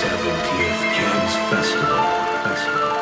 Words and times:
70th 0.00 0.82
Cannes 0.94 1.36
Festival. 1.50 1.98
Festival. 2.42 2.99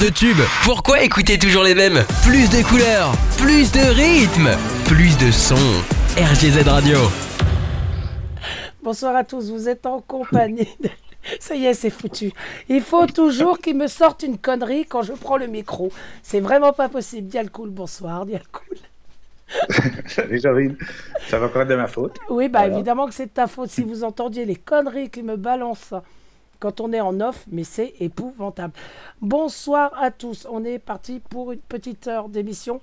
De 0.00 0.08
tubes. 0.08 0.40
Pourquoi 0.64 1.02
écouter 1.02 1.38
toujours 1.38 1.62
les 1.64 1.74
mêmes? 1.74 2.04
Plus 2.24 2.48
de 2.50 2.62
couleurs, 2.66 3.12
plus 3.38 3.70
de 3.72 3.80
rythme, 3.80 4.50
plus 4.86 5.16
de 5.18 5.30
sons. 5.30 5.82
RGZ 6.16 6.66
Radio. 6.68 6.98
Bonsoir 8.82 9.16
à 9.16 9.24
tous, 9.24 9.50
vous 9.50 9.68
êtes 9.68 9.86
en 9.86 10.00
compagnie. 10.00 10.68
de- 10.82 10.88
Ça 11.40 11.54
y 11.54 11.66
est, 11.66 11.74
c'est 11.74 11.90
foutu. 11.90 12.32
Il 12.68 12.80
faut 12.80 13.06
toujours 13.06 13.58
qu'il 13.58 13.76
me 13.76 13.86
sorte 13.86 14.22
une 14.22 14.38
connerie 14.38 14.86
quand 14.86 15.02
je 15.02 15.12
prends 15.12 15.36
le 15.36 15.46
micro. 15.46 15.90
C'est 16.22 16.40
vraiment 16.40 16.72
pas 16.72 16.88
possible. 16.88 17.28
Dialcool, 17.28 17.70
bonsoir, 17.70 18.24
Dialcool. 18.24 18.78
Salut 20.06 20.40
Jorine, 20.40 20.76
ça 21.28 21.38
va 21.38 21.46
être 21.46 21.64
de 21.68 21.74
ma 21.74 21.86
faute. 21.86 22.16
Oui, 22.30 22.48
bah 22.48 22.60
Voilà. 22.60 22.74
évidemment 22.74 23.06
que 23.06 23.14
c'est 23.14 23.26
de 23.26 23.30
ta 23.30 23.46
faute 23.46 23.70
si 23.70 23.82
vous 23.82 24.04
entendiez 24.04 24.44
les 24.44 24.56
conneries 24.56 25.10
qu'il 25.10 25.24
me 25.24 25.36
balance 25.36 25.92
quand 26.60 26.80
on 26.80 26.92
est 26.92 27.00
en 27.00 27.20
off, 27.20 27.44
mais 27.50 27.64
c'est 27.64 27.94
épouvantable. 28.00 28.74
Bonsoir 29.20 29.92
à 29.96 30.10
tous, 30.10 30.46
on 30.50 30.64
est 30.64 30.78
parti 30.78 31.20
pour 31.20 31.52
une 31.52 31.60
petite 31.60 32.06
heure 32.06 32.28
d'émission 32.28 32.80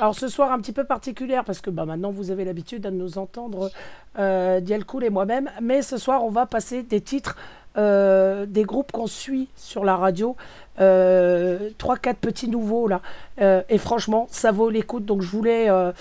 Alors 0.00 0.14
ce 0.14 0.28
soir 0.28 0.50
un 0.50 0.58
petit 0.58 0.72
peu 0.72 0.84
particulière 0.84 1.44
parce 1.44 1.60
que 1.60 1.70
bah, 1.70 1.84
maintenant 1.84 2.10
vous 2.10 2.30
avez 2.30 2.44
l'habitude 2.44 2.82
de 2.82 2.90
nous 2.90 3.16
entendre 3.18 3.70
euh, 4.18 4.60
Dialcool 4.60 5.04
et 5.04 5.10
moi-même, 5.10 5.50
mais 5.62 5.82
ce 5.82 5.98
soir 5.98 6.24
on 6.24 6.30
va 6.30 6.46
passer 6.46 6.82
des 6.82 7.00
titres 7.00 7.36
euh, 7.76 8.46
des 8.46 8.62
groupes 8.62 8.92
qu'on 8.92 9.08
suit 9.08 9.48
sur 9.56 9.84
la 9.84 9.96
radio, 9.96 10.36
euh, 10.80 11.70
trois 11.76 11.96
quatre 11.96 12.18
petits 12.18 12.48
nouveaux 12.48 12.88
là, 12.88 13.00
Euh, 13.40 13.62
et 13.68 13.78
franchement 13.78 14.26
ça 14.30 14.52
vaut 14.52 14.70
l'écoute. 14.70 15.04
Donc 15.04 15.22
je 15.22 15.28
voulais 15.28 15.68
euh, 15.68 15.92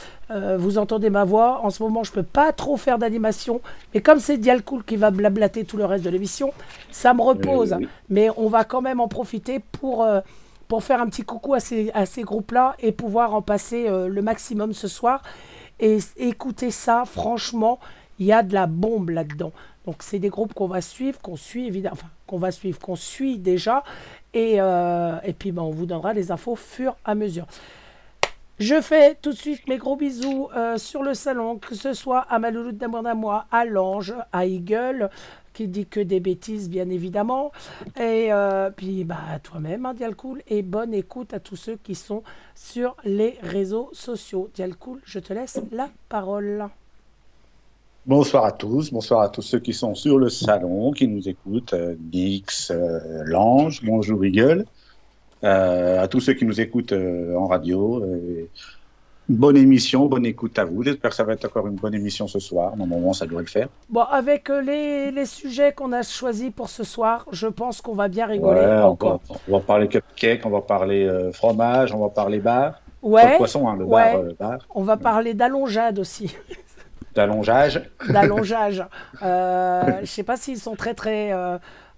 vous 0.58 0.78
entendez 0.78 1.10
ma 1.10 1.24
voix. 1.24 1.62
En 1.64 1.70
ce 1.70 1.82
moment 1.82 2.04
je 2.04 2.12
peux 2.12 2.24
pas 2.24 2.52
trop 2.52 2.78
faire 2.78 2.98
d'animation, 2.98 3.62
mais 3.94 4.02
comme 4.02 4.20
c'est 4.20 4.38
Dialcool 4.38 4.84
qui 4.84 4.98
va 4.98 5.12
blablater 5.12 5.66
tout 5.66 5.78
le 5.78 5.86
reste 5.86 6.04
de 6.04 6.10
l'émission, 6.10 6.52
ça 6.92 7.14
me 7.14 7.22
repose. 7.22 7.76
Mais 8.10 8.30
on 8.38 8.50
va 8.50 8.64
quand 8.64 8.82
même 8.82 9.00
en 9.00 9.08
profiter 9.08 9.60
pour 9.60 10.06
pour 10.74 10.84
faire 10.84 11.02
un 11.02 11.06
petit 11.06 11.22
coucou 11.22 11.54
à 11.54 11.60
ces, 11.60 12.24
groupes-là 12.24 12.76
et 12.80 12.92
pouvoir 12.92 13.36
en 13.36 13.44
passer 13.44 13.88
euh, 13.88 14.08
le 14.08 14.24
maximum 14.24 14.74
ce 14.74 14.88
soir. 14.88 15.22
Et 15.80 16.00
écoutez 16.18 16.72
ça, 16.72 17.04
franchement, 17.06 17.80
il 18.18 18.26
y 18.26 18.34
a 18.34 18.42
de 18.42 18.56
la 18.56 18.66
bombe 18.66 19.12
là-dedans. 19.12 19.52
Donc 19.86 19.98
c'est 20.00 20.18
des 20.18 20.30
groupes 20.30 20.56
qu'on 20.56 20.66
va 20.66 20.82
suivre, 20.82 21.22
qu'on 21.22 21.36
suit 21.36 21.68
évidemment, 21.68 21.94
enfin 21.94 22.08
qu'on 22.26 22.40
va 22.40 22.50
suivre, 22.50 22.80
qu'on 22.80 22.96
suit 22.96 23.38
déjà. 23.38 23.84
Et, 24.34 24.56
euh, 24.58 25.18
puis 25.38 25.52
ben, 25.52 25.62
on 25.62 25.70
vous 25.70 25.86
donnera 25.86 26.12
les 26.12 26.32
infos 26.32 26.56
fur 26.56 26.94
et 26.94 27.12
à 27.12 27.14
mesure. 27.14 27.46
Je 28.58 28.82
fais 28.82 29.14
tout 29.22 29.30
de 29.30 29.38
suite 29.38 29.68
mes 29.68 29.78
gros 29.78 29.96
bisous 29.96 30.50
euh, 30.56 30.80
sur 30.80 31.04
le 31.04 31.14
salon, 31.14 31.60
que 31.60 31.76
ce 31.76 31.94
soit 31.94 32.22
à 32.32 32.40
Malouloute 32.40 32.78
d'amour 32.78 33.04
moi, 33.16 33.46
à 33.52 33.66
Lange, 33.66 34.16
à 34.32 34.48
Eagle, 34.48 35.12
qui 35.54 35.68
dit 35.68 35.86
que 35.86 36.00
des 36.00 36.20
bêtises, 36.20 36.70
bien 36.70 36.90
évidemment. 36.90 37.52
Et 37.98 38.32
euh, 38.32 38.70
puis 38.70 39.04
bah, 39.04 39.40
toi-même, 39.42 39.86
hein, 39.86 39.94
Dialcool. 39.94 40.42
Et 40.48 40.62
bonne 40.62 40.94
écoute 40.94 41.34
à 41.34 41.40
tous 41.40 41.56
ceux 41.56 41.78
qui 41.82 41.96
sont 41.96 42.24
sur 42.56 42.96
les 43.04 43.38
réseaux 43.42 43.90
sociaux. 43.94 44.50
Dialcool, 44.54 45.00
je 45.06 45.20
te 45.20 45.34
laisse 45.34 45.62
la 45.72 45.90
parole. 46.10 46.68
Bonsoir 48.06 48.44
à 48.44 48.52
tous, 48.52 48.92
bonsoir 48.92 49.22
à 49.22 49.30
tous 49.30 49.42
ceux 49.42 49.60
qui 49.60 49.72
sont 49.72 49.96
sur 49.96 50.18
le 50.18 50.28
salon, 50.28 50.92
qui 50.92 51.08
nous 51.08 51.30
écoutent, 51.30 51.72
euh, 51.72 51.96
Nix, 52.12 52.70
euh, 52.70 53.00
Lange, 53.24 53.82
bonjour 53.82 54.26
Eagle, 54.26 54.66
euh, 55.46 56.02
à 56.02 56.10
tous 56.10 56.20
ceux 56.20 56.34
qui 56.34 56.46
nous 56.46 56.60
écoutent 56.60 56.92
en 56.92 57.48
radio. 57.48 58.04
Bonne 59.30 59.58
émission, 59.58 60.06
bonne 60.08 60.26
écoute 60.26 60.58
à 60.60 60.66
vous. 60.66 60.84
J'espère 60.84 61.10
que 61.12 61.16
ça 61.16 61.24
va 61.24 61.34
être 61.34 61.46
encore 61.46 61.68
une 61.68 61.76
bonne 61.76 61.94
émission 61.94 62.28
ce 62.28 62.40
soir. 62.40 62.76
Normalement, 62.76 63.14
ça 63.14 63.26
devrait 63.26 63.44
le 63.44 63.50
faire. 63.50 63.70
Bon, 63.90 64.02
avec 64.02 64.50
euh, 64.50 64.62
les, 64.62 65.12
les 65.12 65.26
sujets 65.26 65.74
qu'on 65.74 65.92
a 65.94 66.04
choisis 66.04 66.52
pour 66.52 66.70
ce 66.70 66.84
soir, 66.84 67.26
je 67.32 67.48
pense 67.48 67.82
qu'on 67.82 67.96
va 67.96 68.08
bien 68.08 68.26
rigoler 68.26 68.60
Ouais, 68.62 68.66
on, 68.68 68.88
encore. 68.90 69.22
va, 69.30 69.36
on 69.48 69.52
va 69.54 69.60
parler 69.62 69.88
cupcake, 69.88 70.46
on 70.46 70.50
va 70.50 70.62
parler 70.62 71.06
euh, 71.06 71.32
fromage, 71.32 71.94
on 71.94 72.00
va 72.00 72.10
parler 72.10 72.40
bar. 72.40 72.74
Pas 72.74 72.80
Ouais, 73.02 73.38
poisson, 73.38 73.68
hein, 73.68 73.76
le 73.78 73.86
ouais. 73.86 74.14
bar, 74.14 74.16
euh, 74.22 74.34
bar. 74.40 74.58
on 74.74 74.84
va 74.84 74.98
parler 74.98 75.34
d'allongeade 75.34 76.00
aussi. 76.00 76.36
D'allongeage. 77.16 77.80
d'allongeage. 78.10 78.84
Euh, 79.22 79.84
je 80.02 80.06
sais 80.08 80.24
pas 80.24 80.36
s'ils 80.36 80.58
sont 80.58 80.76
très 80.76 80.96
très 80.96 81.32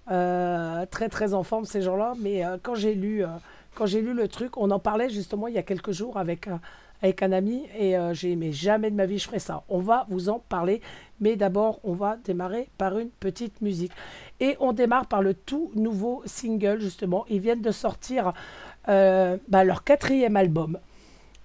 très 0.06 1.08
très 1.08 1.32
en 1.32 1.42
forme 1.42 1.64
ces 1.64 1.80
gens-là, 1.80 2.12
mais 2.20 2.42
quand 2.62 2.74
j'ai 2.74 2.94
lu 2.94 3.24
quand 3.74 3.86
j'ai 3.86 4.02
lu 4.02 4.12
le 4.12 4.28
truc, 4.28 4.58
on 4.58 4.70
en 4.70 4.78
parlait 4.78 5.08
justement 5.08 5.48
il 5.48 5.54
y 5.54 5.58
a 5.58 5.62
quelques 5.62 5.92
jours 5.92 6.18
avec 6.18 6.48
avec 7.02 7.22
un 7.22 7.32
ami 7.32 7.64
et 7.78 7.96
euh, 7.96 8.14
j'ai 8.14 8.36
mais 8.36 8.52
jamais 8.52 8.90
de 8.90 8.96
ma 8.96 9.06
vie 9.06 9.18
je 9.18 9.26
ferai 9.26 9.38
ça. 9.38 9.62
On 9.68 9.78
va 9.78 10.06
vous 10.08 10.28
en 10.28 10.38
parler, 10.38 10.80
mais 11.20 11.36
d'abord 11.36 11.80
on 11.84 11.92
va 11.92 12.18
démarrer 12.24 12.68
par 12.78 12.98
une 12.98 13.10
petite 13.10 13.60
musique 13.60 13.92
et 14.40 14.56
on 14.60 14.72
démarre 14.72 15.06
par 15.06 15.22
le 15.22 15.34
tout 15.34 15.70
nouveau 15.74 16.22
single 16.26 16.80
justement. 16.80 17.24
Ils 17.28 17.40
viennent 17.40 17.62
de 17.62 17.70
sortir 17.70 18.32
euh, 18.88 19.36
bah, 19.48 19.64
leur 19.64 19.84
quatrième 19.84 20.36
album. 20.36 20.78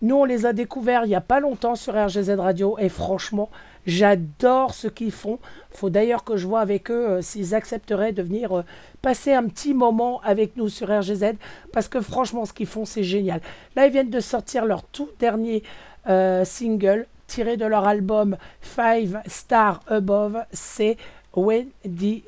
Nous, 0.01 0.15
on 0.15 0.25
les 0.25 0.47
a 0.47 0.53
découverts 0.53 1.05
il 1.05 1.09
n'y 1.09 1.15
a 1.15 1.21
pas 1.21 1.39
longtemps 1.39 1.75
sur 1.75 1.93
RGZ 1.93 2.31
Radio 2.31 2.75
et 2.79 2.89
franchement, 2.89 3.49
j'adore 3.85 4.73
ce 4.73 4.87
qu'ils 4.87 5.11
font. 5.11 5.39
faut 5.71 5.89
d'ailleurs 5.89 6.23
que 6.23 6.37
je 6.37 6.47
vois 6.47 6.61
avec 6.61 6.91
eux 6.91 7.09
euh, 7.09 7.21
s'ils 7.21 7.55
accepteraient 7.55 8.11
de 8.11 8.21
venir 8.21 8.59
euh, 8.59 8.63
passer 9.01 9.33
un 9.33 9.43
petit 9.43 9.73
moment 9.73 10.21
avec 10.21 10.57
nous 10.57 10.69
sur 10.69 10.89
RGZ 10.89 11.33
parce 11.73 11.87
que 11.87 12.01
franchement, 12.01 12.45
ce 12.45 12.53
qu'ils 12.53 12.67
font, 12.67 12.85
c'est 12.85 13.03
génial. 13.03 13.41
Là, 13.75 13.87
ils 13.87 13.91
viennent 13.91 14.09
de 14.09 14.19
sortir 14.19 14.65
leur 14.65 14.83
tout 14.83 15.09
dernier 15.19 15.63
euh, 16.09 16.45
single 16.45 17.07
tiré 17.27 17.55
de 17.55 17.65
leur 17.65 17.87
album 17.87 18.37
Five 18.59 19.21
Star 19.25 19.81
Above. 19.87 20.43
C'est 20.51 20.97
When 21.33 21.67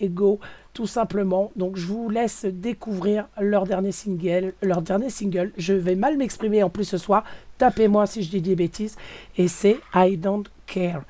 Go 0.04 0.40
tout 0.74 0.88
simplement. 0.88 1.52
Donc 1.56 1.78
je 1.78 1.86
vous 1.86 2.10
laisse 2.10 2.46
découvrir 2.46 3.28
leur 3.40 3.66
dernier 3.66 3.92
single. 3.92 4.54
Leur 4.62 4.82
dernier 4.82 5.10
single. 5.10 5.52
Je 5.58 5.74
vais 5.74 5.96
mal 5.96 6.18
m'exprimer 6.18 6.64
en 6.64 6.70
plus 6.70 6.86
ce 6.86 6.98
soir. 6.98 7.24
Tapez-moi 7.58 8.08
si 8.08 8.24
je 8.24 8.30
dis 8.30 8.42
des 8.42 8.56
bêtises. 8.56 8.96
Et 9.38 9.48
c'est 9.48 9.80
I 9.94 10.18
Don't 10.18 10.46
Care. 10.66 11.04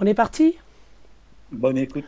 On 0.00 0.06
est 0.06 0.14
parti? 0.14 0.56
Bonne 1.50 1.78
écoute. 1.78 2.04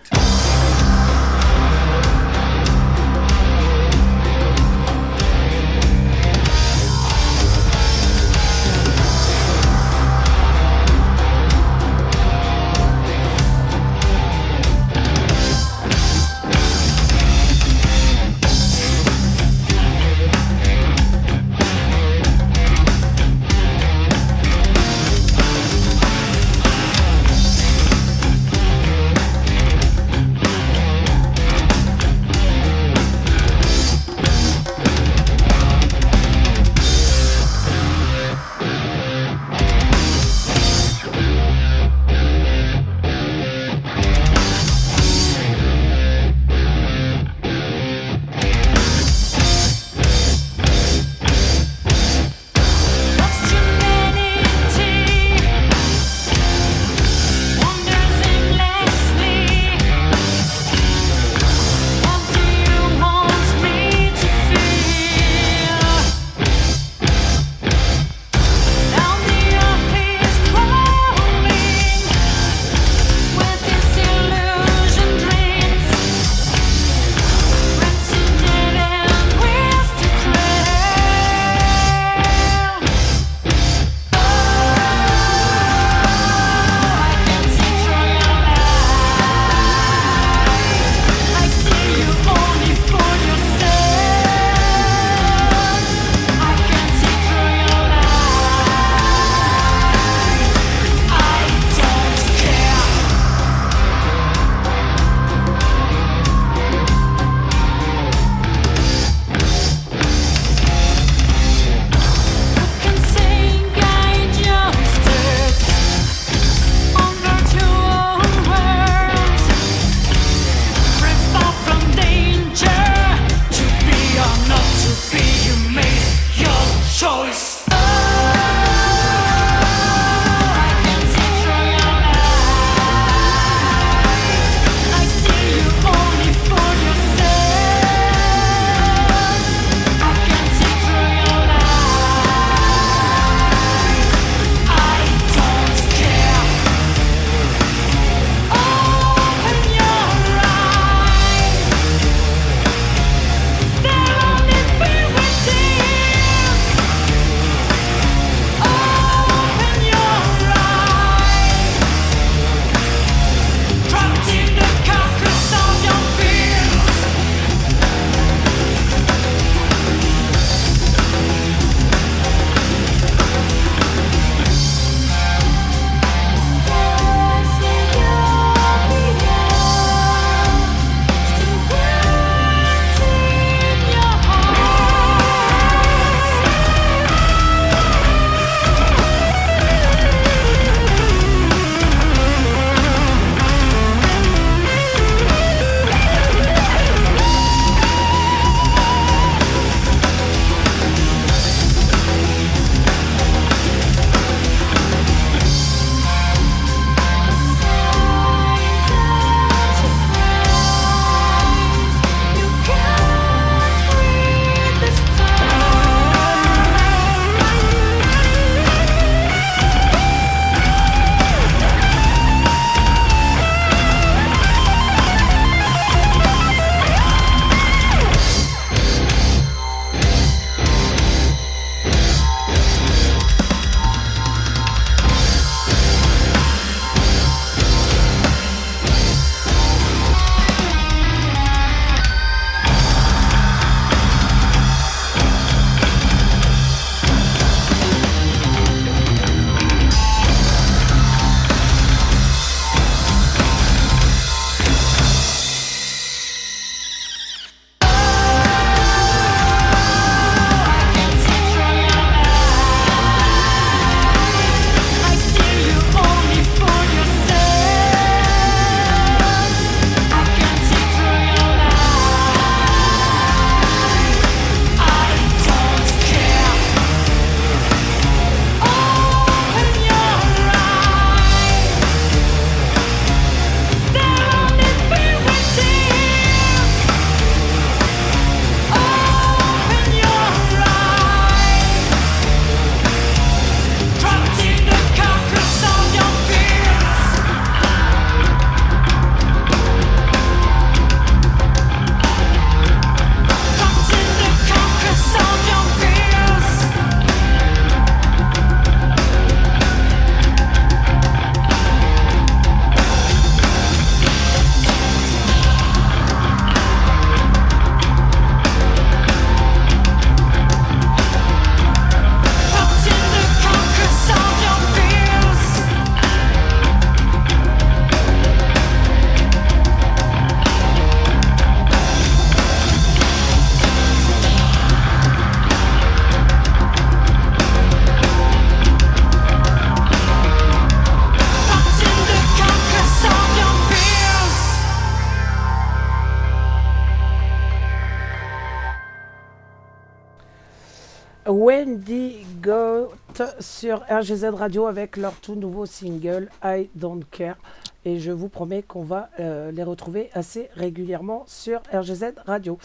Sur 353.60 353.84
RGZ 353.90 354.24
Radio 354.32 354.67
avec 354.69 354.96
leur 354.96 355.12
tout 355.20 355.34
nouveau 355.34 355.67
single 355.67 356.31
I 356.43 356.70
Don't 356.74 357.02
Care. 357.10 357.36
Et 357.84 357.98
je 358.00 358.10
vous 358.10 358.31
promets 358.31 358.62
qu'on 358.62 358.84
va 358.84 359.10
euh, 359.20 359.50
les 359.52 359.62
retrouver 359.62 360.08
assez 360.14 360.48
régulièrement 360.55 361.24
sur 361.26 361.60
RGZ 361.70 362.14
Radio. 362.24 362.56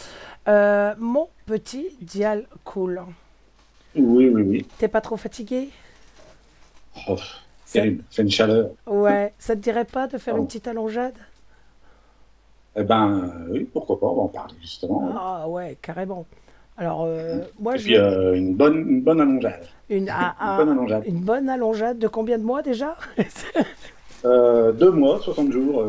Euh, 0.47 0.95
mon 0.97 1.27
petit 1.47 1.97
Dial 1.99 2.47
Cool, 2.63 3.01
Oui, 3.97 4.29
oui, 4.29 4.41
oui. 4.41 4.67
t'es 4.77 4.87
pas 4.87 5.01
trop 5.01 5.17
fatigué? 5.17 5.67
Oh, 7.09 7.17
terrible. 7.69 8.01
Une 8.17 8.31
chaleur. 8.31 8.69
Ouais, 8.87 9.33
ça 9.37 9.53
te 9.57 9.59
dirait 9.59 9.83
pas 9.83 10.07
de 10.07 10.17
faire 10.17 10.35
Oh. 10.35 10.39
une 10.39 10.47
petite 10.47 10.65
allongeade 10.69 11.17
Eh 12.77 12.83
ben, 12.83 13.33
oui, 13.49 13.65
pourquoi 13.65 13.99
pas, 13.99 14.07
on 14.07 14.15
va 14.15 14.21
en 14.21 14.27
parler 14.29 14.55
justement. 14.61 15.09
Ah 15.13 15.49
ouais, 15.49 15.77
carrément. 15.81 16.25
Alors, 16.77 17.05
euh, 17.05 17.39
moi, 17.60 17.75
Et 17.75 17.77
je 17.79 17.84
puis, 17.84 17.94
vais- 17.94 18.00
euh, 18.00 18.34
une, 18.36 18.53
bonne, 18.55 18.77
une 18.89 19.01
bonne 19.01 19.22
allongeade. 19.22 19.63
une, 19.89 20.10
Une 20.10 20.58
bonne 20.58 20.70
allongeade. 20.70 21.03
une 21.05 21.20
bonne 21.22 21.50
allongeade 21.50 22.00
de 22.00 22.08
combien 22.08 22.38
de 22.38 22.44
mois 22.44 22.62
déjà 22.62 22.96
Euh, 24.25 24.72
deux 24.72 24.89
mois, 24.89 25.20
60 25.22 25.51
jours. 25.51 25.86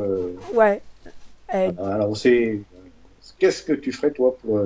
Ouais. 0.54 0.82
Eh, 1.54 1.70
alors, 1.78 2.14
c'est. 2.16 2.60
Qu'est-ce 3.38 3.62
que 3.62 3.72
tu 3.72 3.92
ferais, 3.92 4.10
toi, 4.10 4.36
pour. 4.42 4.60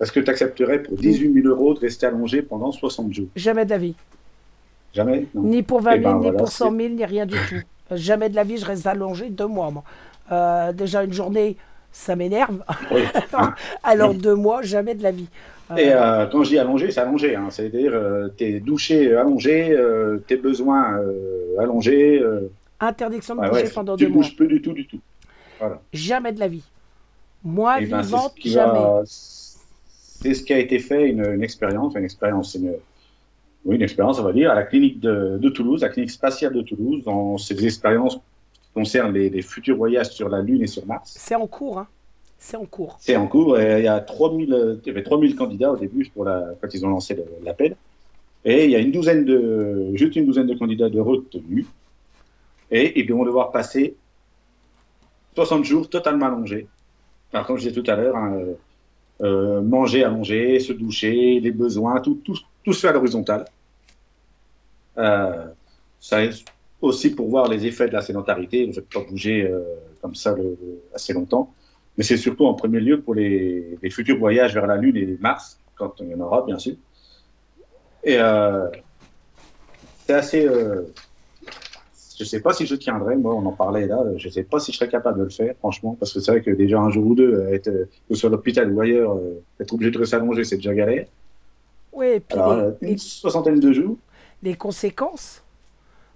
Est-ce 0.00 0.10
que 0.10 0.18
tu 0.20 0.28
accepterais 0.30 0.82
pour 0.82 0.96
18 0.96 1.32
000 1.32 1.46
euros 1.46 1.74
de 1.74 1.78
rester 1.80 2.06
allongé 2.06 2.42
pendant 2.42 2.72
60 2.72 3.12
jours? 3.12 3.26
Jamais 3.36 3.64
de 3.64 3.70
la 3.70 3.78
vie. 3.78 3.94
Jamais? 4.94 5.26
Non. 5.34 5.42
Ni 5.42 5.62
pour 5.62 5.80
20 5.80 5.92
Eh 5.96 6.00
000, 6.00 6.10
ben, 6.10 6.16
ni 6.18 6.22
voilà, 6.24 6.38
pour 6.38 6.48
100 6.50 6.70
c'est- 6.72 6.76
000, 6.76 6.94
ni 6.94 7.04
rien 7.04 7.26
du 7.26 7.36
tout. 7.36 7.94
Jamais 7.96 8.28
de 8.28 8.34
la 8.34 8.42
vie, 8.44 8.58
je 8.58 8.64
reste 8.66 8.86
allongé 8.86 9.28
deux 9.30 9.46
mois, 9.46 9.70
moi. 9.70 9.84
Euh, 10.32 10.72
déjà, 10.72 11.04
une 11.04 11.12
journée, 11.12 11.56
ça 11.92 12.16
m'énerve. 12.16 12.62
Oui. 12.90 13.02
alors, 13.82 14.14
deux 14.14 14.34
mois, 14.34 14.62
jamais 14.62 14.94
de 14.94 15.02
la 15.02 15.10
vie. 15.12 15.28
Euh, 15.70 15.76
Et 15.76 15.92
euh, 15.92 16.26
quand 16.26 16.44
je 16.44 16.50
dis 16.50 16.58
allongé, 16.58 16.90
c'est 16.90 17.00
allongé. 17.00 17.34
Hein. 17.36 17.48
C'est-à-dire, 17.50 17.92
euh, 17.94 18.28
tes 18.28 18.60
douchés 18.60 19.14
allongés, 19.14 19.70
euh, 19.72 20.18
tes 20.26 20.36
besoins 20.36 20.98
euh, 20.98 21.58
allongés. 21.58 22.18
euh, 22.20 22.50
interdiction 22.80 23.34
de 23.36 23.40
ouais, 23.40 23.48
bouger 23.48 23.62
ouais, 23.64 23.70
pendant 23.70 23.96
tu 23.96 24.06
deux 24.06 24.10
mois. 24.10 24.22
bouges 24.22 24.36
plus 24.36 24.48
du 24.48 24.62
tout, 24.62 24.72
du 24.72 24.86
tout. 24.86 25.00
Jamais 25.92 26.32
de 26.32 26.40
la 26.40 26.48
vie. 26.48 26.64
Moi, 27.44 27.80
Et 27.80 27.86
ben, 27.86 28.02
vivante, 28.02 28.34
ce 28.38 28.48
jamais. 28.48 28.72
va- 28.78 29.02
C'est 29.06 30.34
ce 30.34 30.42
qui 30.42 30.52
a 30.52 30.58
été 30.58 30.78
fait, 30.78 31.08
une, 31.08 31.24
une 31.24 31.42
expérience, 31.42 31.94
une 31.96 32.04
expérience, 32.04 32.54
une, 32.54 32.72
oui, 33.64 33.76
une 33.76 33.82
expérience, 33.82 34.18
on 34.20 34.24
va 34.24 34.32
dire, 34.32 34.50
à 34.50 34.54
la 34.54 34.64
clinique 34.64 35.00
de, 35.00 35.38
de 35.38 35.48
Toulouse, 35.50 35.82
la 35.82 35.88
clinique 35.90 36.10
spatiale 36.10 36.52
de 36.54 36.62
Toulouse, 36.62 37.04
dans 37.04 37.38
ces 37.38 37.64
expériences 37.66 38.18
qui 38.78 38.84
concernent 38.84 39.12
les, 39.12 39.30
les 39.30 39.42
futurs 39.42 39.76
voyages 39.76 40.10
sur 40.10 40.28
la 40.28 40.42
Lune 40.42 40.62
et 40.62 40.66
sur 40.66 40.86
Mars. 40.86 41.14
C'est 41.16 41.34
en 41.34 41.46
cours, 41.46 41.78
hein. 41.78 41.88
C'est 42.38 42.56
en 42.56 42.66
cours. 42.66 42.96
C'est 43.00 43.16
en 43.16 43.26
cours. 43.26 43.58
Et 43.58 43.80
il 43.80 43.84
y 43.84 43.88
a 43.88 43.98
3000, 44.00 44.52
euh, 44.52 44.76
il 44.84 44.86
y 44.86 44.90
avait 44.90 45.02
3000 45.02 45.34
candidats 45.34 45.72
au 45.72 45.76
début 45.76 46.08
pour 46.14 46.24
la, 46.24 46.54
quand 46.60 46.72
ils 46.72 46.86
ont 46.86 46.90
lancé 46.90 47.18
l'appel. 47.42 47.76
Et 48.44 48.64
il 48.64 48.70
y 48.70 48.76
a 48.76 48.78
une 48.78 48.92
douzaine 48.92 49.24
de, 49.24 49.90
juste 49.94 50.14
une 50.14 50.26
douzaine 50.26 50.46
de 50.46 50.54
candidats 50.54 50.88
de 50.88 51.00
retenus. 51.00 51.66
Et 52.70 53.00
ils 53.00 53.12
vont 53.12 53.24
devoir 53.24 53.50
passer 53.50 53.96
60 55.34 55.64
jours 55.64 55.90
totalement 55.90 56.26
allongés. 56.26 56.68
Alors, 57.32 57.46
comme 57.46 57.56
je 57.58 57.68
disais 57.68 57.80
tout 57.80 57.90
à 57.90 57.96
l'heure, 57.96 58.16
hein, 58.16 58.34
euh, 58.34 58.54
euh, 59.20 59.60
manger 59.60 60.04
allongé, 60.04 60.60
se 60.60 60.72
doucher, 60.72 61.40
les 61.40 61.50
besoins, 61.50 62.00
tout, 62.00 62.20
tout, 62.24 62.38
tout 62.64 62.72
se 62.72 62.80
fait 62.80 62.88
à 62.88 62.92
l'horizontale. 62.92 63.46
Euh, 64.96 65.46
ça 66.00 66.18
aussi 66.80 67.10
pour 67.14 67.28
voir 67.28 67.48
les 67.48 67.66
effets 67.66 67.88
de 67.88 67.92
la 67.92 68.02
sédentarité. 68.02 68.66
Ne 68.66 68.72
vais 68.72 68.82
pas 68.82 69.00
bouger 69.00 69.42
euh, 69.50 69.62
comme 70.00 70.14
ça 70.14 70.34
le- 70.34 70.56
assez 70.94 71.12
longtemps. 71.12 71.52
Mais 71.96 72.04
c'est 72.04 72.16
surtout 72.16 72.46
en 72.46 72.54
premier 72.54 72.80
lieu 72.80 73.00
pour 73.00 73.14
les, 73.14 73.76
les 73.82 73.90
futurs 73.90 74.18
voyages 74.18 74.54
vers 74.54 74.66
la 74.66 74.76
Lune 74.76 74.96
et 74.96 75.18
Mars, 75.20 75.58
quand 75.76 75.94
il 76.00 76.08
y 76.08 76.14
en 76.14 76.20
aura, 76.20 76.44
bien 76.46 76.58
sûr. 76.58 76.74
Et 78.04 78.16
euh, 78.18 78.68
c'est 80.06 80.14
assez. 80.14 80.46
euh, 80.46 80.82
je 82.16 82.24
ne 82.24 82.28
sais 82.28 82.40
pas 82.40 82.52
si 82.52 82.66
je 82.66 82.74
tiendrai, 82.74 83.16
moi, 83.16 83.34
on 83.34 83.46
en 83.46 83.52
parlait 83.52 83.86
là, 83.86 84.02
je 84.16 84.26
ne 84.26 84.32
sais 84.32 84.42
pas 84.42 84.58
si 84.58 84.72
je 84.72 84.78
serais 84.78 84.88
capable 84.88 85.18
de 85.20 85.24
le 85.24 85.30
faire, 85.30 85.54
franchement, 85.58 85.96
parce 85.98 86.12
que 86.12 86.18
c'est 86.18 86.32
vrai 86.32 86.42
que 86.42 86.50
déjà 86.50 86.80
un 86.80 86.90
jour 86.90 87.06
ou 87.06 87.14
deux, 87.14 87.46
être, 87.52 87.70
que 87.70 87.88
ce 88.10 88.14
soit 88.16 88.28
à 88.28 88.32
l'hôpital 88.32 88.72
ou 88.72 88.80
ailleurs, 88.80 89.16
être 89.60 89.72
obligé 89.72 89.92
de 89.92 89.98
rester 89.98 90.16
allongé, 90.16 90.42
c'est 90.42 90.56
déjà 90.56 90.74
galère. 90.74 91.06
Oui, 91.92 92.06
et 92.06 92.20
puis 92.20 92.36
Alors, 92.38 92.56
les, 92.56 92.86
les- 92.88 92.92
une 92.92 92.98
soixantaine 92.98 93.60
de 93.60 93.72
jours, 93.72 93.96
les 94.42 94.54
conséquences. 94.54 95.42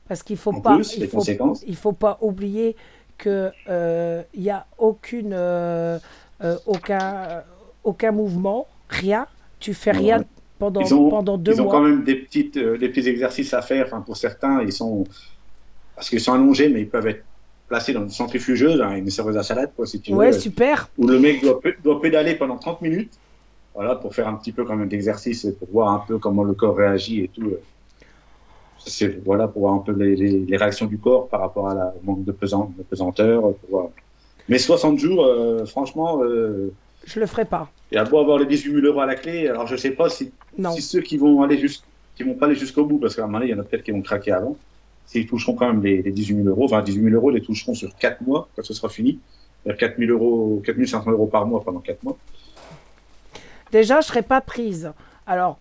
Parce 0.09 0.23
qu'il 0.23 0.37
faut 0.37 0.52
En 0.52 0.61
pas, 0.61 0.75
plus, 0.75 0.97
il 0.97 1.06
faut, 1.09 1.18
conséquences. 1.18 1.62
il 1.66 1.76
faut 1.76 1.92
pas 1.92 2.18
oublier 2.21 2.76
que 3.18 3.50
euh, 3.68 4.23
il 4.35 4.42
y 4.42 4.50
a 4.50 4.66
aucune, 4.78 5.32
euh, 5.32 5.99
euh, 6.42 6.56
aucun, 6.66 7.42
aucun 7.85 8.11
mouvement, 8.12 8.66
rien. 8.88 9.26
Tu 9.61 9.75
fais 9.75 9.92
rien 9.92 10.18
Ouais. 10.18 10.25
pendant, 10.59 10.80
ils 10.80 10.92
ont, 10.94 11.09
pendant 11.09 11.38
deux 11.38 11.52
ils 11.54 11.61
ont 11.61 11.64
mois. 11.64 11.73
quand 11.73 11.82
même 11.82 12.04
des, 12.04 12.16
petites, 12.16 12.59
des 12.59 12.88
petits 12.88 13.09
exercices 13.09 13.54
à 13.54 13.62
faire. 13.62 13.87
Enfin, 13.87 14.00
pour 14.00 14.16
certains, 14.16 14.62
ils 14.62 14.73
sont. 14.73 15.04
Parce 15.94 16.09
qu'ils 16.11 16.21
sont 16.21 16.32
allongés, 16.32 16.68
mais 16.68 16.80
ils 16.80 16.88
peuvent 16.88 17.06
être 17.06 17.25
placés 17.68 17.92
dans 17.92 18.02
une 18.02 18.11
centrifugeuse, 18.11 18.80
hein, 18.82 18.97
une 18.97 19.09
serveuse 19.09 19.37
à 19.37 19.42
salade, 19.42 19.71
quoi, 19.76 19.87
si 19.87 20.00
tu 20.00 20.12
Ouais, 20.12 20.32
veux. 20.32 20.38
super. 20.38 20.88
où 20.99 21.06
le 21.06 21.18
mec 21.18 21.42
doit, 21.42 21.61
doit 21.82 22.00
pédaler 22.02 22.35
pendant 22.35 22.59
30 22.59 22.82
minutes, 22.82 23.12
voilà, 23.75 23.94
pour 23.94 24.14
faire 24.14 24.26
un 24.28 24.35
petit 24.35 24.52
peu 24.52 24.64
quand 24.64 24.76
même 24.76 24.88
d'exercice, 24.88 25.47
pour 25.59 25.68
voir 25.71 25.88
un 25.90 26.00
peu 26.06 26.18
comment 26.18 26.42
le 26.44 26.54
corps 26.54 26.76
réagit 26.76 27.21
et 27.21 27.28
tout. 27.28 27.52
C'est 28.87 29.23
voilà 29.25 29.49
pour 29.49 29.62
voir 29.62 29.75
un 29.75 29.79
peu 29.79 29.93
les, 29.93 30.17
les- 30.17 30.41
les 30.41 30.57
réactions 30.57 30.87
du 30.87 30.99
corps 30.99 31.29
par 31.29 31.41
rapport 31.41 31.69
à 31.69 31.75
la 31.75 31.95
au 31.97 32.05
manque 32.05 32.25
de, 32.25 32.33
pesant, 32.33 32.73
de 32.77 32.83
pesanteur. 32.83 33.41
pour 33.43 33.71
voir. 33.71 33.89
Mais 34.49 34.59
60 34.59 34.99
jours, 34.99 35.25
euh, 35.25 35.65
franchement, 35.67 36.21
euh, 36.23 36.73
Je 37.07 37.21
le 37.21 37.27
ferai 37.27 37.45
pas. 37.45 37.71
y 37.93 37.97
a 37.97 38.05
beau 38.05 38.19
avoir 38.19 38.39
les 38.39 38.47
18 38.47 38.73
000 38.75 38.87
euros 38.87 39.01
à 39.01 39.07
la 39.07 39.15
clé, 39.15 39.49
alors 39.49 39.67
je 39.67 39.77
sais 39.77 39.93
pas 39.93 40.09
si, 40.09 40.33
si 40.75 40.83
ceux 40.83 41.01
qui 41.01 41.17
vont 41.17 41.43
aller 41.43 41.59
jusqu'- 41.59 41.85
qui 42.17 42.25
vont 42.25 42.35
pas 42.35 42.47
aller 42.47 42.57
jusqu'au 42.57 42.85
bout, 42.85 42.99
parce 42.99 43.15
qu'à 43.17 43.23
un 43.23 43.27
moment 43.27 43.39
donné, 43.39 43.51
il 43.53 43.55
y 43.55 43.59
en 43.59 43.61
a 43.61 43.65
peut-être 43.65 43.85
qui 43.85 43.93
vont 43.93 44.03
craquer 44.03 44.33
avant, 44.33 44.57
s'ils 45.07 45.27
toucheront 45.27 45.55
quand 45.55 45.67
même 45.73 45.83
les, 45.83 46.03
les 46.03 46.11
18 46.11 46.37
000 46.43 46.49
euros, 46.49 46.65
enfin 46.65 46.83
18 46.83 47.03
000 47.05 47.15
euros, 47.15 47.31
ils 47.31 47.35
les 47.35 47.43
toucheront 47.43 47.75
sur 47.75 47.95
4 47.97 48.21
mois, 48.23 48.49
quand 48.57 48.65
ce 48.65 48.75
sera 48.75 48.89
fini. 48.89 49.19
4 49.65 49.97
000 49.97 50.11
euros, 50.11 50.61
4 50.67 50.77
500 50.85 51.09
euros 51.12 51.27
par 51.27 51.47
mois 51.47 51.62
pendant 51.62 51.79
4 51.79 52.03
mois. 52.03 52.17
Déjà, 53.71 54.01
je 54.01 54.07
serai 54.09 54.23
pas 54.23 54.41
prise. 54.41 54.93
Alors, 55.27 55.59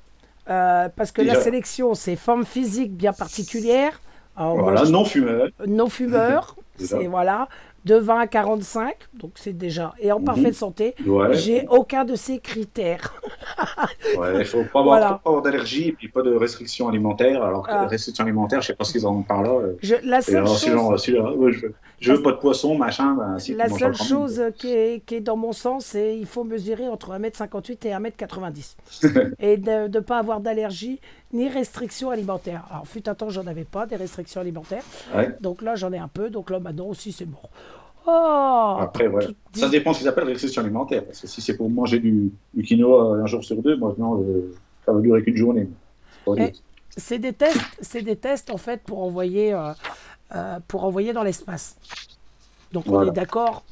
euh, 0.50 0.89
parce 0.95 1.12
que 1.12 1.21
la 1.21 1.36
sélection, 1.41 1.93
c'est 1.93 2.15
forme 2.15 2.45
physique 2.45 2.95
bien 2.95 3.13
particulière. 3.13 4.00
Alors, 4.36 4.57
Voilà, 4.57 4.83
non 4.86 5.05
fumeur. 5.05 5.48
non 5.67 5.89
fumeur, 5.89 6.55
c'est 6.77 7.07
voilà, 7.07 7.48
de 7.86 7.96
20 7.96 8.20
à 8.20 8.28
45, 8.28 8.96
donc 9.14 9.32
c'est 9.36 9.54
déjà, 9.54 9.94
et 10.00 10.12
en 10.12 10.20
Mhm. 10.20 10.26
parfaite 10.26 10.54
santé. 10.56 10.96
Ouais. 11.06 11.34
J'ai 11.34 11.66
aucun 11.70 12.06
de 12.06 12.16
ces 12.16 12.40
critères. 12.40 13.14
Ouais, 14.18 14.40
il 14.40 14.46
faut 14.46 14.64
pas 14.64 14.80
avoir, 14.80 14.84
Voilà. 15.00 15.08
faut 15.10 15.18
pas 15.24 15.30
avoir 15.30 15.42
d'allergie 15.44 15.90
et 15.90 15.92
puis 15.94 16.08
pas 16.10 16.22
de 16.22 16.34
restrictions 16.34 16.88
alimentaires. 16.88 17.44
Alors 17.44 17.64
que 17.68 17.72
Ah. 17.74 17.82
les 17.84 17.88
restrictions 17.88 18.24
alimentaires, 18.24 18.62
je 18.62 18.68
sais 18.68 18.76
pas 18.76 18.84
ce 18.84 18.92
qu'ils 18.92 19.06
en 19.06 19.16
ont 19.16 19.22
par 19.24 19.42
là. 19.44 19.50
euh. 19.52 19.78
Je, 19.82 19.96
la 20.04 20.22
seule 20.22 20.38
alors, 20.38 20.58
si 20.58 20.66
chose, 20.68 20.74
genre, 20.76 21.00
si, 21.00 21.18
ouais, 21.18 21.52
je, 21.52 21.68
je 22.00 22.13
veux 22.13 22.22
pas 22.22 22.32
de 22.32 22.38
poisson, 22.38 22.78
machin, 22.78 23.13
ben, 23.15 23.39
si, 23.39 23.54
la 23.54 23.70
seule 23.70 23.91
même. 23.91 23.94
chose 23.96 24.41
qui 24.58 24.72
est, 24.74 25.04
qui 25.06 25.15
est 25.15 25.22
dans 25.22 25.38
mon 25.38 25.52
sens, 25.54 25.86
c'est 25.86 26.17
il 26.17 26.26
faut 26.26 26.44
mesurer 26.44 26.88
entre 26.88 27.12
1m58 27.13 27.86
et 27.88 27.91
1m90. 27.94 28.76
et 29.39 29.58
de 29.58 29.88
ne 29.88 30.00
pas 30.00 30.17
avoir 30.20 30.39
d'allergie 30.39 31.00
ni 31.34 31.48
restrictions 31.48 32.10
alimentaires. 32.10 32.65
Alors, 32.72 32.88
fut 32.88 33.08
un 33.08 33.15
temps, 33.15 33.30
j'en 33.30 33.48
avais 33.48 33.63
pas 33.63 33.86
des 33.86 33.96
restrictions 33.96 34.41
alimentaires. 34.41 34.84
Ouais. 35.15 35.30
Donc 35.39 35.62
là, 35.62 35.76
j'en 35.76 35.91
ai 35.94 35.98
un 35.98 36.10
peu. 36.10 36.30
Donc 36.30 36.50
là, 36.50 36.60
maintenant 36.60 36.88
aussi, 36.88 37.12
c'est 37.13 37.26
mort. 37.26 37.50
Oh 38.08 38.78
Après, 38.80 39.08
ouais. 39.08 39.28
Ça 39.54 39.70
dépend 39.70 39.94
ce 39.94 40.00
qu'ils 40.00 40.08
appellent 40.08 40.26
restriction 40.26 40.62
alimentaire. 40.64 41.06
Parce 41.06 41.20
que 41.22 41.28
si 41.28 41.42
c'est 41.42 41.56
pour 41.56 41.70
manger 41.70 42.00
du, 42.00 42.32
du 42.54 42.64
quinoa 42.64 43.16
un 43.18 43.26
jour 43.28 43.44
sur 43.44 43.62
deux, 43.62 43.76
non, 43.76 44.22
euh, 44.22 44.54
ça 44.86 44.92
va 44.94 45.00
durer 45.02 45.24
qu'une 45.24 45.36
journée. 45.38 45.70
C'est 46.98 47.16
Eh, 47.16 47.20
des 47.20 47.34
tests, 47.34 47.62
c'est 47.82 48.02
des 48.02 48.16
tests 48.16 48.50
en 48.50 48.58
fait 48.58 48.82
pour 48.84 49.04
envoyer, 49.04 49.54
euh, 49.54 49.72
euh, 50.36 50.60
pour 50.68 50.84
envoyer 50.84 51.14
dans 51.14 51.24
l'espace. 51.24 51.78
Donc 52.72 52.86
on 52.88 53.08
est 53.08 53.12
d'accord 53.12 53.64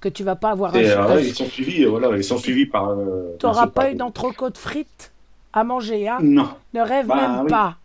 que 0.00 0.08
tu 0.08 0.22
vas 0.24 0.36
pas 0.36 0.50
avoir 0.50 0.74
un. 0.74 0.78
Euh, 0.78 1.14
ouais, 1.16 1.26
ils 1.26 1.34
sont 1.34 1.46
suivis, 1.46 1.84
voilà, 1.84 2.16
ils 2.16 2.24
sont 2.24 2.38
suivis 2.38 2.66
par. 2.66 2.94
bien 2.96 3.04
sûr, 3.38 3.52
pas 3.52 3.66
par- 3.68 3.86
une 3.88 4.02
entrecôte 4.02 4.58
frite 4.58 5.12
à 5.52 5.64
manger, 5.64 6.08
hein? 6.08 6.18
Non. 6.22 6.48
Ne 6.74 6.80
rêve 6.80 7.06
Bah, 7.06 7.16
même 7.28 7.40
oui. 7.44 7.50
pas. 7.50 7.76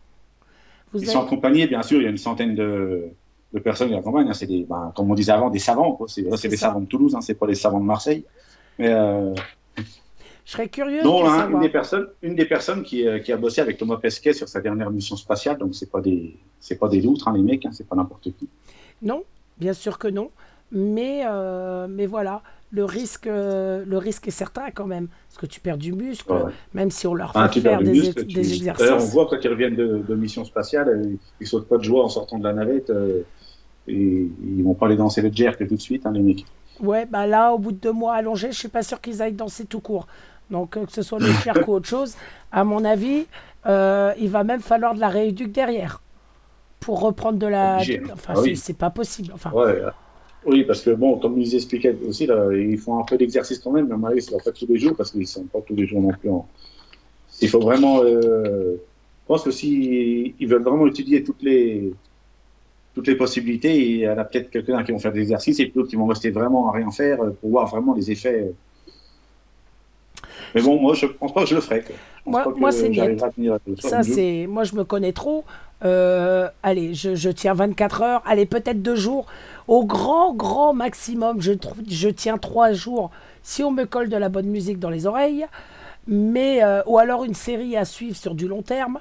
Vous 0.92 1.00
Ils 1.00 1.04
avez- 1.06 1.14
sont 1.14 1.24
accompagnés, 1.26 1.68
bien 1.68 1.84
sûr, 1.84 2.00
il 2.00 2.04
y 2.04 2.08
a 2.08 2.10
une 2.10 2.18
centaine 2.18 2.56
de, 2.56 3.06
de 3.54 3.60
personnes 3.60 3.90
qui 3.90 3.96
l'accompagnent. 3.96 4.30
hein. 4.30 4.34
C'est 4.34 4.46
des, 4.46 4.64
ben, 4.70 4.92
comme 4.96 5.10
on 5.12 5.16
disait 5.16 5.32
avant, 5.32 5.50
des 5.50 5.60
savants. 5.60 5.94
quoi. 5.94 6.08
C'est, 6.08 6.22
des 6.24 6.38
ça. 6.58 6.68
savants 6.68 6.82
de 6.82 6.86
Toulouse, 6.88 7.16
hein, 7.16 7.22
c'est 7.22 7.34
pas 7.36 7.48
des 7.48 7.56
savants 7.56 7.80
de 7.80 7.86
Marseille. 7.86 8.24
Mais 8.78 8.90
euh, 8.90 9.34
Je 10.46 10.52
serais 10.52 10.68
curieuse 10.70 11.04
non, 11.04 11.24
de 11.24 11.28
hein, 11.28 11.50
une 11.52 11.60
des 11.60 11.70
personnes, 11.70 12.08
une 12.22 12.36
des 12.36 12.46
personnes 12.46 12.84
qui, 12.84 13.08
euh, 13.08 13.20
qui 13.20 13.32
a 13.32 13.38
bossé 13.38 13.62
avec 13.62 13.78
Thomas 13.78 13.98
Pesquet 13.98 14.34
sur 14.34 14.48
sa 14.48 14.62
dernière 14.62 14.90
mission 14.92 15.16
spatiale. 15.16 15.58
Donc 15.58 15.76
c'est 15.76 15.90
pas 15.92 16.02
des, 16.02 16.38
c'est 16.60 16.78
pas 16.78 16.88
des 16.90 17.02
loutres, 17.02 17.28
hein, 17.28 17.34
les 17.36 17.42
mecs, 17.44 17.66
hein, 17.66 17.72
c'est 17.74 17.88
pas 17.88 17.96
n'importe 17.96 18.24
qui. 18.24 18.48
Non, 19.02 19.24
bien 19.58 19.74
sûr 19.74 19.98
que 19.98 20.08
non. 20.08 20.30
Mais, 20.72 21.24
euh, 21.26 21.88
mais 21.90 22.06
voilà, 22.06 22.44
le 22.70 22.86
risque, 22.86 23.26
le 23.26 23.98
risque 23.98 24.28
est 24.28 24.32
certain 24.32 24.70
quand 24.70 24.86
même. 24.86 25.08
Parce 25.28 25.40
que 25.40 25.46
tu 25.48 25.60
perds 25.60 25.80
du 25.80 25.94
muscle, 25.94 26.32
Ouais. 26.32 26.52
même 26.76 26.92
si 26.92 27.08
on 27.08 27.16
leur 27.16 27.34
fait 27.34 27.40
Ah, 27.42 27.50
tu 27.50 27.60
faire 27.60 27.82
des, 27.82 27.92
muscle, 27.92 28.24
tu- 28.28 28.36
des 28.36 28.42
D'ailleurs, 28.44 28.76
on 28.80 28.84
exercices. 28.84 29.12
voit 29.14 29.26
quand 29.28 29.38
ils 29.44 29.48
reviennent 29.50 29.76
de, 29.76 29.98
de 30.08 30.16
mission 30.16 30.46
spatiale, 30.46 31.18
ils 31.42 31.48
sautent 31.48 31.68
pas 31.68 31.78
de 31.80 31.84
joie 31.84 32.04
en 32.04 32.10
sortant 32.10 32.38
de 32.38 32.44
la 32.44 32.54
navette. 32.54 32.92
Et 33.88 34.28
ils 34.58 34.64
vont 34.64 34.74
pas 34.74 34.86
aller 34.88 34.96
danser 34.98 35.22
le 35.22 35.32
jerk 35.32 35.68
tout 35.68 35.76
de 35.76 35.82
suite, 35.82 36.06
hein, 36.06 36.12
les 36.12 36.22
mecs. 36.22 36.46
Ouais, 36.82 37.06
bah 37.06 37.26
là, 37.28 37.54
au 37.54 37.58
bout 37.58 37.72
de 37.72 37.78
deux 37.78 37.92
mois 37.92 38.14
allongés, 38.14 38.52
je 38.52 38.58
suis 38.58 38.68
pas 38.70 38.84
sûr 38.84 39.02
qu'ils 39.02 39.22
aillent 39.22 39.34
danser 39.34 39.66
tout 39.66 39.80
court. 39.82 40.08
Donc, 40.50 40.78
euh, 40.78 40.86
que 40.86 40.92
ce 40.92 41.02
soit 41.02 41.20
le 41.20 41.26
jerk 41.44 41.68
ou 41.68 41.74
autre 41.74 41.88
chose, 41.88 42.16
à 42.52 42.64
mon 42.64 42.86
avis, 42.86 43.26
euh, 43.66 44.14
il 44.20 44.30
va 44.30 44.44
même 44.44 44.62
falloir 44.62 44.94
de 44.96 45.00
la 45.00 45.10
rééduque 45.10 45.52
derrière 45.52 46.02
pour 46.80 47.02
reprendre 47.02 47.38
de 47.38 47.48
la. 47.48 47.76
Obligé. 47.76 48.02
Enfin, 48.14 48.34
Ah 48.38 48.42
oui. 48.42 48.56
c'est- 48.56 48.74
pas 48.78 48.90
possible. 48.90 49.32
Enfin, 49.34 49.52
Ouais, 49.52 49.82
oui, 50.46 50.64
parce 50.64 50.82
que 50.82 50.92
bon, 50.92 51.18
comme 51.20 51.38
ils 51.40 51.54
expliquaient 51.56 51.98
aussi, 52.08 52.26
là, 52.26 52.50
ils 52.54 52.78
font 52.78 52.98
un 53.00 53.04
peu 53.04 53.18
d'exercice 53.18 53.60
quand 53.60 53.72
même, 53.72 53.88
mais 53.94 54.08
avis, 54.08 54.22
c'est 54.22 54.32
leur 54.32 54.42
fait 54.42 54.54
tous 54.54 54.66
les 54.68 54.78
jours 54.80 54.96
parce 54.96 55.12
qu'ils 55.12 55.28
sont 55.28 55.44
pas 55.44 55.60
tous 55.68 55.76
les 55.76 55.86
jours 55.86 56.02
non 56.02 56.12
plus 56.12 56.30
en. 56.30 56.48
Il 57.42 57.50
faut 57.50 57.60
vraiment. 57.60 58.02
euh, 58.04 58.76
Je 58.78 59.28
pense 59.28 59.44
que 59.44 59.52
si 59.52 60.34
ils 60.40 60.48
veulent 60.48 60.64
vraiment 60.64 60.88
étudier 60.88 61.24
toutes 61.24 61.44
les 61.44 61.94
toutes 63.00 63.08
les 63.08 63.16
possibilités, 63.16 63.78
il 63.80 63.98
y 64.00 64.10
en 64.10 64.18
a 64.18 64.26
peut-être 64.26 64.50
quelques-uns 64.50 64.84
qui 64.84 64.92
vont 64.92 65.00
faire 65.00 65.14
des 65.14 65.22
exercices 65.22 65.58
et 65.62 65.66
puis 65.66 65.74
d'autres 65.74 65.90
qui 65.90 65.96
vont 65.96 66.06
rester 66.08 66.32
vraiment 66.32 66.70
à 66.70 66.74
rien 66.74 66.92
faire 66.92 67.22
euh, 67.24 67.30
pour 67.40 67.50
voir 67.52 67.68
vraiment 67.68 67.94
les 67.94 68.12
effets. 68.12 68.52
Mais 70.54 70.62
bon, 70.62 70.82
moi, 70.82 70.96
je 70.96 71.06
pense 71.06 71.34
pas 71.34 71.44
que 71.44 71.50
je 71.50 71.56
le 71.56 71.62
ferai. 71.62 71.86
Je 71.88 72.30
Moi- 72.30 72.54
moi, 72.58 72.72
c'est 72.72 72.92
Ça, 73.80 74.04
c'est. 74.04 74.48
Moi, 74.48 74.64
je 74.66 74.76
me 74.76 74.84
connais 74.84 75.14
trop. 75.14 75.46
Euh, 75.86 76.50
allez, 76.62 76.94
je, 76.94 77.16
je 77.16 77.30
tiens 77.30 77.54
24 77.54 78.02
heures. 78.02 78.24
Allez, 78.26 78.46
peut-être 78.46 78.82
deux 78.82 78.96
jours. 78.96 79.28
Au 79.70 79.86
grand, 79.86 80.34
grand 80.34 80.74
maximum, 80.74 81.42
je, 81.42 81.54
je 81.88 82.10
tiens 82.10 82.38
trois 82.38 82.74
jours 82.74 83.12
si 83.44 83.64
on 83.64 83.72
me 83.72 83.86
colle 83.86 84.10
de 84.10 84.18
la 84.18 84.28
bonne 84.28 84.48
musique 84.48 84.80
dans 84.80 84.90
les 84.90 85.06
oreilles. 85.06 85.46
Mais, 86.08 86.64
euh, 86.64 86.82
ou 86.88 86.98
alors 86.98 87.24
une 87.24 87.36
série 87.36 87.78
à 87.78 87.86
suivre 87.86 88.18
sur 88.18 88.36
du 88.36 88.48
long 88.48 88.62
terme. 88.62 89.00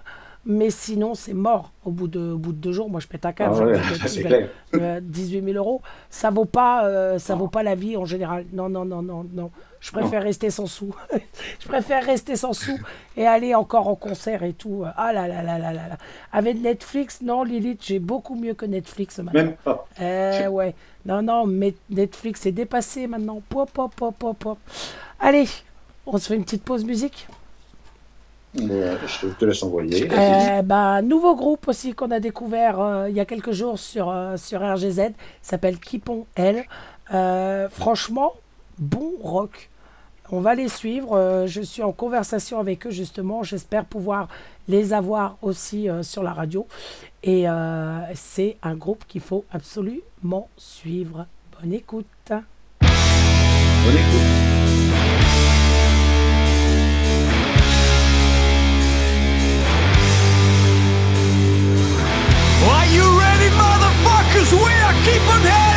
Mais 0.50 0.70
sinon, 0.70 1.14
c'est 1.14 1.34
mort. 1.34 1.72
Au 1.84 1.90
bout, 1.90 2.08
de, 2.08 2.32
au 2.32 2.38
bout 2.38 2.52
de 2.52 2.56
deux 2.58 2.72
jours, 2.72 2.88
moi, 2.88 3.00
je 3.00 3.06
pète 3.06 3.26
un 3.26 3.28
Ah 3.28 3.32
câble. 3.34 3.64
ouais, 3.66 3.74
J'ai 3.74 3.80
envie 3.90 4.02
de 4.02 4.08
c'est 4.08 4.18
dire, 4.20 4.26
clair. 4.28 4.48
euh, 4.76 5.00
18 5.02 5.44
000 5.44 5.56
euros, 5.58 5.82
ça 6.08 6.30
vaut 6.30 6.46
pas, 6.46 6.86
euh, 6.86 7.18
ça 7.18 7.34
vaut 7.34 7.48
pas 7.48 7.62
la 7.62 7.74
vie 7.74 7.98
en 7.98 8.06
général. 8.06 8.46
Non, 8.54 8.70
non, 8.70 8.86
non, 8.86 9.02
non, 9.02 9.26
non. 9.30 9.50
Je 9.80 9.92
préfère 9.92 10.22
rester 10.22 10.48
sans 10.50 10.66
sous. 10.66 10.94
je 11.60 11.68
préfère 11.68 12.02
rester 12.02 12.34
sans 12.34 12.54
sous 12.54 12.78
et 13.16 13.26
aller 13.26 13.54
encore 13.54 13.88
en 13.88 13.94
concert 13.94 14.42
et 14.42 14.54
tout. 14.54 14.84
Ah 14.96 15.12
là 15.12 15.28
là 15.28 15.42
là 15.42 15.58
là 15.58 15.72
là 15.72 15.86
là. 15.88 15.98
Avec 16.32 16.58
Netflix, 16.60 17.20
non, 17.22 17.44
Lilith, 17.44 17.84
j'ai 17.84 17.98
beaucoup 17.98 18.34
mieux 18.34 18.54
que 18.54 18.64
Netflix 18.66 19.18
maintenant. 19.18 19.44
Même 19.44 19.56
pas. 19.62 19.86
Eh 20.00 20.48
ouais. 20.48 20.74
Non, 21.06 21.20
non, 21.22 21.46
mais 21.46 21.74
Netflix 21.90 22.44
est 22.46 22.52
dépassé 22.52 23.06
maintenant. 23.06 23.40
Pop, 23.48 23.70
pop, 23.70 23.94
pop, 23.94 24.14
pop, 24.18 24.36
pop. 24.38 24.58
Allez, 25.20 25.46
on 26.06 26.16
se 26.18 26.26
fait 26.28 26.36
une 26.36 26.44
petite 26.44 26.64
pause 26.64 26.84
musique. 26.84 27.28
Ouais, 28.60 28.96
je 29.06 29.28
te 29.28 29.44
laisse 29.44 29.62
envoyer. 29.62 30.08
Euh, 30.12 30.62
bah, 30.62 31.02
nouveau 31.02 31.34
groupe 31.36 31.68
aussi 31.68 31.94
qu'on 31.94 32.10
a 32.10 32.20
découvert 32.20 32.80
euh, 32.80 33.08
il 33.08 33.16
y 33.16 33.20
a 33.20 33.24
quelques 33.24 33.52
jours 33.52 33.78
sur, 33.78 34.10
euh, 34.10 34.36
sur 34.36 34.60
RGZ, 34.60 34.98
il 34.98 35.14
s'appelle 35.42 35.78
Kipon 35.78 36.26
L. 36.36 36.64
Euh, 37.14 37.68
franchement, 37.68 38.32
bon 38.78 39.12
rock. 39.22 39.70
On 40.30 40.40
va 40.40 40.54
les 40.54 40.68
suivre. 40.68 41.16
euh, 41.16 41.46
je 41.46 41.62
suis 41.62 41.82
en 41.82 41.92
conversation 41.92 42.58
avec 42.60 42.86
eux 42.86 42.90
justement. 42.90 43.42
J'espère 43.42 43.86
pouvoir 43.86 44.28
les 44.68 44.92
avoir 44.92 45.36
aussi 45.40 45.88
euh, 45.88 46.02
sur 46.02 46.22
la 46.22 46.32
radio. 46.34 46.66
Et 47.22 47.48
euh, 47.48 48.00
c'est 48.14 48.56
un 48.62 48.74
groupe 48.74 49.04
qu'il 49.08 49.22
faut 49.22 49.44
absolument 49.50 50.48
suivre. 50.58 51.26
Bonne 51.60 51.72
écoute. 51.72 52.06
Bonne 52.80 53.94
écoute. 53.94 54.37
Motherfuckers? 64.38 64.52
We 64.52 64.72
are 64.72 64.92
keeping 65.04 65.50
heading 65.50 65.67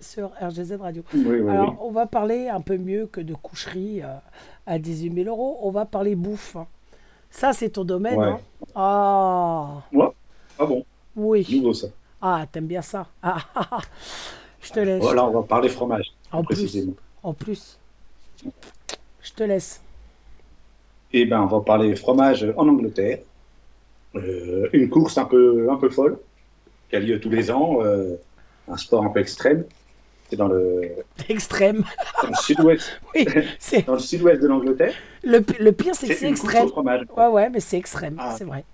sur 0.00 0.30
RGZ 0.40 0.76
Radio. 0.80 1.02
Oui, 1.14 1.22
oui, 1.26 1.40
oui. 1.40 1.50
Alors, 1.50 1.76
on 1.84 1.90
va 1.90 2.06
parler 2.06 2.48
un 2.48 2.60
peu 2.60 2.76
mieux 2.76 3.06
que 3.06 3.20
de 3.20 3.34
coucherie 3.34 4.02
euh, 4.02 4.16
à 4.66 4.78
18 4.78 5.14
000 5.24 5.28
euros. 5.28 5.58
On 5.62 5.70
va 5.70 5.84
parler 5.84 6.14
bouffe. 6.14 6.56
hein. 6.56 6.66
Ça, 7.30 7.52
c'est 7.52 7.70
ton 7.70 7.84
domaine. 7.84 8.18
Ouais. 8.18 8.26
hein 8.26 8.38
ah, 8.74 9.82
Moi 9.92 10.14
Ah 10.58 10.66
bon, 10.66 10.84
oui. 11.16 11.46
nouveau 11.50 11.72
ça. 11.74 11.88
Ah, 12.20 12.44
t'aimes 12.50 12.66
bien 12.66 12.82
ça. 12.82 13.06
Ah, 13.22 13.38
ah, 13.54 13.68
ah. 13.70 13.80
Je 14.60 14.72
te 14.72 14.80
laisse. 14.80 15.00
Voilà, 15.02 15.24
on 15.24 15.30
va 15.30 15.42
parler 15.42 15.68
fromage, 15.68 16.12
En 16.32 16.42
plus. 16.44 16.76
En 17.22 17.32
plus. 17.32 17.78
Je 19.22 19.32
te 19.32 19.42
laisse. 19.42 19.80
Eh 21.12 21.24
ben, 21.24 21.40
on 21.42 21.46
va 21.46 21.60
parler 21.60 21.94
fromage 21.96 22.46
en 22.56 22.68
Angleterre. 22.68 23.18
Euh, 24.16 24.68
une 24.72 24.88
course 24.90 25.16
un 25.18 25.24
peu, 25.24 25.68
un 25.70 25.76
peu 25.76 25.88
folle 25.88 26.18
qui 26.88 26.96
a 26.96 27.00
lieu 27.00 27.20
tous 27.20 27.30
les 27.30 27.50
ans. 27.50 27.78
euh, 27.82 28.16
un 28.68 28.76
sport 28.76 29.04
un 29.04 29.10
peu 29.10 29.20
extrême. 29.20 29.64
C'est 30.30 30.36
dans 30.36 30.46
le, 30.48 30.82
Extrême. 31.28 31.82
dans 32.22 32.28
le 32.28 32.34
sud-ouest, 32.36 33.00
Oui, 33.14 33.26
c'est 33.58 33.84
dans 33.84 33.94
le 33.94 33.98
sud-ouest 33.98 34.40
de 34.40 34.46
l'Angleterre. 34.46 34.94
le, 35.24 35.40
pi- 35.40 35.56
le 35.60 35.72
pire, 35.72 35.94
c'est 35.94 36.06
que 36.06 36.14
C'est 36.14 36.28
une 36.28 36.34
course 36.36 36.44
extrême. 36.54 36.66
au 36.66 36.68
fromage. 36.70 37.02
Ouais, 37.16 37.26
ouais, 37.26 37.50
mais 37.50 37.58
c'est 37.60 37.76
extrême, 37.78 38.14
Ah. 38.18 38.34
c'est 38.38 38.44
vrai. 38.44 38.64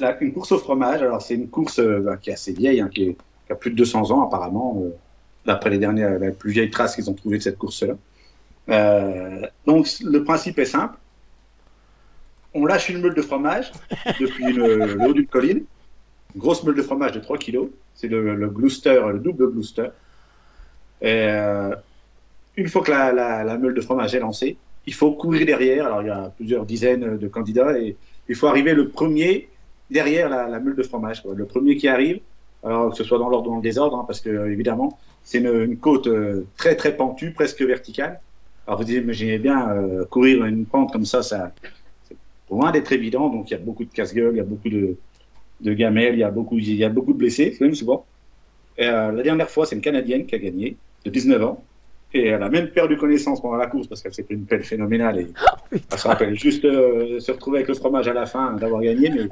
Là, 0.00 0.16
une 0.20 0.32
course 0.32 0.50
au 0.52 0.58
fromage. 0.58 1.00
Alors, 1.02 1.22
c'est 1.22 1.34
une 1.34 1.48
course 1.48 1.78
euh, 1.78 2.00
bah, 2.00 2.16
qui 2.16 2.30
est 2.30 2.32
assez 2.34 2.52
vieille, 2.52 2.80
hein, 2.80 2.90
qui, 2.92 3.04
est- 3.10 3.16
qui 3.46 3.52
a 3.52 3.54
plus 3.54 3.70
de 3.70 3.76
200 3.76 4.10
ans 4.10 4.26
apparemment, 4.26 4.82
euh, 4.84 4.90
d'après 5.46 5.70
les 5.70 5.78
dernières, 5.78 6.18
la 6.18 6.32
plus 6.32 6.50
vieille 6.50 6.68
trace 6.70 6.96
qu'ils 6.96 7.08
ont 7.08 7.14
trouvée 7.14 7.38
de 7.38 7.42
cette 7.44 7.56
course-là. 7.58 7.94
Euh, 8.68 9.46
donc, 9.66 9.86
le 10.02 10.24
principe 10.24 10.58
est 10.58 10.64
simple. 10.66 10.98
On 12.54 12.66
lâche 12.66 12.88
une 12.88 13.00
meule 13.00 13.14
de 13.14 13.22
fromage 13.22 13.70
depuis 14.20 14.52
le 14.52 15.00
haut 15.06 15.12
d'une 15.12 15.26
colline. 15.28 15.62
Une 16.34 16.40
grosse 16.40 16.64
meule 16.64 16.74
de 16.74 16.82
fromage 16.82 17.12
de 17.12 17.20
3 17.20 17.38
kilos. 17.38 17.68
C'est 17.94 18.08
le, 18.08 18.34
le 18.34 18.48
Gloucester, 18.50 19.00
le 19.12 19.18
double 19.20 19.50
Gloucester. 19.52 19.88
Euh, 21.02 21.74
une 22.56 22.68
fois 22.68 22.82
que 22.82 22.90
la, 22.90 23.12
la- 23.12 23.58
meule 23.58 23.74
de 23.74 23.80
fromage 23.80 24.14
est 24.14 24.20
lancée, 24.20 24.56
il 24.86 24.94
faut 24.94 25.12
courir 25.12 25.44
derrière. 25.46 25.86
Alors, 25.86 26.02
il 26.02 26.08
y 26.08 26.10
a 26.10 26.32
plusieurs 26.36 26.64
dizaines 26.64 27.18
de 27.18 27.28
candidats 27.28 27.78
et 27.78 27.96
il 28.28 28.34
faut 28.34 28.46
arriver 28.46 28.74
le 28.74 28.88
premier 28.88 29.48
derrière 29.90 30.28
la, 30.28 30.48
la 30.48 30.58
meule 30.60 30.76
de 30.76 30.82
fromage. 30.82 31.22
Le 31.24 31.44
premier 31.44 31.76
qui 31.76 31.88
arrive, 31.88 32.20
alors 32.64 32.90
que 32.90 32.96
ce 32.96 33.04
soit 33.04 33.18
dans 33.18 33.28
l'ordre 33.28 33.48
ou 33.48 33.52
dans 33.52 33.56
le 33.56 33.62
désordre, 33.62 33.98
hein, 33.98 34.04
parce 34.06 34.20
que 34.20 34.50
évidemment, 34.50 34.98
c'est 35.22 35.38
une, 35.38 35.76
côte 35.76 36.06
euh, 36.06 36.46
très 36.56 36.76
très 36.76 36.96
pentue, 36.96 37.32
presque 37.32 37.62
verticale. 37.62 38.20
Alors 38.66 38.82
vous 38.82 38.90
imaginez 38.90 39.38
bien 39.38 39.70
euh, 39.70 40.04
courir 40.04 40.44
une 40.44 40.66
pente 40.66 40.92
comme 40.92 41.04
ça, 41.04 41.22
ça 41.22 41.52
c'est 42.04 42.16
loin 42.50 42.72
d'être 42.72 42.92
évident. 42.92 43.28
Donc 43.28 43.50
il 43.50 43.54
y 43.54 43.56
a 43.56 43.60
beaucoup 43.60 43.84
de 43.84 43.92
casse-gueule, 43.92 44.34
il 44.34 44.38
y 44.38 44.40
a 44.40 44.44
beaucoup 44.44 44.68
de, 44.68 44.96
gamelles, 45.74 46.14
il 46.14 46.20
y 46.20 46.24
a 46.24 46.30
beaucoup, 46.30 46.58
il 46.58 46.74
y 46.74 46.84
a 46.84 46.88
beaucoup 46.88 47.12
de 47.12 47.18
blessés, 47.18 47.56
même 47.60 47.74
souvent. 47.74 48.06
Euh, 48.80 49.12
la 49.12 49.22
dernière 49.22 49.50
fois, 49.50 49.66
c'est 49.66 49.74
une 49.74 49.82
Canadienne 49.82 50.26
qui 50.26 50.34
a 50.34 50.38
gagné, 50.38 50.76
de 51.06 51.10
19 51.10 51.42
ans. 51.44 51.64
Et 52.14 52.26
elle 52.28 52.42
a 52.42 52.48
même 52.48 52.68
perdu 52.68 52.96
connaissance 52.96 53.42
pendant 53.42 53.56
la 53.56 53.66
course 53.66 53.88
parce 53.88 54.00
qu'elle 54.00 54.14
s'est 54.14 54.22
pris 54.22 54.34
une 54.34 54.46
pelle 54.46 54.62
phénoménale 54.62 55.18
et 55.20 55.26
elle 55.92 55.98
se 55.98 56.06
rappelle 56.08 56.34
juste 56.38 56.64
euh, 56.64 57.18
se 57.20 57.32
retrouver 57.32 57.58
avec 57.58 57.68
le 57.68 57.74
fromage 57.74 58.06
à 58.08 58.12
la 58.14 58.26
fin 58.26 58.52
d'avoir 58.52 58.80
gagné. 58.80 59.10
Mais 59.10 59.28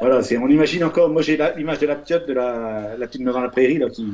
voilà, 0.00 0.20
c'est, 0.22 0.36
on 0.36 0.48
imagine 0.48 0.82
encore. 0.84 1.08
Moi, 1.08 1.22
j'ai 1.22 1.36
la- 1.36 1.54
l'image 1.56 1.78
de 1.78 1.86
la 1.86 1.94
petite 1.96 2.26
de 2.26 2.32
la, 2.32 2.96
la 2.98 3.06
petite 3.06 3.22
dans 3.24 3.40
la 3.40 3.48
prairie 3.48 3.78
là 3.78 3.88
qui. 3.88 4.06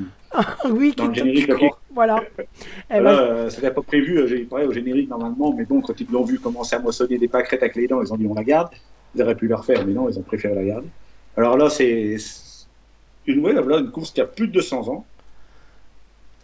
oui, 0.70 0.94
Dans 0.96 1.08
le 1.08 1.14
générique, 1.14 1.54
qui. 1.56 1.66
Voilà. 1.94 2.22
Eh 2.38 2.42
ben, 2.90 3.00
Voilà, 3.00 3.20
euh, 3.22 3.50
c'était 3.50 3.70
pas 3.70 3.82
prévu. 3.82 4.18
euh, 4.18 4.26
J'ai 4.26 4.40
parlé 4.44 4.66
au 4.66 4.72
générique 4.72 5.08
normalement, 5.08 5.52
mais 5.56 5.64
bon, 5.64 5.80
quand 5.80 5.98
ils 5.98 6.06
l'ont 6.12 6.22
vu 6.24 6.38
commencer 6.38 6.76
à 6.76 6.78
moissonner 6.78 7.18
des 7.18 7.28
pâquerettes 7.28 7.62
avec 7.62 7.76
les 7.76 7.88
dents, 7.88 8.02
ils 8.02 8.12
ont 8.12 8.16
dit 8.16 8.26
on 8.28 8.34
la 8.34 8.44
garde. 8.44 8.68
Ils 9.14 9.22
auraient 9.22 9.34
pu 9.36 9.48
le 9.48 9.54
refaire, 9.54 9.84
mais 9.86 9.94
non, 9.94 10.08
ils 10.08 10.18
ont 10.18 10.22
préféré 10.22 10.54
la 10.54 10.64
garder. 10.64 10.88
Alors 11.36 11.56
là, 11.56 11.70
c'est 11.70 12.16
c'est 12.18 12.66
une, 13.26 13.40
ouais, 13.40 13.54
voilà, 13.54 13.78
une 13.78 13.90
course 13.90 14.10
qui 14.12 14.20
a 14.20 14.26
plus 14.26 14.46
de 14.48 14.52
200 14.52 14.88
ans. 14.88 15.06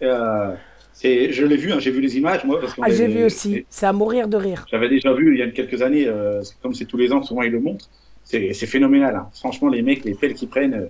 Euh, 0.02 0.54
c'est, 0.92 1.32
je 1.32 1.44
l'ai 1.46 1.56
vu, 1.56 1.72
hein, 1.72 1.78
j'ai 1.78 1.90
vu 1.90 2.00
les 2.00 2.16
images 2.16 2.44
moi. 2.44 2.60
Parce 2.60 2.74
ah, 2.82 2.90
j'ai 2.90 3.06
vu 3.06 3.24
aussi. 3.24 3.64
C'est 3.70 3.86
à 3.86 3.92
mourir 3.92 4.28
de 4.28 4.36
rire. 4.36 4.66
J'avais 4.70 4.88
déjà 4.88 5.12
vu 5.12 5.34
il 5.34 5.38
y 5.40 5.42
a 5.42 5.50
quelques 5.50 5.80
années, 5.82 6.06
euh, 6.06 6.42
c'est 6.42 6.54
comme 6.60 6.74
c'est 6.74 6.84
tous 6.84 6.96
les 6.96 7.12
ans, 7.12 7.22
souvent 7.22 7.42
ils 7.42 7.52
le 7.52 7.60
montrent. 7.60 7.88
C'est 8.24 8.52
c'est 8.52 8.66
phénoménal. 8.66 9.16
hein. 9.16 9.28
Franchement, 9.34 9.68
les 9.68 9.82
mecs, 9.82 10.04
les 10.04 10.14
pelles 10.14 10.34
qu'ils 10.34 10.48
prennent, 10.48 10.74
euh, 10.74 10.86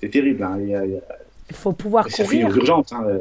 c'est 0.00 0.08
terrible. 0.10 0.42
Hein. 0.42 0.56
Il 0.60 0.68
y 0.68 0.74
a- 0.74 0.84
il 0.84 0.92
y 0.92 0.96
a- 0.96 1.00
Il 1.50 1.56
faut 1.56 1.72
pouvoir 1.72 2.08
courir. 2.08 2.48
aux 2.48 2.54
urgences. 2.54 2.92
Hein. 2.92 3.04
euh. 3.08 3.18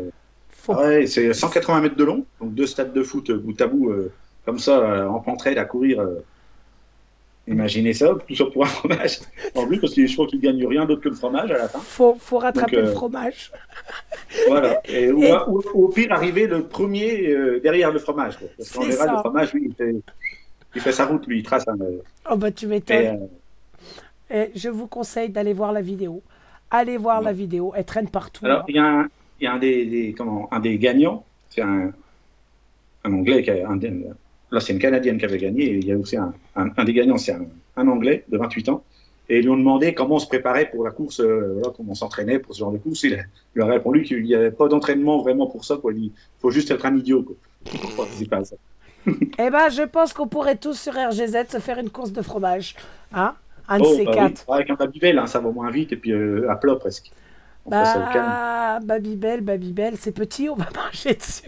Faut- 0.50 0.74
Ah 0.78 0.84
ouais, 0.88 1.08
c'est 1.08 1.34
180 1.34 1.82
mètres 1.82 1.96
de 1.96 2.04
long, 2.04 2.24
donc 2.40 2.54
deux 2.54 2.68
stades 2.68 2.94
de 2.94 3.02
foot 3.04 3.32
bout 3.32 3.60
à 3.60 3.68
bout, 3.68 3.90
euh, 3.90 4.12
comme 4.46 4.60
ça, 4.60 5.10
en 5.10 5.20
pentraide 5.20 5.58
à 5.58 5.66
courir. 5.66 6.00
Imaginez 7.48 7.94
ça, 7.94 8.16
tout 8.28 8.36
ça 8.36 8.46
pour 8.46 8.64
un 8.64 8.68
fromage. 8.80 9.20
En 9.56 9.66
plus, 9.68 9.80
parce 9.80 9.94
que 9.96 10.06
je 10.06 10.14
crois 10.14 10.28
qu'ils 10.28 10.40
gagnent 10.42 10.66
rien 10.68 10.86
d'autre 10.86 11.02
que 11.02 11.10
le 11.10 11.16
fromage 11.16 11.50
à 11.52 11.58
la 11.58 11.68
fin. 11.68 11.80
Faut, 11.80 12.16
faut 12.20 12.38
rattraper 12.38 12.76
Donc, 12.78 12.84
euh, 12.86 12.88
le 12.88 12.92
fromage. 12.94 13.52
Voilà. 14.48 14.80
Et, 14.88 15.12
ou, 15.12 15.24
Et- 15.24 15.34
ou- 15.48 15.62
ou 15.74 15.86
au 15.86 15.90
pire, 15.90 16.12
arriver 16.14 16.48
le 16.48 16.64
premier 16.64 17.28
euh, 17.30 17.60
derrière 17.60 17.92
le 17.92 18.00
fromage. 18.00 18.38
quoi. 18.38 18.48
Parce 18.58 18.70
qu'en 18.72 18.84
général, 18.84 19.10
le 19.12 19.18
fromage, 19.18 19.54
lui, 19.54 19.66
il 19.66 19.74
fait, 19.76 19.96
il 20.76 20.82
fait 20.82 20.92
sa 20.94 21.06
route, 21.06 21.26
lui, 21.28 21.40
il 21.40 21.44
trace. 21.44 21.68
un. 21.68 21.78
euh, 21.82 22.02
Oh 22.32 22.38
bah 22.38 22.52
tu 22.52 22.68
m'étonnes. 22.68 23.28
euh, 24.32 24.46
Et 24.46 24.52
je 24.58 24.70
vous 24.70 24.88
conseille 24.88 25.30
d'aller 25.30 25.54
voir 25.54 25.74
la 25.74 25.82
vidéo. 25.82 26.22
Allez 26.70 26.98
voir 26.98 27.20
Ouais. 27.20 27.26
la 27.26 27.34
vidéo. 27.34 27.74
Elle 27.76 27.84
traîne 27.86 28.08
partout. 28.10 28.46
Alors, 28.46 28.60
hein. 28.62 28.66
il 28.70 28.76
y 28.76 28.80
a 28.80 28.86
un, 28.86 29.10
y 29.42 29.48
a 29.48 29.58
des, 29.60 29.86
des- 29.86 30.14
comment, 30.18 30.48
un 30.54 30.60
des 30.62 30.78
gagnants, 30.78 31.26
c'est 31.50 31.62
un, 31.62 31.92
un 33.04 33.14
Anglais, 33.14 33.44
qui 33.44 33.50
a, 33.52 33.68
un, 33.68 33.76
des- 33.76 34.06
là 34.52 34.60
c'est 34.60 34.74
une 34.74 34.80
Canadienne 34.80 35.18
qui 35.18 35.26
avait 35.26 35.38
gagné, 35.38 35.64
et 35.64 35.76
il 35.78 35.86
y 35.86 35.92
a 35.92 35.98
aussi 35.98 36.18
un, 36.18 36.34
un, 36.56 36.70
un 36.78 36.84
des 36.84 36.94
gagnants, 36.94 37.18
c'est 37.18 37.34
un, 37.34 37.46
un 37.78 37.88
Anglais 37.88 38.24
de 38.30 38.38
28 38.38 38.70
ans, 38.70 38.84
et 39.30 39.38
ils 39.38 39.44
lui 39.44 39.50
ont 39.50 39.58
demandé 39.58 39.94
comment 39.94 40.16
on 40.16 40.20
se 40.20 40.28
préparait 40.28 40.70
pour 40.70 40.84
la 40.84 40.92
course, 40.92 41.22
euh, 41.22 41.54
voilà, 41.54 41.74
comment 41.76 41.92
on 41.94 41.96
s'entraînait 41.96 42.40
pour 42.40 42.54
ce 42.54 42.60
genre 42.60 42.72
de 42.72 42.78
course. 42.78 43.04
Il, 43.04 43.14
a, 43.16 43.20
leur 43.56 43.70
a 43.70 43.74
répondu 43.74 44.04
qu'il 44.04 44.24
n'y 44.24 44.36
avait 44.36 44.52
pas 44.52 44.68
d'entraînement 44.68 45.22
vraiment 45.22 45.48
pour 45.48 45.64
ça, 45.64 45.78
quoi. 45.78 45.94
Il 45.94 46.12
faut 46.40 46.52
juste 46.52 46.70
être 46.72 46.86
un 46.86 46.98
idiot, 46.98 47.24
quoi. 47.24 47.36
pour 47.80 47.96
participer 47.96 48.36
à 48.36 48.44
ça. 48.44 48.56
Eh 49.08 49.50
ben, 49.50 49.70
je 49.70 49.84
pense 49.84 50.12
qu'on 50.14 50.28
pourrait 50.28 50.58
tous 50.58 50.78
sur 50.78 50.94
RGZ 50.94 51.48
se 51.50 51.60
faire 51.60 51.80
une 51.80 51.90
course 51.90 52.12
de 52.12 52.22
fromage. 52.22 52.76
Hein 53.14 53.36
Un 53.70 53.80
de 53.80 53.86
Oh, 53.86 53.96
ces 53.96 54.04
bah 54.04 54.12
oui. 54.12 54.18
quatre. 54.18 54.46
Avec 54.52 54.70
un 54.70 54.76
Babybel, 54.76 55.18
hein, 55.18 55.28
ça 55.28 55.40
va 55.40 55.50
moins 55.50 55.72
vite, 55.72 55.94
et 55.94 55.96
puis 55.98 56.12
euh, 56.12 56.50
à 56.52 56.56
plat 56.58 56.76
presque. 56.76 57.12
On. 57.66 57.70
Bah, 57.70 58.80
Babybel, 58.84 59.42
Babybel, 59.42 59.96
c'est 59.98 60.12
petit, 60.12 60.50
on 60.50 60.56
va 60.56 60.68
marcher 60.76 61.14
dessus. 61.14 61.44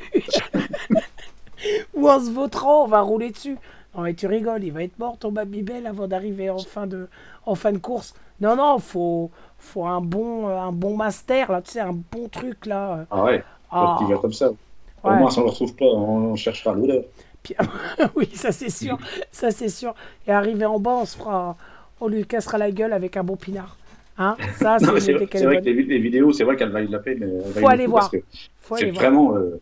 Ou 1.94 2.10
en 2.10 2.20
se 2.20 2.30
vautrant, 2.32 2.84
on 2.84 2.88
va 2.88 3.02
rouler 3.02 3.32
dessus. 3.32 3.58
Non 3.96 4.02
mais 4.04 4.14
tu 4.16 4.26
rigoles, 4.28 4.64
il 4.64 4.72
va 4.72 4.84
être 4.84 4.98
mort 4.98 5.18
ton 5.18 5.32
Babybel 5.32 5.86
avant 5.86 6.08
d'arriver 6.08 6.50
en 6.50 6.58
fin 6.58 6.88
de 6.88 7.08
en 7.46 7.56
fin 7.56 7.72
de 7.72 7.78
course. 7.78 8.14
Non 8.42 8.56
non, 8.56 8.80
faut 8.80 9.30
faut 9.60 9.86
un 9.86 10.02
bon 10.02 10.48
euh, 10.50 10.58
un 10.60 10.72
bon 10.72 10.96
master 10.98 11.52
là, 11.52 11.62
tu 11.62 11.72
sais 11.72 11.80
un 11.80 11.94
bon 12.12 12.28
truc 12.28 12.66
là. 12.66 13.06
Ah 13.12 13.24
ouais, 13.24 13.44
Ah, 13.72 14.00
il 14.02 14.08
va 14.08 14.18
comme 14.20 14.34
ça. 14.34 14.50
Au 14.50 15.10
Ouais. 15.10 15.18
moins, 15.18 15.30
si 15.30 15.38
on 15.38 15.42
ne 15.42 15.46
le 15.48 15.52
retrouve 15.52 15.76
pas, 15.76 15.86
on 15.86 16.32
ne 16.32 16.36
cherche 16.38 16.64
pas 16.64 16.74
l'odeur. 16.74 17.04
puis- 17.44 17.56
oui, 18.16 18.30
ça 18.34 18.52
c'est 18.52 18.70
sûr, 18.70 18.98
ça 19.32 19.52
c'est 19.52 19.70
sûr. 19.70 19.94
Et 20.28 20.32
arrivé 20.32 20.66
en 20.66 20.80
bas, 20.80 20.98
on 21.02 21.06
se 21.06 21.18
fera 21.18 21.56
on 22.02 22.08
lui 22.08 22.26
cassera 22.26 22.58
la 22.58 22.72
gueule 22.72 22.94
avec 22.94 23.16
un 23.18 23.24
bon 23.24 23.36
pinard. 23.36 23.78
Hein? 24.18 24.36
Ça 24.58 24.78
c'est 24.80 24.86
vrai, 25.14 25.28
que 25.28 25.38
les, 25.66 26.00
vidéos, 26.00 26.34
c'est 26.34 26.44
vrai 26.44 26.56
qu'elles 26.56 26.70
valent 26.72 26.90
la 26.90 27.00
peine. 27.00 27.24
euh, 27.24 27.42
Faut 27.54 27.60
le 27.62 27.68
aller 27.68 27.86
voir. 27.88 28.10
Que 28.12 28.18
Faut 28.60 28.76
c'est 28.78 28.84
aller 28.84 28.92
voir. 28.92 29.04
vraiment. 29.06 29.36
euh, 29.36 29.60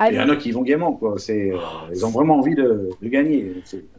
il 0.00 0.04
Allez. 0.04 0.16
y 0.16 0.20
en 0.20 0.28
a 0.28 0.36
qui 0.36 0.52
vont 0.52 0.62
gaiement, 0.62 0.92
quoi. 0.92 1.14
C'est, 1.18 1.50
euh, 1.50 1.58
ils 1.92 2.06
ont 2.06 2.10
vraiment 2.10 2.36
envie 2.38 2.54
de, 2.54 2.90
de 3.02 3.08
gagner. 3.08 3.52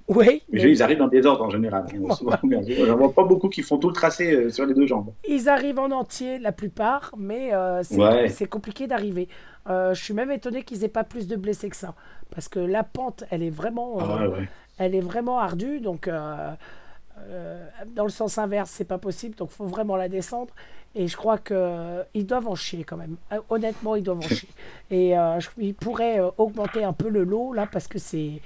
Oui, 0.07 0.43
Mais 0.49 0.63
mais- 0.63 0.71
ils 0.71 0.81
arrivent 0.81 0.99
dans 0.99 1.07
des 1.09 1.25
ordres 1.25 1.43
en 1.43 1.49
général. 1.49 1.85
Souvent, 2.17 2.37
J'en 2.85 2.95
vois 2.97 3.13
pas 3.13 3.23
beaucoup 3.23 3.49
qui 3.49 3.61
font 3.63 3.77
tout 3.77 3.89
le 3.89 3.93
tracé 3.93 4.33
euh, 4.33 4.49
sur 4.49 4.65
les 4.65 4.73
deux 4.73 4.85
jambes. 4.87 5.11
Ils 5.27 5.49
arrivent 5.49 5.79
en 5.79 5.91
entier, 5.91 6.39
la 6.39 6.51
plupart, 6.53 7.11
mais 7.17 7.53
euh, 7.53 7.83
c'est 7.83 7.97
Ouais. 7.99 8.47
compliqué 8.49 8.87
d'arriver. 8.87 9.27
Je 9.67 9.93
suis 10.01 10.13
même 10.15 10.31
étonné 10.31 10.63
qu'ils 10.63 10.83
aient 10.83 10.87
pas 10.87 11.03
plus 11.03 11.27
de 11.27 11.35
blessés 11.35 11.69
que 11.69 11.75
ça, 11.75 11.93
parce 12.33 12.47
que 12.47 12.59
la 12.59 12.83
pente, 12.83 13.23
elle 13.29 13.43
est 13.43 13.51
vraiment, 13.51 13.97
Ah 13.99 14.27
ouais, 14.27 14.47
elle 14.79 14.95
est 14.95 14.99
vraiment 15.01 15.37
ardue, 15.37 15.79
donc 15.79 16.09
dans 16.09 18.03
le 18.03 18.09
sens 18.09 18.37
inverse, 18.37 18.71
c'est 18.71 18.87
pas 18.87 18.97
possible, 18.97 19.35
donc 19.35 19.49
faut 19.49 19.65
vraiment 19.65 19.95
la 19.95 20.09
descendre. 20.09 20.53
Et 20.95 21.07
je 21.07 21.15
crois 21.15 21.37
que 21.37 21.53
euh, 21.55 22.03
doivent 22.15 22.47
en 22.47 22.55
chier 22.55 22.83
quand 22.83 22.97
même. 22.97 23.15
Euh, 23.31 23.39
Honnêtement, 23.49 23.95
ils 23.95 24.03
doivent 24.03 24.19
en 24.19 24.27
chier. 24.27 24.49
Et 24.91 25.17
euh, 25.17 25.39
je- 25.39 25.49
ils 25.57 25.73
pourraient 25.75 26.19
euh, 26.19 26.29
augmenter 26.37 26.83
un 26.83 26.93
peu 26.93 27.09
le 27.09 27.23
lot 27.23 27.53
là, 27.53 27.67
parce 27.71 27.87
que 27.87 27.99
c'est 27.99 28.41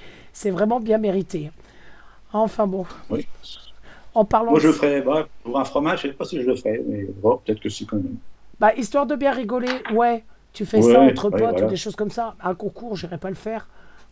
vraiment 0.52 0.80
bien 0.80 0.98
mérité. 0.98 1.52
Enfin 2.34 2.68
bon, 2.68 2.86
Oui. 3.10 3.28
en 4.14 4.26
parlant 4.26 4.52
Moi, 4.52 4.60
de 4.60 4.64
je 4.64 4.68
le 4.68 4.74
ferais. 4.74 5.02
Bah, 5.02 5.28
pour 5.44 5.60
un 5.60 5.66
fromage, 5.66 6.02
je 6.04 6.08
sais 6.08 6.14
pas 6.14 6.26
si 6.26 6.42
je 6.42 6.48
le 6.48 6.56
ferais. 6.56 6.82
Mais 6.86 7.06
bon, 7.22 7.40
peut-être 7.44 7.60
que 7.60 7.70
si 7.70 7.86
quand 7.86 7.98
même. 7.98 8.18
Bah, 8.60 8.74
histoire 8.76 9.06
de 9.06 9.16
bien 9.16 9.32
rigoler, 9.32 9.72
ouais, 9.94 10.24
tu 10.54 10.66
fais 10.66 10.82
Ouais, 10.82 10.94
ça 10.94 11.02
entre 11.02 11.26
ouais, 11.30 11.40
potes 11.40 11.52
voilà. 11.52 11.66
ou 11.68 11.70
des 11.70 11.76
choses 11.76 11.96
comme 11.96 12.12
ça. 12.12 12.36
Un 12.42 12.56
concours, 12.56 12.96
j'irai 12.96 13.18
pas 13.18 13.30
le 13.30 13.36
faire. 13.36 13.68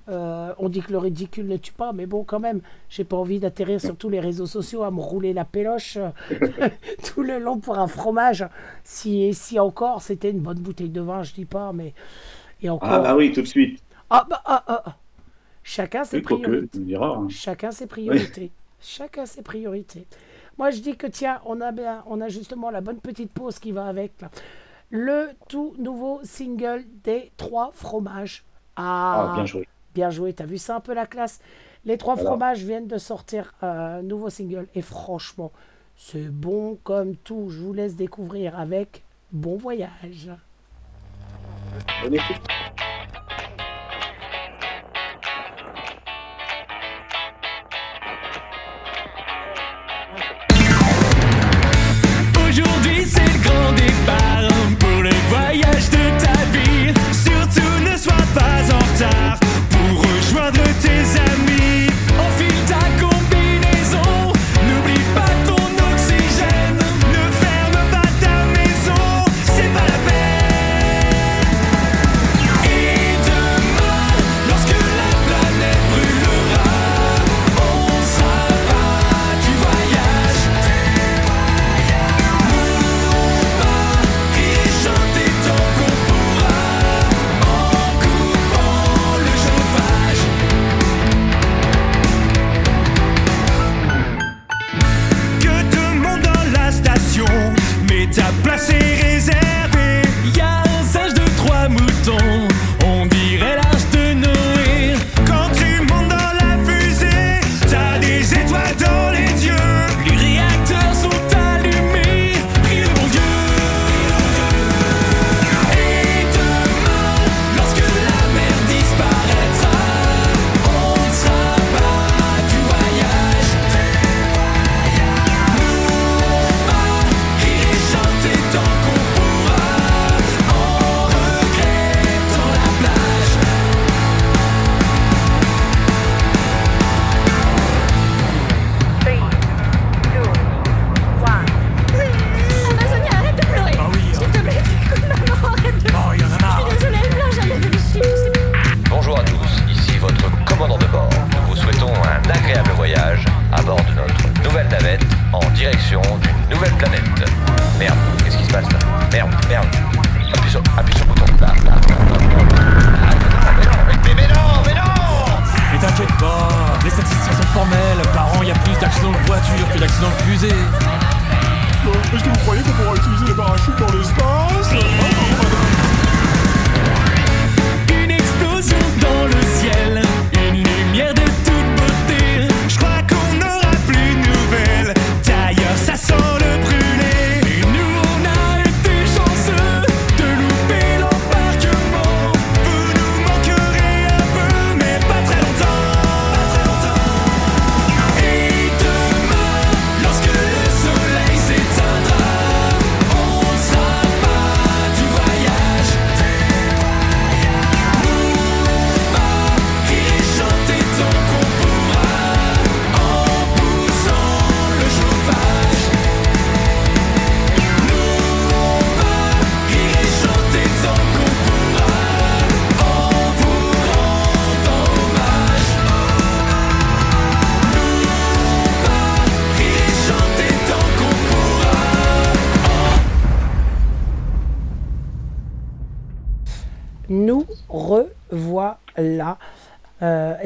Euh, 0.09 0.53
on 0.57 0.67
dit 0.69 0.81
que 0.81 0.91
le 0.91 0.97
ridicule 0.97 1.47
ne 1.47 1.57
tue 1.57 1.73
pas, 1.73 1.93
mais 1.93 2.05
bon, 2.07 2.23
quand 2.23 2.39
même, 2.39 2.61
j'ai 2.89 3.03
pas 3.03 3.17
envie 3.17 3.39
d'atterrir 3.39 3.79
sur 3.79 3.95
tous 3.95 4.09
les 4.09 4.19
réseaux 4.19 4.47
sociaux 4.47 4.83
à 4.83 4.91
me 4.91 4.99
rouler 4.99 5.31
la 5.33 5.45
péloche 5.45 5.97
euh, 5.97 6.09
tout 7.03 7.21
le 7.21 7.39
long 7.39 7.59
pour 7.59 7.77
un 7.77 7.87
fromage. 7.87 8.45
Si, 8.83 9.33
si 9.33 9.59
encore 9.59 10.01
c'était 10.01 10.31
une 10.31 10.39
bonne 10.39 10.59
bouteille 10.59 10.89
de 10.89 11.01
vin, 11.01 11.23
je 11.23 11.33
dis 11.33 11.45
pas, 11.45 11.71
mais. 11.73 11.93
Et 12.61 12.69
encore. 12.69 12.89
Ah, 12.91 12.99
bah 12.99 13.15
oui, 13.15 13.31
tout 13.31 13.41
de 13.41 13.47
suite. 13.47 13.81
Ah, 14.09 14.25
bah, 14.29 14.41
ah, 14.45 14.63
ah, 14.67 14.83
ah. 14.87 14.95
Chacun 15.63 16.03
ses 16.03 16.17
Oui, 16.17 16.23
priorités. 16.23 16.79
diras. 16.79 17.17
hein. 17.17 17.27
Chacun 17.29 17.71
ses 17.71 17.87
priorités. 17.87 18.51
Chacun 18.81 19.25
ses 19.27 19.43
priorités. 19.43 20.07
Moi, 20.57 20.71
je 20.71 20.79
dis 20.81 20.95
que 20.97 21.07
tiens, 21.07 21.39
on 21.45 21.61
a, 21.61 21.71
bien, 21.71 22.03
on 22.07 22.19
a 22.21 22.27
justement 22.29 22.71
la 22.71 22.81
bonne 22.81 22.99
petite 22.99 23.31
pause 23.31 23.59
qui 23.59 23.71
va 23.71 23.85
avec. 23.85 24.19
là. 24.21 24.29
Le 24.89 25.29
tout 25.47 25.73
nouveau 25.77 26.19
single 26.23 26.83
des 27.03 27.31
trois 27.37 27.71
fromages. 27.73 28.43
Ah, 28.75 29.29
Ah, 29.29 29.35
bien 29.35 29.45
joué. 29.45 29.67
Bien 29.93 30.09
joué, 30.09 30.33
t'as 30.33 30.45
vu 30.45 30.57
ça 30.57 30.77
un 30.77 30.79
peu 30.79 30.93
la 30.93 31.05
classe 31.05 31.39
Les 31.85 31.97
trois 31.97 32.13
Alors. 32.13 32.27
fromages 32.27 32.63
viennent 32.63 32.87
de 32.87 32.97
sortir 32.97 33.53
un 33.61 34.01
nouveau 34.01 34.29
single 34.29 34.67
et 34.75 34.81
franchement, 34.81 35.51
c'est 35.97 36.29
bon 36.31 36.77
comme 36.83 37.15
tout. 37.15 37.49
Je 37.49 37.59
vous 37.59 37.73
laisse 37.73 37.95
découvrir 37.95 38.57
avec 38.57 39.03
Bon 39.31 39.57
Voyage. 39.57 40.29
Aujourd'hui 52.47 53.05
c'est 53.05 53.23
le 53.23 53.43
grand 53.43 53.71
départ 53.73 54.77
pour 54.79 55.01
le 55.01 55.11
voyage 55.29 55.89
de 55.89 56.23
ta 56.23 56.45
vie. 56.51 56.93
Surtout 57.13 57.91
ne 57.91 57.97
sois 57.97 58.25
pas 58.33 58.73
en 58.73 58.79
retard 58.79 59.40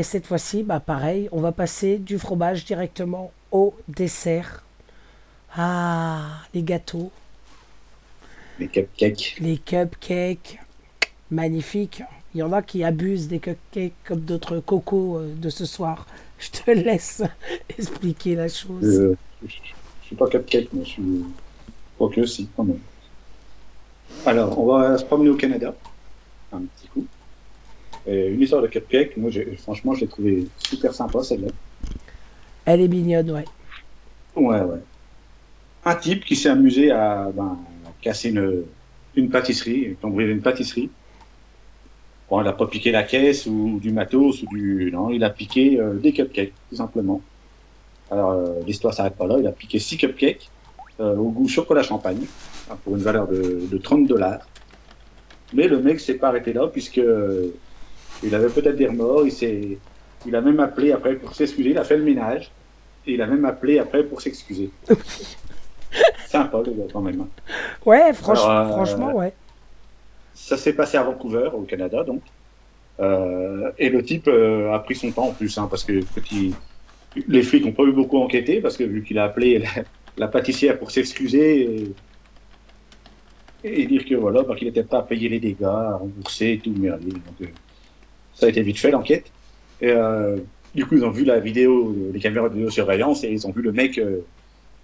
cette 0.06 0.28
fois-ci, 0.28 0.64
bah 0.64 0.80
pareil, 0.80 1.30
on 1.34 1.42
va 1.42 1.52
passer 1.52 2.00
du 2.00 2.20
fromage 2.20 2.66
directement 2.66 3.34
au 3.52 3.76
dessert. 3.90 4.64
Ah, 5.58 6.42
les 6.54 6.64
gâteaux, 6.64 7.12
Les 8.60 8.68
cupcakes. 8.70 9.38
les 9.40 9.58
cupcakes, 9.58 10.60
magnifiques. 11.32 12.04
Il 12.34 12.40
y 12.40 12.44
en 12.44 12.54
a 12.54 12.62
qui 12.64 12.84
abusent 12.84 13.28
des 13.30 13.40
cupcakes 13.40 13.94
comme 14.06 14.22
d'autres 14.22 14.60
cocos 14.60 15.18
euh, 15.20 15.34
de 15.36 15.50
ce 15.50 15.66
soir. 15.66 16.08
Je 16.40 16.52
te 16.52 16.72
laisse 16.72 17.24
expliquer 17.78 18.36
la 18.36 18.50
chose. 18.50 18.84
Euh, 18.84 19.18
je, 19.46 19.56
je 20.02 20.06
suis 20.08 20.16
pas 20.16 20.28
cupcake, 20.30 20.70
mais 20.74 20.86
je 20.86 20.90
suis. 20.92 21.36
Quoique 21.98 22.22
aussi, 22.22 22.50
quand 22.56 22.66
même. 22.66 22.82
Alors, 24.26 24.58
on 24.60 24.66
va 24.66 24.98
se 24.98 25.06
promener 25.06 25.30
au 25.30 25.36
Canada. 25.38 25.74
Un 26.52 26.66
petit 26.66 26.88
coup. 26.90 27.08
Et 28.08 28.28
une 28.28 28.42
histoire 28.42 28.62
de 28.62 28.68
cupcake, 28.68 29.18
moi, 29.18 29.32
j'ai- 29.32 29.56
franchement, 29.58 29.94
je 29.94 30.02
l'ai 30.02 30.08
trouvé 30.08 30.48
super 30.60 30.94
sympa, 30.94 31.24
celle-là. 31.24 31.48
Elle 32.66 32.82
est 32.82 32.88
mignonne, 32.88 33.32
ouais. 33.32 33.46
Ouais, 34.36 34.62
ouais. 34.62 34.80
Un 35.86 35.96
type 35.96 36.26
qui 36.26 36.36
s'est 36.36 36.50
amusé 36.50 36.92
à, 36.92 37.30
ben, 37.34 37.58
à 37.86 37.90
casser 38.02 38.30
une, 38.30 38.64
une 39.16 39.30
pâtisserie, 39.30 39.96
cambrioler 40.02 40.34
une 40.34 40.42
pâtisserie. 40.42 40.90
Bon, 42.30 42.42
il 42.42 42.48
a 42.48 42.54
pas 42.54 42.66
piqué 42.68 42.92
la 42.92 43.04
caisse 43.04 43.46
ou, 43.46 43.80
du 43.80 43.92
matos 43.92 44.42
ou 44.42 44.48
du. 44.48 44.90
Non, 44.92 45.12
il 45.12 45.24
a 45.24 45.30
piqué 45.30 45.80
euh, 45.80 45.94
des 45.94 46.12
cupcakes, 46.12 46.54
tout 46.70 46.76
simplement. 46.76 47.22
Alors, 48.10 48.32
euh, 48.32 48.46
l'histoire 48.66 48.94
s'arrête 48.94 49.16
pas 49.16 49.28
là. 49.28 49.38
Il 49.40 49.46
a 49.48 49.52
piqué 49.52 49.78
six 49.78 49.98
cupcakes 49.98 50.50
euh, 51.00 51.16
au 51.16 51.30
goût 51.30 51.48
chocolat 51.48 51.84
champagne 51.84 52.26
hein, 52.70 52.78
pour 52.84 52.96
une 52.96 53.04
valeur 53.04 53.28
de, 53.28 53.68
de 53.72 53.78
30 53.78 54.08
dollars. 54.08 54.48
Mais 55.54 55.68
le 55.68 55.80
mec 55.80 56.00
s'est 56.00 56.16
pas 56.16 56.30
arrêté 56.30 56.52
là 56.52 56.68
puisque 56.68 56.98
euh, 56.98 57.54
il 58.26 58.36
avait 58.36 58.50
peut-être 58.50 58.76
des 58.76 58.88
remords. 58.88 59.26
Il 59.26 59.32
s'est, 59.32 59.78
il 60.26 60.36
a 60.36 60.42
même 60.42 60.60
appelé 60.60 60.92
après 60.92 61.16
pour 61.16 61.34
s'excuser. 61.36 61.70
Il 61.72 61.78
a 61.78 61.84
fait 61.84 61.98
le 61.98 62.04
ménage 62.04 62.52
et 63.08 63.14
il 63.14 63.22
a 63.22 63.28
même 63.28 63.46
appelé 63.46 63.80
après 63.80 64.04
pour 64.04 64.22
s'excuser. 64.22 64.70
Sympa 66.28 66.62
le 66.66 66.72
gars 66.74 66.84
quand 66.92 67.02
même. 67.02 67.22
hein. 67.22 67.28
Ouais, 67.86 68.12
franch- 68.12 68.44
Alors, 68.44 68.50
euh, 68.50 68.70
franchement, 68.72 69.14
ouais. 69.16 69.34
Ça 70.34 70.58
s'est 70.58 70.74
passé 70.74 70.98
à 70.98 71.04
Vancouver, 71.04 71.50
au 71.54 71.62
Canada, 71.62 72.04
donc. 72.04 72.22
Euh, 73.00 73.72
et 73.78 73.90
le 73.90 74.04
type 74.04 74.28
euh, 74.28 74.72
a 74.74 74.80
pris 74.80 74.96
son 74.96 75.12
temps 75.12 75.28
en 75.28 75.34
plus, 75.34 75.58
hein, 75.58 75.68
parce 75.70 75.84
que 75.84 76.02
il, 76.32 76.54
les 77.28 77.44
flics 77.44 77.66
n'ont 77.66 77.72
pas 77.74 77.84
eu 77.84 77.92
beaucoup 77.92 78.18
enquêté 78.18 78.62
parce 78.62 78.76
que 78.78 78.84
vu 78.84 79.04
qu'il 79.04 79.18
a 79.20 79.26
appelé 79.26 79.60
la, 79.60 79.68
la 80.18 80.28
pâtissière 80.28 80.78
pour 80.80 80.92
s'excuser 80.92 81.94
et, 83.64 83.82
et 83.82 83.86
dire 83.86 84.06
que 84.06 84.16
voilà, 84.16 84.44
bah, 84.44 84.56
qu'il 84.56 84.68
n'était 84.68 84.84
pas 84.84 85.00
à 85.00 85.04
payer 85.04 85.28
les 85.30 85.40
dégâts, 85.40 85.64
à 85.64 85.96
rembourser 85.98 86.52
et 86.54 86.60
tout, 86.60 86.72
merdier. 86.78 87.12
Donc, 87.12 87.22
euh, 87.42 87.46
ça 88.36 88.46
a 88.46 88.50
été 88.50 88.62
vite 88.62 88.78
fait 88.78 88.92
l'enquête. 88.92 89.32
Et 89.82 89.90
euh, 89.90 90.38
du 90.74 90.86
coup, 90.86 90.96
ils 90.96 91.06
ont 91.06 91.10
vu 91.10 91.24
la 91.24 91.40
vidéo, 91.40 91.96
les 92.14 92.20
caméras 92.20 92.50
de 92.50 92.56
vidéosurveillance 92.56 93.24
et 93.24 93.30
ils 93.30 93.48
ont 93.48 93.52
vu 93.52 93.62
le 93.62 93.72
mec, 93.72 93.98
euh, 93.98 94.20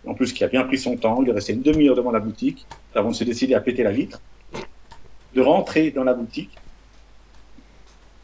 en 0.08 0.14
plus, 0.14 0.34
qui 0.34 0.44
a 0.44 0.48
bien 0.48 0.64
pris 0.64 0.78
son 0.78 0.96
temps. 0.96 1.22
Il 1.22 1.30
est 1.30 1.34
resté 1.34 1.54
une 1.54 1.62
demi-heure 1.62 1.96
devant 1.96 2.12
la 2.12 2.20
boutique 2.20 2.66
avant 2.96 3.12
de 3.12 3.16
se 3.16 3.24
décider 3.24 3.54
à 3.54 3.62
péter 3.62 3.84
la 3.84 3.92
vitre, 3.92 4.22
de 5.36 5.42
rentrer 5.42 5.92
dans 5.92 6.04
la 6.04 6.14
boutique. 6.14 6.52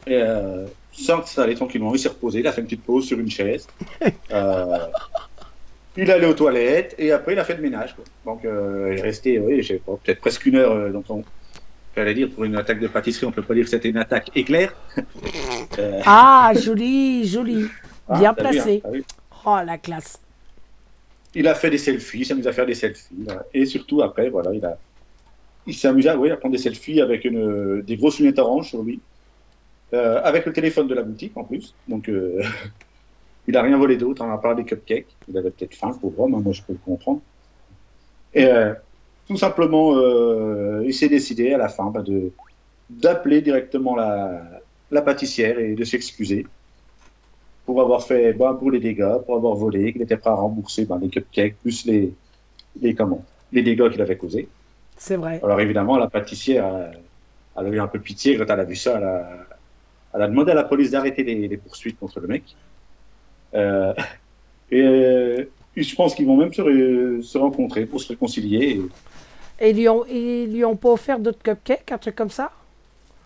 Et, 0.06 0.14
euh, 0.14 0.66
sans 0.92 1.18
s'installer 1.18 1.54
tranquillement, 1.54 1.94
il 1.94 1.98
s'est 1.98 2.08
reposé, 2.08 2.40
il 2.40 2.46
a 2.46 2.52
fait 2.52 2.60
une 2.60 2.66
petite 2.66 2.82
pause 2.82 3.06
sur 3.06 3.18
une 3.18 3.30
chaise. 3.30 3.66
Euh, 4.30 4.78
il 5.96 6.08
est 6.08 6.12
allé 6.12 6.26
aux 6.26 6.34
toilettes 6.34 6.94
et 6.98 7.12
après 7.12 7.32
il 7.32 7.38
a 7.38 7.44
fait 7.44 7.56
le 7.56 7.62
ménage. 7.62 7.96
Quoi. 7.96 8.04
Donc 8.24 8.44
euh, 8.44 8.90
il 8.92 8.98
est 8.98 9.02
resté, 9.02 9.38
oui, 9.38 9.62
je 9.62 9.68
sais 9.68 9.80
pas, 9.84 9.92
peut-être 10.04 10.20
presque 10.20 10.46
une 10.46 10.56
heure. 10.56 10.72
Euh, 10.72 10.90
donc 10.90 11.06
on, 11.08 11.24
fallait 11.98 12.14
dire 12.14 12.30
pour 12.30 12.44
une 12.44 12.56
attaque 12.56 12.80
de 12.80 12.88
pâtisserie, 12.88 13.26
on 13.26 13.32
peut 13.32 13.42
pas 13.42 13.54
dire 13.54 13.64
que 13.64 13.70
c'était 13.70 13.88
une 13.90 13.98
attaque 13.98 14.30
éclair. 14.34 14.74
Euh, 15.78 16.00
Ah, 16.04 16.52
joli, 16.56 17.24
joli. 17.26 17.66
ah, 18.08 18.18
Bien 18.18 18.32
vu, 18.32 18.38
hein, 18.46 18.50
placé. 18.50 18.82
vu. 18.90 19.04
Oh, 19.44 19.58
la 19.64 19.78
classe. 19.78 20.18
il 21.34 21.46
a 21.46 21.54
fait 21.54 21.70
des 21.70 21.78
selfies, 21.78 22.20
il 22.20 22.26
s'amuse 22.26 22.46
à 22.48 22.52
faire 22.52 22.66
des 22.66 22.74
selfies. 22.74 23.26
Et 23.54 23.64
surtout, 23.66 24.02
après, 24.02 24.28
voilà, 24.30 24.52
il 24.54 24.64
a, 24.64 24.76
il 25.66 25.74
s'est 25.74 25.88
amusé 25.88 26.08
à, 26.08 26.16
oui, 26.18 26.30
à 26.30 26.36
prendre 26.36 26.52
des 26.56 26.62
selfies 26.62 27.00
avec 27.00 27.24
une, 27.24 27.82
des 27.82 27.96
grosses 27.96 28.18
lunettes 28.18 28.38
oranges 28.38 28.70
sur 28.70 28.82
lui, 28.82 29.00
euh, 29.94 30.20
avec 30.24 30.46
le 30.46 30.52
téléphone 30.52 30.88
de 30.88 30.94
la 30.94 31.02
boutique 31.02 31.36
en 31.36 31.44
plus. 31.44 31.74
Donc, 31.86 32.08
euh, 32.08 32.42
il 33.46 33.56
a 33.56 33.62
rien 33.62 33.78
volé 33.78 33.96
d'autre, 33.96 34.22
à 34.24 34.40
part 34.40 34.56
des 34.56 34.64
cupcakes. 34.64 35.16
Il 35.28 35.36
avait 35.38 35.50
peut-être 35.50 35.74
faim, 35.74 35.92
pauvre 36.00 36.20
homme, 36.22 36.34
hein, 36.34 36.40
moi 36.42 36.52
je 36.52 36.62
peux 36.62 36.72
le 36.72 36.78
comprendre. 36.84 37.20
Et 38.34 38.44
euh, 38.46 38.74
tout 39.28 39.36
simplement, 39.36 39.94
euh, 39.96 40.82
il 40.86 40.94
s'est 40.94 41.08
décidé 41.08 41.52
à 41.52 41.58
la 41.58 41.68
fin 41.68 41.90
bah, 41.90 42.02
de 42.02 42.32
d'appeler 42.88 43.42
directement 43.42 43.94
la, 43.94 44.40
la 44.90 45.02
pâtissière 45.02 45.58
et 45.58 45.74
de 45.74 45.84
s'excuser 45.84 46.46
pour 47.66 47.82
avoir 47.82 48.02
fait 48.02 48.32
ben, 48.32 48.54
pour 48.54 48.70
les 48.70 48.80
dégâts, 48.80 49.18
pour 49.26 49.36
avoir 49.36 49.54
volé, 49.54 49.92
qu'il 49.92 50.00
était 50.00 50.16
prêt 50.16 50.30
à 50.30 50.34
rembourser 50.34 50.86
ben, 50.86 50.98
les 50.98 51.10
cupcakes 51.10 51.56
plus 51.60 51.84
les, 51.84 52.14
les, 52.80 52.94
comment, 52.94 53.22
les 53.52 53.62
dégâts 53.62 53.90
qu'il 53.90 54.00
avait 54.00 54.16
causés. 54.16 54.48
C'est 54.96 55.16
vrai. 55.16 55.38
Alors 55.44 55.60
évidemment, 55.60 55.98
la 55.98 56.08
pâtissière, 56.08 56.66
euh, 56.66 56.90
elle 57.58 57.66
a 57.66 57.68
eu 57.68 57.80
un 57.80 57.88
peu 57.88 58.00
pitié 58.00 58.38
quand 58.38 58.46
elle 58.48 58.60
a 58.60 58.64
vu 58.64 58.76
ça. 58.76 58.96
Elle 58.96 59.04
a, 59.04 59.46
elle 60.14 60.22
a 60.22 60.28
demandé 60.28 60.52
à 60.52 60.54
la 60.54 60.64
police 60.64 60.90
d'arrêter 60.92 61.22
les, 61.22 61.46
les 61.46 61.56
poursuites 61.58 61.98
contre 61.98 62.20
le 62.20 62.28
mec. 62.28 62.56
Euh, 63.52 63.92
et 64.70 65.48
je 65.76 65.94
pense 65.94 66.14
qu'ils 66.14 66.26
vont 66.26 66.36
même 66.36 66.52
se, 66.52 67.38
rencontrer 67.38 67.86
pour 67.86 68.00
se 68.00 68.08
réconcilier. 68.08 68.58
Et 68.70 68.92
Et 69.60 69.70
ils 69.70 69.76
lui 69.76 69.88
ont, 69.88 70.04
ils 70.06 70.52
lui 70.52 70.64
ont 70.64 70.76
pas 70.76 70.90
offert 70.90 71.18
d'autres 71.18 71.42
cupcakes, 71.42 71.90
un 71.92 71.98
truc 71.98 72.14
comme 72.16 72.30
ça? 72.30 72.52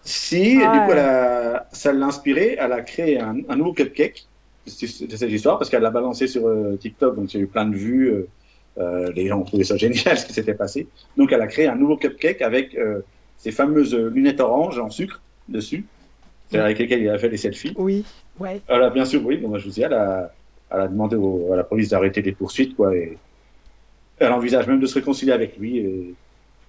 Si, 0.05 0.69
Ah 0.69 0.71
du 0.71 0.83
coup, 0.83 0.91
ouais. 0.91 0.93
elle 0.93 0.99
a- 0.99 1.69
ça 1.73 1.93
l'a 1.93 2.07
inspiré, 2.07 2.57
elle 2.59 2.73
a 2.73 2.83
créé 2.83 3.21
un, 3.21 3.37
un 3.49 3.57
nouveau 3.57 3.73
cupcake 3.73 4.29
de 4.67 4.71
cette 5.17 5.31
histoire 5.31 5.59
parce 5.59 5.71
qu'elle 5.71 5.83
l'a 5.83 5.91
balancé 5.91 6.27
sur 6.27 6.47
euh, 6.47 6.77
TikTok, 6.77 7.17
donc 7.17 7.33
il 7.35 7.37
y 7.39 7.41
a 7.41 7.45
eu 7.45 7.49
plein 7.49 7.67
de 7.67 7.77
vues. 7.77 8.09
euh, 8.11 8.33
euh, 8.79 9.13
les 9.13 9.29
gens 9.29 9.41
ont 9.41 9.45
trouvé 9.45 9.65
ça 9.65 9.77
génial 9.79 10.19
ce 10.19 10.27
qui 10.27 10.33
s'était 10.33 10.55
passé. 10.55 10.91
Donc 11.17 11.31
elle 11.33 11.43
a 11.43 11.47
créé 11.47 11.67
un 11.69 11.77
nouveau 11.77 11.97
cupcake 11.99 12.43
avec 12.43 12.75
euh, 12.75 13.03
ces 13.37 13.53
fameuses 13.53 13.95
lunettes 13.95 14.41
oranges 14.41 14.79
en 14.79 14.91
sucre 14.91 15.23
dessus, 15.49 15.91
c'est 16.51 16.59
avec 16.59 16.79
lesquelles 16.79 17.03
il 17.03 17.09
a 17.11 17.19
fait 17.19 17.29
des 17.29 17.37
selfies. 17.37 17.75
Oui, 17.77 18.05
ouais. 18.39 18.63
Elle 18.69 18.83
a 18.83 18.91
bien 18.91 19.05
sûr, 19.05 19.25
oui, 19.25 19.37
bon, 19.39 19.49
moi, 19.49 19.59
je 19.59 19.65
vous 19.67 19.71
dis, 19.71 19.83
elle 19.83 19.93
a, 19.95 20.37
elle 20.75 20.81
a 20.81 20.89
demandé 20.89 21.17
au- 21.17 21.53
à 21.53 21.57
la 21.57 21.65
police 21.65 21.89
d'arrêter 21.91 22.23
les 22.23 22.33
poursuites, 22.33 22.75
quoi, 22.77 22.95
et 22.97 23.17
elle 24.19 24.33
envisage 24.33 24.67
même 24.67 24.81
de 24.81 24.87
se 24.87 24.95
réconcilier 24.95 25.33
avec 25.33 25.57
lui, 25.59 25.79
et, 25.79 26.15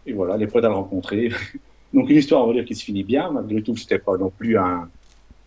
et 0.07 0.13
voilà, 0.13 0.35
elle 0.35 0.43
est 0.43 0.47
prête 0.47 0.63
à 0.65 0.69
le 0.69 0.75
rencontrer. 0.75 1.29
Donc 1.93 2.09
une 2.09 2.17
histoire, 2.17 2.43
on 2.43 2.47
va 2.47 2.53
dire, 2.53 2.65
qui 2.65 2.75
se 2.75 2.83
finit 2.83 3.03
bien, 3.03 3.29
malgré 3.31 3.61
tout, 3.61 3.75
c'était 3.77 3.99
pas 3.99 4.17
non 4.17 4.29
plus 4.31 4.57
un, 4.57 4.89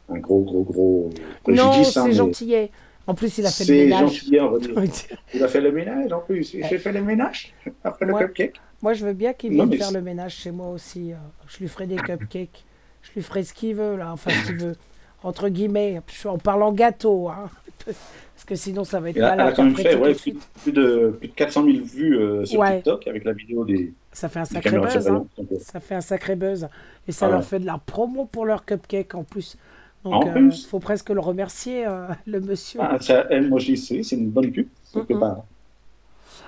un 0.09 0.19
gros, 0.19 0.41
gros, 0.43 0.63
gros 0.63 1.11
Non, 1.49 1.71
préjudice. 1.71 1.97
hein, 1.97 2.03
c'est 2.03 2.09
mais 2.09 2.15
gentillet. 2.15 2.71
En 3.09 3.15
plus, 3.15 3.39
il 3.39 3.47
a 3.47 3.51
fait 3.51 3.65
le 3.65 3.67
C'est 3.69 3.85
ménage. 3.85 4.01
gentil, 4.25 4.41
on 4.41 4.51
va 4.51 4.59
dire. 4.59 5.17
Il 5.35 5.43
a 5.45 5.47
fait 5.49 5.61
le 5.61 5.71
ménage, 5.71 6.13
en 6.13 6.19
plus. 6.21 6.51
J'ai 6.53 6.79
fait 6.79 6.91
le 6.91 7.03
ménage 7.03 7.55
après 7.85 8.05
le 8.05 8.13
Ouais. 8.15 8.23
cupcake. 8.25 8.61
Moi, 8.83 8.95
je 8.95 9.07
veux 9.07 9.13
bien 9.13 9.33
qu'il 9.33 9.51
Non, 9.53 9.59
vienne 9.59 9.69
mais 9.71 9.77
faire 9.77 9.87
c'est- 9.89 9.95
le 9.95 10.03
ménage 10.03 10.35
chez 10.35 10.51
moi 10.51 10.71
aussi. 10.71 11.13
euh, 11.13 11.17
Je 11.47 11.59
lui 11.59 11.69
ferai 11.69 11.87
des 11.87 11.95
cupcakes. 11.97 12.65
Je 13.03 13.11
lui 13.15 13.23
ferai 13.23 13.45
ce 13.45 13.55
qu'il 13.55 13.77
veut, 13.77 13.97
là. 13.97 14.13
Enfin, 14.13 14.31
ce 14.33 14.47
qu'il 14.49 14.57
veut. 14.57 14.75
Entre 15.23 15.49
guillemets. 15.49 16.01
En 16.25 16.39
parlant 16.39 16.73
gâteau, 16.73 17.29
hein. 17.29 17.49
Parce 18.49 18.61
que 18.61 18.65
sinon, 18.71 18.85
ça 18.85 19.01
va 19.01 19.11
être 19.11 19.17
Et 19.17 19.21
là, 19.21 19.31
mal 19.35 19.41
elle 19.41 19.47
a 19.49 19.53
quand 19.53 19.65
même 19.65 19.75
fait 19.75 19.97
ouais, 19.97 20.15
plus, 20.15 20.31
de, 20.33 20.39
plus 20.63 20.73
de 20.73 21.19
400 21.35 21.65
000 21.65 21.85
vues 21.85 22.17
euh, 22.17 22.45
sur 22.45 22.61
Ouais. 22.61 22.77
TikTok 22.77 23.07
avec 23.09 23.25
la 23.25 23.33
vidéo 23.33 23.65
des, 23.65 23.93
Ça 24.13 24.29
fait 24.29 24.39
un 24.39 24.45
sacré 24.45 24.79
buzz. 24.79 25.09
hein. 25.09 25.27
euh, 25.41 25.43
Ça 25.61 25.81
fait 25.81 25.97
un 25.97 26.01
sacré 26.01 26.37
buzz. 26.37 26.69
Et 27.09 27.13
ça 27.13 27.27
Ah 27.27 27.31
leur 27.31 27.39
ouais. 27.41 27.45
fait 27.45 27.59
de 27.59 27.67
la 27.67 27.79
promo 27.85 28.25
pour 28.25 28.47
leur 28.47 28.65
cupcake 28.65 29.15
en 29.17 29.25
plus. 29.25 29.57
En 30.05 30.11
Donc, 30.11 30.25
il 30.27 30.33
plus 30.33 30.67
faut 30.67 30.79
presque 30.79 31.11
le 31.11 31.19
remercier, 31.19 31.87
euh, 31.89 32.07
le 32.27 32.41
monsieur. 32.41 32.79
ah, 32.83 32.99
ça, 33.01 33.27
elle, 33.31 33.49
moi, 33.49 33.59
je 33.59 33.73
dis, 33.73 34.05
c'est 34.05 34.15
une 34.17 34.31
bonne 34.31 34.53
pub. 34.53 34.69
part. 35.19 35.43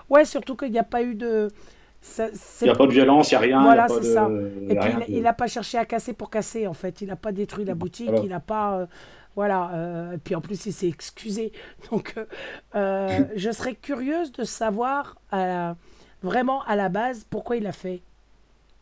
Ouais, 0.09 0.25
surtout 0.25 0.55
qu'il 0.55 0.71
n'y 0.71 0.79
a 0.79 0.85
pas 0.85 1.03
eu 1.03 1.17
de. 1.17 1.49
ça- 2.01 2.29
Il 2.61 2.65
n'y 2.65 2.71
a 2.71 2.77
pas 2.77 2.87
de 2.87 2.93
violence, 2.93 3.33
il 3.33 3.35
n'y 3.35 3.37
a 3.39 3.41
rien. 3.41 3.63
Voilà, 3.63 3.89
c'est 3.89 3.99
de- 4.01 4.03
ça. 4.05 4.31
Et 4.69 4.77
puis, 4.77 4.91
il- 5.09 5.23
n'a 5.23 5.33
pas 5.33 5.49
cherché 5.49 5.79
à 5.79 5.85
casser 5.85 6.13
pour 6.13 6.31
casser, 6.31 6.69
en 6.69 6.75
fait. 6.75 7.01
Il 7.01 7.09
n'a 7.09 7.17
pas 7.17 7.33
détruit 7.33 7.65
la 7.65 7.75
boutique, 7.75 8.07
Voilà. 8.09 8.23
il 8.25 8.29
n'a 8.31 8.41
pas. 8.41 8.87
Voilà. 9.39 9.71
euh, 9.73 10.13
et 10.15 10.19
puis, 10.19 10.35
en 10.35 10.41
plus, 10.41 10.67
il 10.67 10.73
s'est 10.73 10.89
excusé. 10.89 11.53
Donc, 11.93 12.15
euh, 12.17 12.25
euh, 12.75 13.25
je 13.37 13.53
serais 13.53 13.77
curieuse 13.77 14.33
de 14.33 14.43
savoir 14.43 15.17
euh, 15.33 15.73
vraiment 16.25 16.65
à 16.65 16.75
la 16.75 16.89
base 16.89 17.25
pourquoi 17.31 17.55
il 17.57 17.65
a 17.69 17.71
fait. 17.71 18.03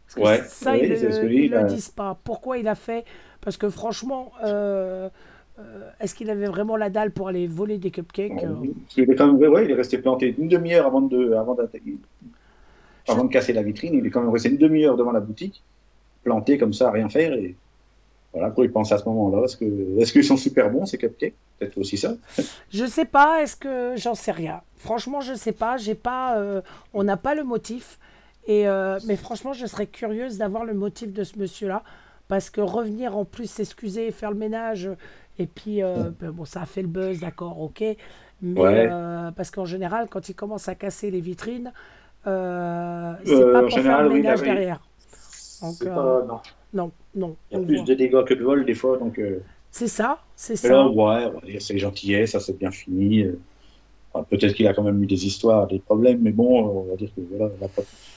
Parce 0.06 0.14
que 0.14 0.20
Ouais, 0.22 0.42
ça, 0.46 0.72
oui, 0.72 0.78
ils 0.84 0.90
ne 0.92 1.48
le 1.50 1.56
euh. 1.58 1.64
disent 1.64 1.90
pas. 1.90 2.18
Pourquoi 2.24 2.56
il 2.56 2.68
a 2.68 2.74
fait? 2.74 3.04
Parce 3.42 3.58
que 3.58 3.68
franchement, 3.68 4.32
euh, 4.44 5.10
est-ce 6.00 6.14
qu'il 6.14 6.30
avait 6.30 6.46
vraiment 6.46 6.78
la 6.78 6.88
dalle 6.88 7.10
pour 7.10 7.28
aller 7.28 7.46
voler 7.46 7.76
des 7.76 7.90
cupcakes? 7.90 8.32
Parce 8.40 8.94
qu'il 8.94 9.10
est 9.10 9.14
quand 9.14 9.26
même, 9.30 9.52
ouais, 9.52 9.66
il 9.66 9.70
est 9.70 9.74
resté 9.74 9.98
planté 9.98 10.34
une 10.38 10.48
demi-heure 10.48 10.86
avant 10.86 11.02
de, 11.02 11.34
avant 11.34 11.54
avant 13.08 13.24
de 13.24 13.30
casser 13.30 13.52
la 13.52 13.62
vitrine. 13.62 13.92
Il 13.94 14.06
est 14.06 14.10
quand 14.10 14.22
même 14.22 14.30
resté 14.30 14.48
une 14.48 14.56
demi-heure 14.56 14.96
devant 14.96 15.12
la 15.12 15.20
boutique, 15.20 15.62
planté 16.24 16.58
comme 16.58 16.72
ça, 16.72 16.88
à 16.88 16.92
rien 16.92 17.08
faire. 17.08 17.34
Et 17.34 17.54
voilà, 18.36 18.50
quoi 18.50 18.64
il 18.66 18.70
pense 18.70 18.92
à 18.92 18.98
ce 18.98 19.04
moment-là. 19.06 19.44
Est-ce 19.46 20.12
qu'ils 20.12 20.24
sont 20.24 20.36
super 20.36 20.70
bons 20.70 20.84
ces 20.84 20.98
cupcakes? 20.98 21.34
Peut-être 21.58 21.78
aussi 21.78 21.96
ça. 21.96 22.14
Je 22.70 22.84
sais 22.84 23.06
pas, 23.06 23.42
est-ce 23.42 23.56
que 23.56 23.94
j'en 23.96 24.14
sais 24.14 24.32
rien. 24.32 24.60
Franchement, 24.76 25.20
je 25.22 25.32
sais 25.34 25.52
pas, 25.52 25.78
j'ai 25.78 25.94
pas 25.94 26.36
euh, 26.38 26.60
on 26.92 27.02
n'a 27.02 27.16
pas 27.16 27.34
le 27.34 27.44
motif 27.44 27.98
et 28.46 28.68
euh, 28.68 28.98
mais 29.06 29.16
franchement, 29.16 29.52
je 29.54 29.64
serais 29.66 29.86
curieuse 29.86 30.36
d'avoir 30.38 30.64
le 30.66 30.74
motif 30.74 31.12
de 31.14 31.24
ce 31.24 31.38
monsieur-là 31.38 31.82
parce 32.28 32.50
que 32.50 32.60
revenir 32.60 33.16
en 33.16 33.24
plus 33.24 33.48
s'excuser, 33.50 34.10
faire 34.10 34.30
le 34.30 34.36
ménage 34.36 34.90
et 35.38 35.46
puis 35.46 35.82
euh, 35.82 36.10
ben 36.20 36.30
bon, 36.30 36.44
ça 36.44 36.60
a 36.62 36.66
fait 36.66 36.82
le 36.82 36.88
buzz, 36.88 37.20
d'accord, 37.20 37.58
OK, 37.60 37.82
mais 38.42 38.60
Ouais. 38.60 38.88
euh, 38.90 39.30
parce 39.30 39.50
qu'en 39.50 39.64
général, 39.64 40.08
quand 40.10 40.28
il 40.28 40.34
commence 40.34 40.68
à 40.68 40.74
casser 40.74 41.10
les 41.10 41.20
vitrines, 41.20 41.72
euh, 42.26 43.12
c'est 43.24 43.32
Euh, 43.32 43.52
pas 43.52 43.62
pour 43.62 43.70
faire 43.80 44.02
le 44.02 44.10
ménage 44.10 44.40
oui. 44.40 44.46
derrière. 44.46 44.80
Donc, 45.62 45.74
C'est 45.78 45.88
euh, 45.88 45.94
pas- 45.94 46.26
non. 46.26 46.40
Non, 46.72 46.92
non, 47.14 47.36
Il 47.50 47.54
y 47.54 47.56
a 47.56 47.60
plus 47.60 47.76
voit. 47.76 47.84
de 47.84 47.94
dégâts 47.94 48.24
que 48.24 48.34
de 48.34 48.42
vol 48.44 48.64
des 48.64 48.74
fois. 48.74 48.98
Donc, 48.98 49.18
euh, 49.18 49.40
C'est 49.70 49.88
ça, 49.88 50.18
c'est 50.34 50.56
ça. 50.56 50.68
là, 50.68 50.88
ouais, 50.88 51.30
dire, 51.46 51.62
c'est 51.62 51.78
gentillet, 51.78 52.26
ça 52.26 52.40
s'est 52.40 52.54
bien 52.54 52.70
fini. 52.70 53.22
euh. 53.22 53.38
Enfin, 54.12 54.24
peut-être 54.30 54.54
qu'il 54.54 54.66
a 54.68 54.74
quand 54.74 54.82
même 54.82 55.02
eu 55.02 55.06
des 55.06 55.26
histoires, 55.26 55.66
des 55.66 55.78
problèmes, 55.80 56.20
mais 56.22 56.32
bon, 56.32 56.66
euh, 56.66 56.70
on 56.86 56.90
va 56.90 56.96
dire 56.96 57.10
que 57.14 57.20
voilà, 57.22 57.52
la, 57.60 57.68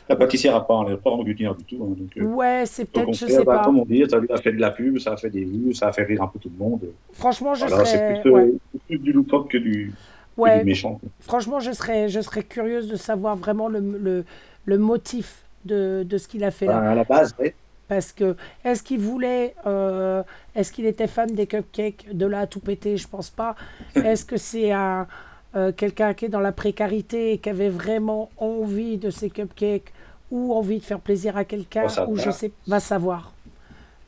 la 0.10 0.16
pâtissière 0.16 0.54
n'a 0.54 0.62
pas, 0.62 0.84
elle 0.88 0.94
a 0.94 0.98
pas 0.98 1.10
rancunière 1.12 1.56
du 1.56 1.64
tout. 1.66 1.84
hein, 1.84 1.96
donc, 1.98 2.36
Ouais, 2.36 2.64
c'est 2.66 2.86
peut-être, 2.86 3.14
je 3.14 3.28
sais 3.28 3.44
bah, 3.44 3.60
pas. 3.60 3.64
comme 3.66 3.80
on 3.80 3.86
dit, 3.86 4.04
ça 4.10 4.20
lui 4.20 4.32
a 4.32 4.38
fait 4.38 4.54
de 4.54 4.60
la 4.62 4.72
pub, 4.72 4.98
ça 5.00 5.14
a 5.14 5.18
fait 5.18 5.30
des 5.30 5.44
vues, 5.46 5.74
ça 5.74 5.88
a 5.90 5.92
fait 5.94 6.04
rire 6.04 6.22
un 6.24 6.28
peu 6.28 6.40
tout 6.40 6.50
le 6.50 6.58
monde. 6.64 6.82
Franchement, 7.12 7.54
je 7.56 7.66
Voilà, 7.66 7.84
serais 7.86 7.86
c'est 7.86 8.22
plus, 8.22 8.32
ouais. 8.32 8.54
plus 8.88 9.00
du 9.00 9.12
loup-pop 9.14 9.50
que 9.50 9.58
du, 9.58 9.98
que 10.42 10.42
Ouais. 10.42 10.60
du 10.60 10.64
méchant. 10.64 11.02
Franchement, 11.20 11.60
je 11.60 11.72
serais, 11.72 12.10
je 12.10 12.22
serais 12.22 12.44
curieuse 12.44 12.88
de 12.88 12.96
savoir 12.96 13.36
vraiment 13.36 13.68
le, 13.68 13.80
le, 13.80 14.26
le 14.66 14.78
motif 14.78 15.50
de, 15.66 16.04
de 16.08 16.18
ce 16.18 16.28
qu'il 16.28 16.44
a 16.44 16.52
fait 16.52 16.68
là. 16.70 16.80
Enfin, 16.80 16.88
à 16.88 16.96
la 16.96 17.04
base, 17.04 17.36
ouais. 17.40 17.56
Parce 17.90 18.12
que, 18.12 18.36
est-ce 18.64 18.84
qu'il 18.84 19.00
voulait, 19.00 19.56
euh, 19.66 20.22
est-ce 20.56 20.72
qu'il 20.72 20.86
était 20.86 21.08
fan 21.08 21.28
des 21.32 21.48
cupcakes 21.48 22.06
De 22.14 22.28
là 22.28 22.42
à 22.42 22.48
tout 22.48 22.60
péter, 22.60 22.96
je 22.98 23.08
pense 23.08 23.32
pas. 23.32 23.56
Est-ce 23.96 24.24
que 24.24 24.38
c'est 24.38 24.72
un, 24.72 25.08
euh, 25.56 25.72
quelqu'un 25.72 26.14
qui 26.14 26.26
est 26.26 26.30
dans 26.30 26.40
la 26.40 26.52
précarité 26.52 27.34
et 27.34 27.40
qui 27.40 27.50
avait 27.50 27.70
vraiment 27.70 28.30
envie 28.38 28.98
de 28.98 29.10
ces 29.10 29.32
cupcakes 29.32 29.92
ou 30.30 30.54
envie 30.54 30.78
de 30.78 30.84
faire 30.84 31.00
plaisir 31.00 31.36
à 31.36 31.46
quelqu'un 31.46 31.88
ou 32.08 32.16
je 32.16 32.30
sais, 32.30 32.52
va 32.68 32.80
savoir. 32.80 33.34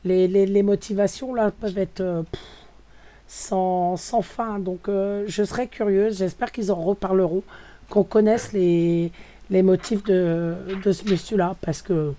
Les, 0.04 0.28
les, 0.28 0.46
les 0.46 0.62
motivations 0.62 1.34
là 1.34 1.50
peuvent 1.50 1.78
être 1.78 2.00
euh, 2.00 2.22
pff, 2.22 2.40
sans, 3.26 3.96
sans 3.96 4.22
fin. 4.22 4.60
Donc, 4.60 4.82
je 4.86 5.42
serais 5.44 5.66
curieuse. 5.66 6.18
J'espère 6.18 6.52
qu'ils 6.52 6.70
en 6.70 6.76
reparleront, 6.76 7.42
qu'on 7.90 8.04
connaisse 8.04 8.52
les, 8.52 9.10
les 9.50 9.62
motifs 9.62 10.04
de, 10.04 10.54
de 10.84 10.92
ce 10.92 11.08
monsieur-là, 11.10 11.56
parce 11.62 11.82
que 11.82 12.12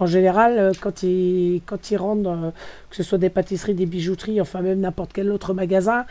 en 0.00 0.06
général, 0.06 0.58
euh, 0.58 0.72
quand 0.80 1.02
ils, 1.02 1.60
quand 1.66 1.90
ils 1.90 1.96
rendent, 1.96 2.26
euh, 2.26 2.50
que 2.90 2.96
ce 2.96 3.02
soit 3.02 3.18
des 3.18 3.30
pâtisseries, 3.30 3.74
des 3.74 3.86
bijouteries, 3.86 4.40
enfin 4.40 4.60
même 4.60 4.80
n'importe 4.80 5.12
quel 5.12 5.30
autre 5.30 5.54
magasin, 5.54 6.04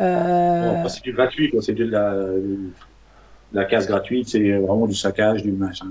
Euh, 0.00 0.88
c'est 0.88 1.02
du 1.02 1.12
gratuit. 1.12 1.52
C'est 1.60 1.74
de 1.74 1.84
la, 1.84 2.14
la 3.52 3.64
casse 3.64 3.86
gratuite, 3.86 4.28
c'est 4.28 4.52
vraiment 4.58 4.86
du 4.86 4.94
saccage, 4.94 5.42
du 5.42 5.52
machin. 5.52 5.86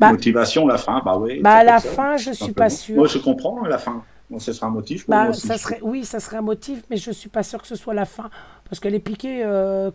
Bah- 0.00 0.10
motivation, 0.10 0.66
la 0.66 0.78
fin, 0.78 1.02
bah 1.04 1.18
oui. 1.18 1.40
bah, 1.42 1.56
à 1.56 1.64
la 1.64 1.78
fin, 1.78 2.16
je 2.16 2.30
tout 2.30 2.36
suis 2.36 2.52
pas 2.52 2.70
sûre. 2.70 2.96
Moi, 2.96 3.08
je 3.08 3.18
comprends 3.18 3.62
la 3.64 3.78
fin. 3.78 4.02
Bon, 4.32 4.38
ce 4.38 4.52
sera 4.52 4.66
un 4.66 4.70
motif. 4.70 5.04
pour 5.04 5.10
Bah, 5.10 5.28
aussi, 5.28 5.46
ça 5.46 5.58
serait, 5.58 5.78
oui, 5.82 6.04
ça 6.04 6.18
serait 6.20 6.38
un 6.38 6.42
motif, 6.42 6.82
mais 6.90 6.96
je 6.96 7.10
suis 7.10 7.28
pas 7.28 7.42
sûre 7.42 7.60
que 7.60 7.68
ce 7.68 7.76
soit 7.76 7.94
la 7.94 8.06
fin. 8.06 8.30
Parce 8.68 8.80
qu'elle 8.80 8.94
est 8.94 9.00
piquée 9.00 9.44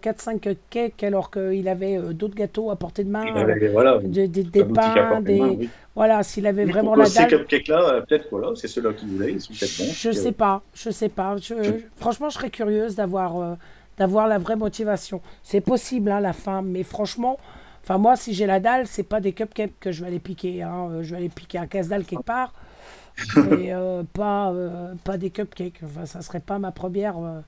4-5 0.02 0.56
cakes 0.70 1.04
alors 1.04 1.32
qu'il 1.32 1.68
avait 1.68 1.98
euh, 1.98 2.14
d'autres 2.14 2.36
gâteaux 2.36 2.70
à 2.70 2.76
portée 2.76 3.04
de 3.04 3.10
main, 3.10 3.26
Il 3.26 3.38
avait, 3.38 3.68
voilà, 3.70 4.00
des, 4.00 4.28
des, 4.28 4.44
des 4.44 4.64
pains, 4.64 4.94
portée 5.08 5.34
de 5.34 5.38
main, 5.38 5.54
des... 5.54 5.58
oui. 5.60 5.70
Voilà, 5.96 6.22
s'il 6.24 6.46
avait 6.46 6.66
Mais 6.66 6.72
vraiment 6.72 6.96
la 6.96 7.06
ces 7.06 7.26
dalle. 7.26 7.30
cupcakes-là, 7.30 7.90
euh, 7.96 8.02
peut-être 8.02 8.28
voilà, 8.30 8.52
c'est 8.56 8.68
ceux-là 8.68 8.94
qu'il 8.94 9.10
voulait, 9.10 9.34
ils 9.34 9.42
sont 9.42 9.54
peut-être 9.56 9.76
bons. 9.78 9.96
Je 9.96 10.10
Puis, 10.10 10.18
sais 10.18 10.30
euh, 10.30 10.32
pas, 10.32 10.62
je 10.74 10.90
sais 10.92 11.10
pas. 11.10 11.38
Je- 11.38 11.80
Franchement, 11.96 12.30
je 12.30 12.36
serais 12.36 12.50
curieuse 12.52 12.96
d'avoir 12.96 13.38
euh, 13.42 13.56
d'avoir 13.98 14.28
la 14.28 14.38
vraie 14.38 14.56
motivation. 14.56 15.22
C'est 15.42 15.62
possible, 15.62 16.12
hein, 16.12 16.20
la 16.20 16.34
fin, 16.34 16.62
mais 16.62 16.84
franchement, 16.84 17.38
enfin 17.84 17.98
moi, 17.98 18.16
si 18.16 18.34
j'ai 18.34 18.46
la 18.46 18.60
dalle, 18.60 18.86
c'est 18.88 19.04
pas 19.04 19.20
des 19.22 19.34
cupcakes 19.34 19.80
que 19.80 19.92
je 19.92 20.02
vais 20.02 20.08
aller 20.08 20.20
piquer. 20.20 20.62
hein. 20.64 20.90
Euh, 20.92 21.04
Je 21.04 21.12
vais 21.12 21.18
aller 21.18 21.30
piquer 21.30 21.58
un 21.58 21.68
casse-dalle 21.68 22.06
quelque 22.06 22.24
part, 22.26 22.54
mais 23.50 23.74
euh, 23.74 24.04
pas 24.14 24.52
euh, 24.52 24.94
pas 25.04 25.18
des 25.18 25.30
cupcakes. 25.30 25.82
Enfin, 25.84 26.06
ça 26.06 26.22
serait 26.22 26.40
pas 26.40 26.60
ma 26.60 26.72
première 26.72 27.18
euh, 27.18 27.40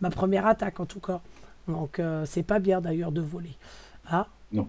ma 0.00 0.10
première 0.10 0.46
attaque 0.46 0.80
en 0.80 0.86
tout 0.86 1.00
cas. 1.00 1.20
Donc 1.68 2.00
c'est 2.26 2.44
pas 2.44 2.60
bien 2.60 2.80
d'ailleurs 2.80 3.10
de 3.10 3.20
voler. 3.20 3.56
Ah, 4.08 4.28
Non, 4.52 4.68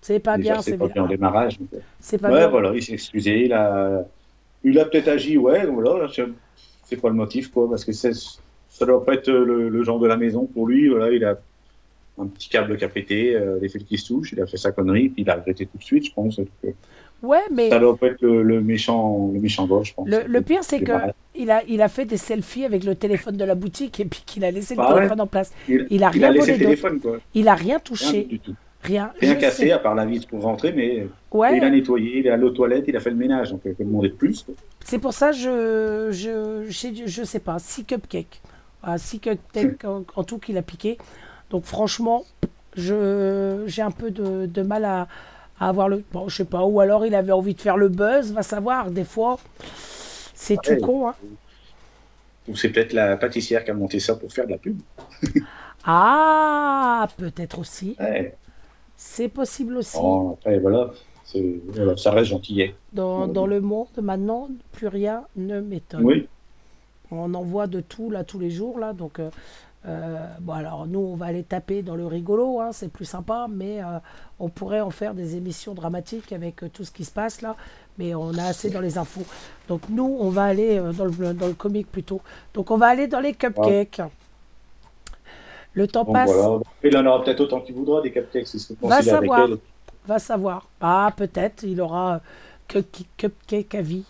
c'est 0.00 0.18
pas 0.18 0.36
déjà, 0.36 0.54
bien, 0.54 0.62
c'est 0.62 0.76
pas 0.76 0.88
bien. 0.88 1.04
en 1.04 1.06
démarrage. 1.06 1.58
C'est 2.00 2.18
pas 2.18 2.30
ouais, 2.30 2.38
bien. 2.38 2.48
voilà, 2.48 2.74
il 2.74 2.82
s'est 2.82 2.94
excusé, 2.94 3.44
il 3.44 3.52
a, 3.52 4.04
il 4.64 4.76
a 4.80 4.84
peut-être 4.86 5.06
agi, 5.06 5.38
ouais, 5.38 5.66
voilà, 5.66 6.08
c'est 6.84 6.96
pas 6.96 7.08
le 7.08 7.14
motif, 7.14 7.52
quoi, 7.52 7.70
parce 7.70 7.84
que 7.84 7.92
ça 7.92 8.10
doit 8.80 9.04
pas 9.04 9.14
être 9.14 9.30
le, 9.30 9.68
le 9.68 9.82
genre 9.84 10.00
de 10.00 10.08
la 10.08 10.16
maison 10.16 10.46
pour 10.46 10.66
lui, 10.66 10.88
voilà, 10.88 11.12
il 11.12 11.24
a 11.24 11.38
un 12.18 12.26
petit 12.26 12.48
câble 12.48 12.76
qui 12.76 12.84
a 12.84 12.88
pété, 12.88 13.34
euh, 13.34 13.58
les 13.60 13.68
fils 13.68 13.84
qui 13.84 13.98
se 13.98 14.08
touchent, 14.08 14.32
il 14.32 14.40
a 14.40 14.46
fait 14.46 14.56
sa 14.56 14.72
connerie, 14.72 15.08
puis 15.08 15.22
il 15.22 15.30
a 15.30 15.36
regretté 15.36 15.66
tout 15.66 15.78
de 15.78 15.82
suite, 15.82 16.06
je 16.06 16.12
pense. 16.12 16.40
Ouais, 17.22 17.38
mais 17.52 17.70
Ça 17.70 17.78
doit 17.78 17.96
pas 17.96 18.08
être 18.08 18.20
le, 18.22 18.42
le 18.42 18.60
méchant, 18.60 19.30
le 19.32 19.38
méchant 19.40 19.66
gauche, 19.66 19.90
je 19.90 19.94
pense. 19.94 20.08
Le, 20.08 20.24
le 20.26 20.40
pire, 20.40 20.64
c'est 20.64 20.80
que 20.80 20.92
il 21.36 21.50
a, 21.50 21.62
il 21.68 21.80
a 21.80 21.88
fait 21.88 22.04
des 22.04 22.16
selfies 22.16 22.64
avec 22.64 22.84
le 22.84 22.94
téléphone 22.94 23.36
de 23.36 23.44
la 23.44 23.54
boutique 23.54 24.00
et 24.00 24.04
puis 24.04 24.22
qu'il 24.26 24.44
a 24.44 24.50
laissé 24.50 24.74
le 24.74 24.80
Ah 24.82 24.88
ouais. 24.88 24.94
téléphone 24.96 25.20
en 25.20 25.26
place. 25.26 25.52
il, 25.68 25.86
il 25.90 26.04
a 26.04 26.10
il 26.14 26.24
a 26.24 26.28
rien 26.28 26.30
laissé 26.30 26.52
volé 26.52 26.58
le 26.58 26.64
téléphone, 26.64 27.00
quoi. 27.00 27.18
Il 27.34 27.48
a 27.48 27.54
rien 27.54 27.78
Rien 27.78 27.78
touché, 27.78 28.24
du 28.24 28.38
tout. 28.40 28.54
rien. 28.82 29.12
Rien 29.20 29.36
cassé, 29.36 29.66
sais- 29.66 29.72
à 29.72 29.78
part 29.78 29.94
la 29.94 30.04
vis 30.04 30.26
pour 30.26 30.42
rentrer, 30.42 30.72
mais 30.72 31.06
Ouais, 31.30 31.56
il 31.56 31.62
a 31.64 31.70
nettoyé, 31.70 32.18
il 32.18 32.26
est 32.26 32.30
allé 32.30 32.42
aux 32.44 32.50
toilettes, 32.50 32.84
il 32.88 32.96
a 32.96 33.00
fait 33.00 33.10
le 33.10 33.16
ménage, 33.16 33.50
donc 33.52 33.60
il 33.64 33.74
peut 33.74 33.84
demander 33.84 34.08
de 34.08 34.14
plus. 34.14 34.44
c'est 34.84 34.98
pour 34.98 35.12
ça 35.14 35.30
je, 35.32 36.08
je, 36.10 36.66
je, 36.68 36.88
je 37.06 37.22
sais 37.22 37.38
pas, 37.40 37.58
6 37.58 37.84
cupcakes. 37.84 38.42
Voilà, 38.82 38.98
6 38.98 39.20
cupcakes 39.20 39.84
en, 39.84 40.02
en 40.16 40.24
tout 40.24 40.38
qu'il 40.38 40.58
a 40.58 40.62
piqué. 40.62 40.98
Donc 41.50 41.64
franchement, 41.64 42.24
je 42.76 43.62
j'ai 43.66 43.82
un 43.82 43.90
peu 43.90 44.10
de, 44.10 44.46
de 44.46 44.62
mal 44.62 44.84
à, 44.84 45.08
à 45.62 45.68
avoir 45.68 45.88
le. 45.88 46.02
Bon, 46.12 46.28
je 46.28 46.36
sais 46.38 46.44
pas, 46.44 46.64
ou 46.64 46.80
alors 46.80 47.06
il 47.06 47.14
avait 47.14 47.32
envie 47.32 47.54
de 47.54 47.60
faire 47.60 47.76
le 47.76 47.88
buzz, 47.88 48.32
va 48.32 48.42
savoir. 48.42 48.90
Des 48.90 49.04
fois, 49.04 49.38
c'est 50.34 50.58
Ouais. 50.68 50.78
tout 50.78 50.84
con. 50.84 51.08
Hein. 51.08 51.14
Ou 52.48 52.56
c'est 52.56 52.70
peut-être 52.70 52.92
la 52.92 53.16
pâtissière 53.16 53.64
qui 53.64 53.70
a 53.70 53.74
monté 53.74 54.00
ça 54.00 54.16
pour 54.16 54.32
faire 54.32 54.46
de 54.46 54.50
la 54.52 54.58
pub. 54.58 54.80
Ah, 55.84 57.08
peut-être 57.16 57.58
aussi. 57.58 57.96
Ouais. 57.98 58.36
C'est 58.96 59.28
possible 59.28 59.76
aussi. 59.78 59.96
Bon, 59.96 60.34
après, 60.34 60.60
voilà, 60.60 60.92
ça 61.96 62.12
reste 62.12 62.30
gentillet. 62.30 62.76
Dans, 62.92 63.26
dans 63.26 63.46
le 63.48 63.60
monde 63.60 63.88
maintenant, 64.00 64.48
plus 64.70 64.86
rien 64.86 65.24
ne 65.34 65.60
m'étonne. 65.60 66.04
Oui, 66.04 66.28
On 67.10 67.34
en 67.34 67.42
voit 67.42 67.66
de 67.66 67.80
tout 67.80 68.10
là 68.10 68.22
tous 68.22 68.38
les 68.38 68.50
jours 68.50 68.78
là, 68.78 68.92
donc 68.92 69.18
euh, 69.18 69.30
euh, 69.86 70.26
bon 70.40 70.52
alors 70.52 70.86
nous 70.86 71.00
on 71.00 71.16
va 71.16 71.26
aller 71.26 71.42
taper 71.44 71.82
dans 71.82 71.96
le 71.96 72.06
rigolo, 72.06 72.60
hein, 72.60 72.70
c'est 72.72 72.88
plus 72.88 73.04
sympa, 73.04 73.46
mais 73.50 73.82
euh, 73.82 73.98
on 74.38 74.48
pourrait 74.48 74.80
en 74.80 74.90
faire 74.90 75.14
des 75.14 75.36
émissions 75.36 75.74
dramatiques 75.74 76.32
avec 76.32 76.62
euh, 76.62 76.68
tout 76.72 76.84
ce 76.84 76.90
qui 76.92 77.04
se 77.04 77.10
passe 77.12 77.42
là, 77.42 77.56
mais 77.98 78.14
on 78.14 78.34
a 78.38 78.44
assez 78.44 78.70
dans 78.70 78.80
les 78.80 78.98
infos. 78.98 79.26
Donc 79.68 79.82
nous 79.88 80.16
on 80.20 80.30
va 80.30 80.44
aller 80.44 80.78
dans 80.96 81.04
le 81.06 81.34
dans 81.34 81.48
le 81.48 81.54
comique 81.54 81.90
plutôt. 81.90 82.22
Donc 82.54 82.70
on 82.70 82.76
va 82.78 82.88
aller 82.88 83.08
dans 83.08 83.20
les 83.20 83.34
cupcakes. 83.34 84.00
Le 85.74 85.86
temps 85.86 86.04
donc 86.06 86.14
passe, 86.14 86.22
voilà. 86.22 86.60
Il 86.84 86.96
en 86.96 87.06
aura 87.06 87.24
peut-être 87.24 87.40
autant 87.40 87.60
qu'il 87.60 87.74
voudra 87.74 88.00
des 88.02 88.12
cupcakes, 88.12 88.46
c'est 88.46 88.76
Va 88.82 89.02
concilié 89.02 89.10
avec 89.12 89.36
savoir. 89.36 89.38
elle. 89.38 89.58
va 90.06 90.18
savoir. 90.18 90.68
Ah 90.80 91.12
peut-être 91.16 91.64
il 91.64 91.80
aura 91.80 92.20
cup- 92.68 93.08
cupcake 93.16 93.74
à 93.74 93.82
vie. 93.82 94.06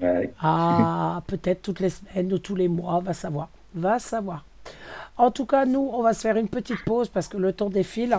Ouais. 0.00 0.36
Ah, 0.38 1.22
peut-être 1.26 1.62
toutes 1.62 1.80
les 1.80 1.90
semaines 1.90 2.32
ou 2.32 2.38
tous 2.38 2.54
les 2.56 2.68
mois, 2.68 3.00
va 3.00 3.12
savoir. 3.12 3.48
Va 3.74 3.98
savoir. 3.98 4.44
En 5.20 5.30
tout 5.30 5.44
cas, 5.44 5.66
nous, 5.66 5.90
on 5.92 6.02
va 6.02 6.14
se 6.14 6.22
faire 6.22 6.38
une 6.38 6.48
petite 6.48 6.82
pause 6.84 7.08
parce 7.08 7.28
que 7.28 7.36
le 7.36 7.52
temps 7.52 7.68
défile. 7.68 8.18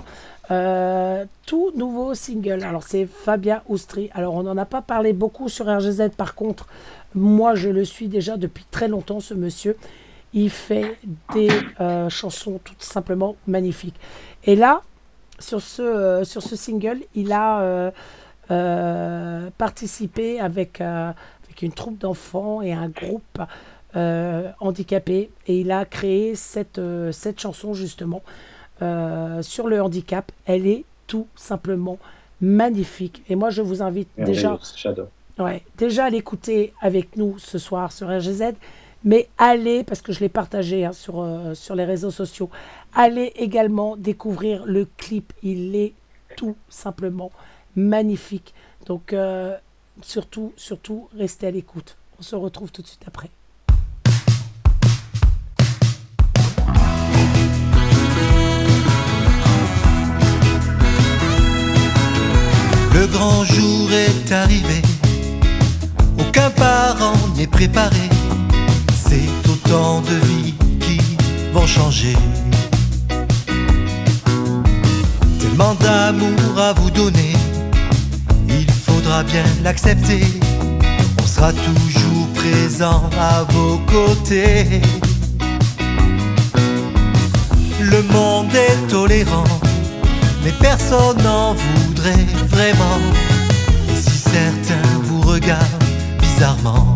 Euh, 0.51 1.25
tout 1.47 1.71
nouveau 1.75 2.13
single. 2.13 2.63
Alors, 2.63 2.83
c'est 2.83 3.07
Fabien 3.07 3.63
Oustri. 3.69 4.11
Alors, 4.13 4.35
on 4.35 4.43
n'en 4.43 4.55
a 4.55 4.65
pas 4.65 4.83
parlé 4.83 5.11
beaucoup 5.11 5.49
sur 5.49 5.65
RGZ. 5.65 6.09
Par 6.15 6.35
contre, 6.35 6.67
moi, 7.15 7.55
je 7.55 7.69
le 7.69 7.85
suis 7.85 8.07
déjà 8.07 8.37
depuis 8.37 8.65
très 8.69 8.87
longtemps, 8.87 9.19
ce 9.19 9.33
monsieur. 9.33 9.77
Il 10.33 10.51
fait 10.51 10.99
des 11.33 11.49
euh, 11.79 12.07
chansons 12.09 12.59
tout 12.63 12.75
simplement 12.77 13.35
magnifiques. 13.47 13.99
Et 14.43 14.55
là, 14.55 14.83
sur 15.39 15.59
ce, 15.59 15.81
euh, 15.81 16.23
single, 16.23 16.99
il 17.15 17.31
a 17.31 17.91
participé 19.57 20.39
avec, 20.39 20.83
une 21.61 21.71
troupe 21.71 21.97
d'enfants 21.97 22.61
et 22.61 22.73
un 22.73 22.89
groupe 22.89 23.41
handicapé. 24.59 25.29
Et 25.47 25.59
il 25.59 25.71
a 25.71 25.85
créé 25.85 26.35
cette, 26.35 26.79
euh, 26.79 27.11
cette 27.11 27.39
chanson 27.39 27.73
justement 27.73 28.21
euh, 28.81 29.41
sur 29.41 29.67
le 29.67 29.81
handicap. 29.81 30.31
Elle 30.45 30.67
est 30.67 30.85
tout 31.07 31.27
simplement 31.35 31.99
magnifique. 32.39 33.23
Et 33.29 33.35
moi, 33.35 33.49
je 33.49 33.61
vous 33.61 33.81
invite 33.81 34.09
déjà. 34.17 34.59
Ouais, 35.39 35.63
déjà 35.77 36.05
à 36.05 36.09
l'écouter 36.09 36.73
avec 36.81 37.15
nous 37.15 37.39
ce 37.39 37.57
soir 37.57 37.91
sur 37.91 38.07
RGZ, 38.07 38.53
mais 39.03 39.29
allez, 39.37 39.83
parce 39.83 40.01
que 40.01 40.11
je 40.11 40.19
l'ai 40.19 40.29
partagé 40.29 40.85
hein, 40.85 40.93
sur, 40.93 41.21
euh, 41.21 41.55
sur 41.55 41.73
les 41.73 41.85
réseaux 41.85 42.11
sociaux, 42.11 42.49
allez 42.93 43.31
également 43.35 43.95
découvrir 43.97 44.65
le 44.65 44.85
clip. 44.97 45.33
Il 45.41 45.75
est 45.75 45.93
tout 46.35 46.55
simplement 46.69 47.31
magnifique. 47.75 48.53
Donc, 48.85 49.13
euh, 49.13 49.57
surtout, 50.01 50.53
surtout, 50.57 51.07
restez 51.17 51.47
à 51.47 51.51
l'écoute. 51.51 51.97
On 52.19 52.23
se 52.23 52.35
retrouve 52.35 52.71
tout 52.71 52.81
de 52.81 52.87
suite 52.87 53.03
après. 53.07 53.29
Le 62.93 63.07
grand 63.07 63.43
jour 63.45 63.89
est 63.91 64.31
arrivé, 64.31 64.81
aucun 66.19 66.49
parent 66.49 67.13
n'est 67.37 67.47
préparé. 67.47 68.09
C'est 68.93 69.29
autant 69.49 70.01
de 70.01 70.15
vies 70.27 70.53
qui 70.79 70.99
vont 71.53 71.65
changer. 71.65 72.15
Tellement 75.39 75.73
d'amour 75.75 76.59
à 76.59 76.73
vous 76.73 76.91
donner, 76.91 77.33
il 78.49 78.69
faudra 78.69 79.23
bien 79.23 79.45
l'accepter. 79.63 80.23
On 81.21 81.25
sera 81.25 81.53
toujours 81.53 82.27
présent 82.35 83.09
à 83.17 83.43
vos 83.53 83.79
côtés. 83.87 84.81
Le 87.79 88.03
monde 88.03 88.53
est 88.53 88.87
tolérant 88.87 89.61
mais 90.43 90.51
personne 90.51 91.21
n'en 91.23 91.53
voudrait 91.53 92.27
vraiment. 92.47 92.99
Si 93.95 94.17
certains 94.17 94.99
vous 95.03 95.21
regardent 95.21 95.83
bizarrement, 96.19 96.95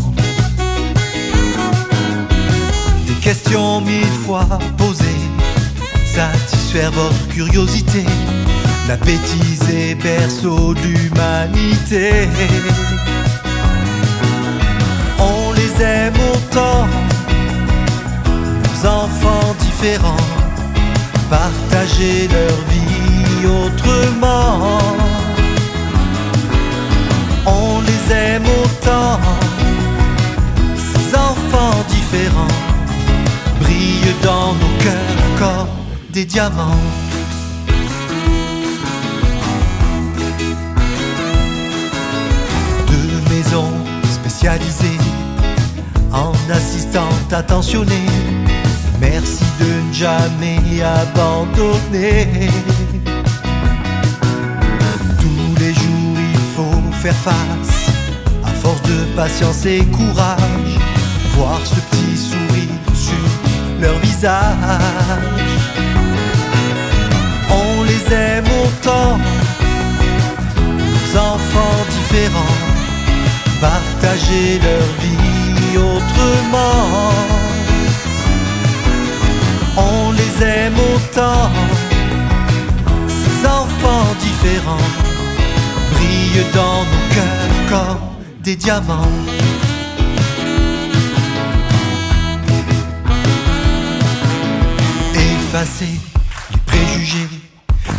des 3.07 3.13
questions 3.15 3.81
mille 3.81 4.17
fois 4.25 4.47
posées, 4.77 5.21
satisfaire 6.05 6.91
votre 6.91 7.27
curiosité, 7.29 8.05
la 8.87 8.97
bêtise 8.97 9.69
est 9.69 9.95
berceau. 9.95 10.73
On 15.19 15.53
les 15.53 15.83
aime 15.83 16.13
autant, 16.33 16.87
nos 18.63 18.89
enfants 18.89 19.55
différents 19.59 20.35
partager 21.29 22.27
leur 22.27 22.57
vie 22.69 22.94
autrement. 23.45 24.79
On 27.45 27.81
les 27.81 28.13
aime 28.13 28.43
autant, 28.63 29.19
ces 30.75 31.15
enfants 31.15 31.83
différents 31.89 32.57
brillent 33.61 34.15
dans 34.23 34.53
nos 34.53 34.83
cœurs 34.83 35.29
comme 35.39 35.67
des 36.11 36.25
diamants. 36.25 36.81
Deux 42.87 43.35
maisons 43.35 43.73
spécialisées 44.11 44.99
en 46.11 46.33
assistante 46.51 47.31
attentionnée 47.31 48.05
Merci 48.99 49.43
de 49.59 49.87
ne 49.87 49.93
jamais 49.93 50.81
abandonner. 50.81 52.49
Face, 57.13 57.89
à 58.43 58.49
force 58.49 58.81
de 58.83 59.05
patience 59.15 59.65
et 59.65 59.83
courage, 59.85 60.79
voir 61.35 61.59
ce 61.63 61.75
petit 61.75 62.17
sourire 62.17 62.79
sur 62.93 63.27
leur 63.79 63.97
visage. 63.99 64.41
On 67.51 67.83
les 67.83 68.13
aime 68.13 68.45
autant, 68.63 69.19
nos 70.67 71.19
enfants 71.19 71.85
différents, 71.97 72.57
partager 73.61 74.59
leur 74.59 74.87
vie 75.01 75.77
autrement. 75.77 77.11
On 79.77 80.11
les 80.11 80.45
aime 80.45 80.77
autant, 80.95 81.51
ces 83.07 83.47
enfants 83.47 84.07
différents 84.19 85.04
dans 86.53 86.83
nos 86.83 87.15
cœurs 87.15 87.55
comme 87.69 88.43
des 88.43 88.55
diamants. 88.55 89.07
Effacer 95.13 95.99
les 96.51 96.57
préjugés, 96.65 97.29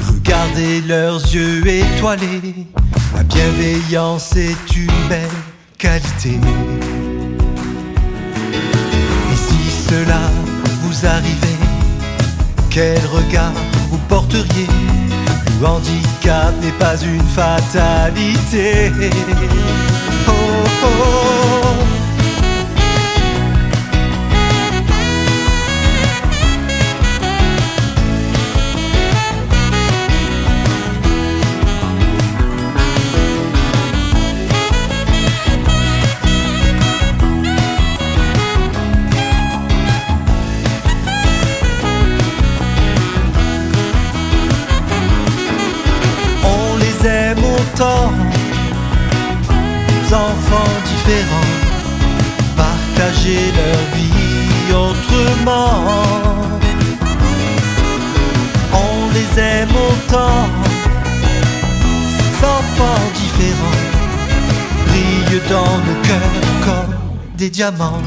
regardez 0.09 0.81
leurs 0.83 1.21
yeux 1.35 1.67
étoilés. 1.67 2.67
La 3.14 3.23
bienveillance 3.23 4.37
est 4.37 4.77
une 4.77 5.09
belle 5.09 5.29
qualité. 5.79 6.39
Et 9.33 9.37
si 9.37 9.89
cela 9.89 10.31
vous 10.83 11.07
arrivait, 11.07 11.61
quel 12.71 12.99
regard 13.07 13.53
vous 13.91 13.99
porteriez? 14.09 14.67
Le 15.59 15.67
handicap 15.67 16.55
n'est 16.61 16.73
pas 16.73 16.97
une 17.03 17.23
fatalité. 17.23 18.93
Oh, 20.29 20.33
oh, 20.33 20.87
oh. 21.03 21.26
Partager 53.27 53.51
vie 53.95 54.72
autrement. 54.72 55.83
On 58.72 59.12
les 59.12 59.41
aime 59.41 59.70
autant, 59.70 60.47
ces 62.16 62.45
enfants 62.45 63.03
différents, 63.14 63.83
brillent 64.87 65.49
dans 65.49 65.79
nos 65.79 66.03
cœurs 66.03 66.45
comme 66.64 67.37
des 67.37 67.51
diamants. 67.51 68.03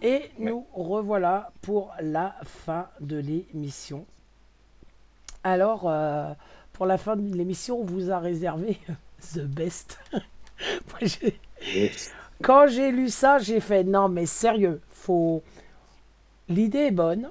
Et 0.00 0.30
nous 0.38 0.64
revoilà 0.72 1.50
pour 1.62 1.92
la 2.00 2.36
fin 2.44 2.86
de 3.00 3.16
l'émission. 3.16 4.06
Alors, 5.42 5.88
euh, 5.88 6.32
pour 6.72 6.86
la 6.86 6.98
fin 6.98 7.16
de 7.16 7.34
l'émission, 7.34 7.80
on 7.80 7.84
vous 7.84 8.10
a 8.10 8.18
réservé 8.20 8.78
The 9.34 9.40
Best. 9.40 9.98
Moi, 10.12 11.00
j'ai- 11.02 11.38
Yes. 11.74 12.12
Quand 12.42 12.68
j'ai 12.68 12.92
lu 12.92 13.08
ça, 13.08 13.38
j'ai 13.38 13.58
fait 13.60 13.82
non, 13.82 14.08
mais 14.08 14.26
sérieux, 14.26 14.80
faut. 14.90 15.42
L'idée 16.48 16.78
est 16.86 16.90
bonne. 16.92 17.30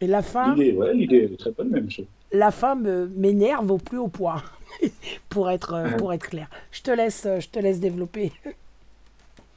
Et 0.00 0.06
la 0.06 0.22
fin, 0.22 0.54
L'idée, 0.54 0.72
ouais, 0.76 0.94
l'idée 0.94 1.28
est 1.32 1.36
très 1.38 1.50
bonne 1.50 1.70
même. 1.70 1.90
Je... 1.90 2.02
la 2.32 2.50
fin 2.50 2.74
me- 2.76 3.08
m'énerve 3.16 3.70
au 3.70 3.78
plus 3.78 3.98
haut 3.98 4.08
point. 4.08 4.42
pour, 5.28 5.50
être, 5.50 5.72
euh, 5.74 5.90
pour 5.96 6.12
être 6.12 6.28
clair. 6.28 6.48
Je 6.70 6.82
te 6.82 6.90
laisse, 6.90 7.24
euh, 7.26 7.40
je 7.40 7.48
te 7.48 7.58
laisse 7.58 7.80
développer. 7.80 8.30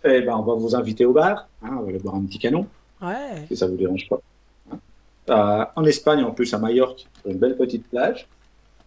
Eh 0.04 0.22
ben, 0.22 0.34
on 0.36 0.42
va 0.44 0.54
vous 0.56 0.76
inviter 0.76 1.06
au 1.06 1.14
bar. 1.14 1.48
hein, 1.62 1.76
on 1.78 1.82
va 1.82 1.90
aller 1.90 2.00
boire 2.00 2.16
un 2.16 2.24
petit 2.24 2.40
canon, 2.40 2.68
Ouais. 3.02 3.46
si 3.50 3.56
ça 3.58 3.68
vous 3.68 3.76
dérange 3.76 4.08
pas. 4.10 4.20
Hein. 4.72 4.78
Euh, 5.30 5.66
en 5.76 5.84
Espagne, 5.86 6.24
en 6.24 6.32
plus, 6.32 6.52
à 6.54 6.58
Majorque, 6.58 7.06
une 7.26 7.38
belle 7.38 7.58
petite 7.58 7.88
plage, 7.90 8.28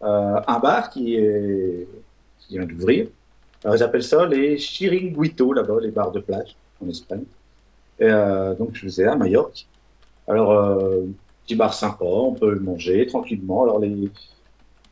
euh, 0.03 0.41
un 0.47 0.59
bar 0.59 0.91
qui, 0.91 1.15
est... 1.17 1.87
qui 2.61 2.67
d'ouvrir. 2.67 3.07
Alors, 3.65 3.77
ils 3.77 3.83
appellent 3.83 4.03
ça 4.03 4.27
les 4.27 4.57
chiringuitos, 4.57 5.53
là-bas, 5.53 5.79
les 5.81 5.91
bars 5.91 6.13
de 6.13 6.21
plage, 6.21 6.57
en 6.85 6.89
Espagne. 6.89 7.25
Et, 7.99 8.05
euh, 8.05 8.55
donc, 8.55 8.71
je 8.75 8.81
faisais 8.83 9.05
à 9.05 9.15
Majorque. 9.15 9.67
Alors, 10.27 10.53
euh, 10.53 11.03
petit 11.45 11.55
bar 11.55 11.75
sympa, 11.75 12.05
on 12.05 12.35
peut 12.35 12.59
manger 12.59 13.07
tranquillement. 13.07 13.65
Alors, 13.65 13.79
les 13.79 14.11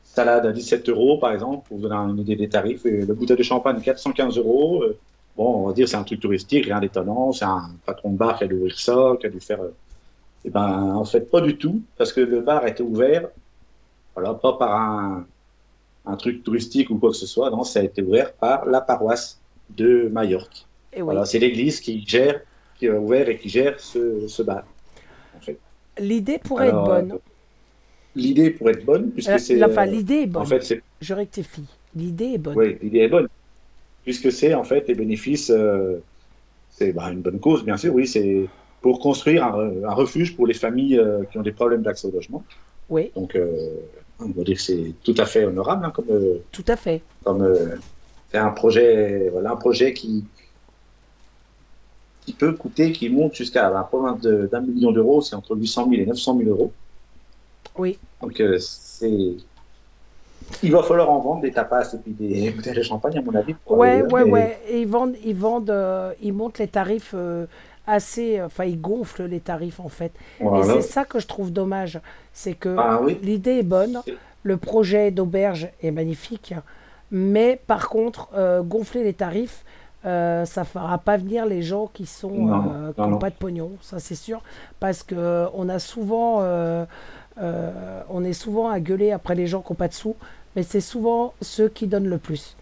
salades 0.05 0.47
à 0.47 0.53
17 0.53 0.89
euros, 0.89 1.19
par 1.19 1.33
exemple, 1.33 1.67
pour 1.69 1.79
vous 1.79 1.89
donner 1.89 2.13
une 2.13 2.19
idée 2.19 2.37
des 2.37 2.49
tarifs. 2.49 2.87
Et 2.87 3.05
le 3.05 3.15
bouteille 3.15 3.37
de 3.37 3.43
champagne, 3.43 3.81
415 3.81 4.39
euros. 4.39 4.83
Euh, 4.83 4.99
Bon, 5.37 5.63
on 5.63 5.69
va 5.69 5.73
dire 5.73 5.89
c'est 5.89 5.97
un 5.97 6.03
truc 6.05 6.21
touristique, 6.21 6.67
rien 6.67 6.81
d'étonnant. 6.81 7.33
C'est 7.33 7.45
un 7.45 7.71
patron 7.87 8.13
de 8.13 8.19
bar 8.19 8.37
qui 8.39 8.45
a 8.45 8.47
dû 8.47 8.55
ouvrir 8.55 8.79
ça, 8.79 9.17
qui 9.21 9.27
a 9.27 9.31
dû 9.31 9.41
faire. 9.41 9.61
Eh 10.45 10.51
ben, 10.51 10.95
en 10.95 11.05
fait, 11.05 11.31
pas 11.31 11.41
du 11.41 11.57
tout, 11.57 11.83
parce 11.99 12.13
que 12.13 12.21
le 12.21 12.41
bar 12.41 12.67
était 12.67 12.83
ouvert, 12.83 13.29
voilà, 14.15 14.35
pas 14.35 14.55
par 14.55 14.75
un, 14.75 15.27
un 16.07 16.17
truc 16.17 16.43
touristique 16.43 16.91
ou 16.91 16.99
quoi 16.99 17.11
que 17.11 17.17
ce 17.17 17.27
soit. 17.27 17.51
Non, 17.51 17.65
ça 17.65 17.81
a 17.81 17.83
été 17.83 18.03
ouvert 18.03 18.33
par 18.35 18.67
la 18.67 18.81
paroisse 18.81 19.41
de 19.71 20.09
Majorque. 20.13 20.67
Oui. 20.95 21.03
Voilà, 21.03 21.25
c'est 21.25 21.39
l'église 21.39 21.81
qui 21.81 22.05
gère, 22.07 22.41
qui 22.79 22.89
a 22.89 22.99
ouvert 22.99 23.29
et 23.29 23.39
qui 23.39 23.49
gère 23.49 23.79
ce, 23.79 24.27
ce 24.27 24.43
bar. 24.43 24.65
En 25.37 25.41
fait. 25.41 25.59
L'idée 25.99 26.39
pourrait 26.39 26.69
Alors, 26.69 26.97
être 26.97 27.07
bonne. 27.07 27.19
L'idée 28.17 28.51
pourrait 28.51 28.73
être 28.73 28.85
bonne, 28.85 29.11
puisque 29.13 29.31
Euh, 29.31 29.39
c'est. 29.39 29.63
enfin, 29.63 29.87
l'idée 29.87 30.23
est 30.23 30.27
bonne. 30.27 30.43
En 30.43 30.47
fait, 30.47 30.63
c'est 30.63 30.83
Je 31.01 31.15
rectifie. 31.15 31.67
L'idée 31.95 32.33
est 32.35 32.39
bonne. 32.39 32.57
Oui, 32.57 32.77
l'idée 32.83 33.01
est 33.01 33.09
bonne. 33.09 33.29
Puisque 34.05 34.33
c'est 34.33 34.55
en 34.55 34.65
fait 34.65 34.89
les 34.89 34.95
bénéfices, 34.95 35.51
euh, 35.51 35.99
c'est 36.71 36.93
bah, 36.93 37.11
une 37.13 37.21
bonne 37.21 37.39
cause, 37.39 37.65
bien 37.65 37.77
sûr, 37.77 37.95
oui, 37.95 38.07
c'est 38.09 38.49
pour 38.81 38.99
construire 38.99 39.45
un, 39.45 39.53
re- 39.53 39.85
un 39.87 39.93
refuge 39.95 40.35
pour 40.35 40.47
les 40.47 40.55
familles 40.55 40.99
euh, 40.99 41.25
qui 41.31 41.39
ont 41.39 41.43
des 41.43 41.53
problèmes 41.53 41.83
d'accès 41.83 42.09
au 42.09 42.11
logement. 42.11 42.43
Oui, 42.89 43.13
Donc, 43.15 43.37
on 44.21 44.29
va 44.29 44.45
dire 44.45 44.57
que 44.57 44.63
c'est 44.63 44.93
tout 45.03 45.15
à 45.19 45.27
fait 45.27 45.45
honorable, 45.45 45.85
hein, 45.85 45.91
comme, 45.95 46.11
euh, 46.11 46.39
tout 46.53 46.65
à 46.69 46.77
fait. 46.77 47.03
comme 47.25 47.43
euh, 47.43 47.77
c'est 48.31 48.39
un 48.39 48.51
projet, 48.51 49.29
voilà, 49.33 49.53
un 49.53 49.57
projet 49.57 49.93
qui, 49.93 50.25
qui 52.25 52.33
peut 52.33 52.53
coûter, 52.53 52.93
qui 52.93 53.09
monte 53.09 53.35
jusqu'à 53.35 53.69
un 53.77 53.83
province 53.83 54.21
de- 54.21 54.47
d'un 54.51 54.61
million 54.61 54.93
d'euros, 54.93 55.21
c'est 55.23 55.35
entre 55.35 55.57
800 55.57 55.89
000 55.91 56.03
et 56.03 56.07
900 56.07 56.37
000 56.39 56.51
euros. 56.51 56.73
Oui. 57.79 57.99
Donc, 58.21 58.39
euh, 58.41 58.59
c'est. 58.59 59.35
Il 60.63 60.73
va 60.73 60.83
falloir 60.83 61.09
en 61.11 61.21
vendre 61.21 61.43
des 61.43 61.53
tapas 61.53 61.93
et 61.95 61.99
puis 61.99 62.13
des 62.13 62.51
bouteilles 62.57 62.75
de 62.75 62.83
champagne, 62.83 63.17
à 63.19 63.23
mon 63.23 63.35
avis. 63.35 63.55
pour 63.55 63.79
Ouais, 63.79 64.03
ouais. 64.03 64.59
Et 64.69 64.81
ils 64.83 64.87
vendent, 64.89 65.15
ils 65.25 65.35
vendent, 65.37 65.71
euh, 65.71 66.13
ils 66.23 66.33
montent 66.33 66.59
les 66.59 66.69
tarifs 66.69 67.15
assez, 67.87 68.41
enfin, 68.43 68.65
ils 68.65 68.81
gonflent 68.81 69.25
les 69.25 69.41
tarifs 69.41 69.81
en 69.81 69.89
fait. 69.89 70.13
Et 70.55 70.63
c'est 70.63 70.83
ça 70.83 71.05
que 71.05 71.19
je 71.19 71.27
trouve 71.27 71.53
dommage, 71.53 72.01
c'est 72.33 72.55
que 72.55 72.69
Ah 72.79 73.01
oui. 73.03 73.19
l'idée 73.23 73.59
est 73.59 73.63
bonne, 73.63 74.03
le 74.43 74.57
projet 74.57 75.11
d'auberge 75.11 75.69
est 75.83 75.91
magnifique, 75.91 76.55
mais 77.11 77.61
par 77.67 77.89
contre, 77.89 78.29
euh, 78.35 78.63
gonfler 78.63 79.05
les 79.05 79.15
tarifs, 79.15 79.65
euh, 80.07 80.45
ça 80.47 80.65
fera 80.65 80.97
pas 80.99 81.17
venir 81.19 81.45
les 81.47 81.63
gens 81.63 81.89
qui 81.93 82.07
sont 82.07 82.31
Non, 82.31 82.73
euh, 82.73 82.93
qui 82.93 83.01
non, 83.01 83.09
ont 83.09 83.13
non. 83.13 83.19
pas 83.19 83.31
de 83.31 83.35
pognon, 83.35 83.73
ça 83.83 83.99
c'est 83.99 84.15
sûr, 84.15 84.43
parce 84.79 85.03
que 85.03 85.15
euh, 85.17 85.47
on 85.55 85.69
a 85.69 85.79
souvent, 85.79 86.43
on 88.09 88.25
est 88.25 88.33
souvent 88.33 88.69
à 88.71 88.81
gueuler 88.81 89.13
après 89.13 89.35
les 89.35 89.47
gens 89.47 89.63
qui 89.63 89.73
ont 89.73 89.77
pas 89.77 89.89
de 89.89 89.95
sous, 89.95 90.17
mais 90.57 90.63
c'est 90.63 90.81
souvent 90.81 91.35
ceux 91.41 91.69
qui 91.69 91.87
donnent 91.87 92.09
le 92.09 92.19
plus. 92.19 92.57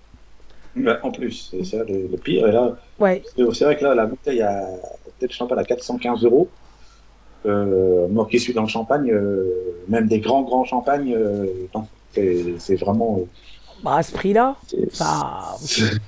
En 1.03 1.11
plus, 1.11 1.49
c'est 1.51 1.65
ça 1.65 1.85
le, 1.85 2.07
le 2.07 2.17
pire. 2.19 2.47
Et 2.49 2.53
là, 2.53 2.77
Ouais, 2.99 3.23
c'est 3.53 3.65
vrai 3.65 3.77
que 3.77 3.85
là, 3.85 3.95
la 3.95 4.07
bouteille 4.07 4.43
à 4.43 4.67
peut-être 5.19 5.33
champagne 5.33 5.59
à 5.59 5.65
415 5.65 6.25
euros. 6.25 6.49
Euh, 7.47 8.09
moi 8.09 8.27
qui 8.31 8.41
suis 8.41 8.53
dans 8.53 8.63
le 8.63 8.69
champagne, 8.69 9.11
euh, 9.13 9.45
même 9.89 10.09
des 10.09 10.21
grands 10.21 10.43
grands 10.43 10.65
champagnes, 10.65 11.15
euh, 11.15 11.47
c'est 12.59 12.77
vraiment. 12.77 13.21
bah, 13.85 13.97
à 13.97 14.03
ce 14.03 14.13
prix-là, 14.13 14.57
ça, 14.91 15.57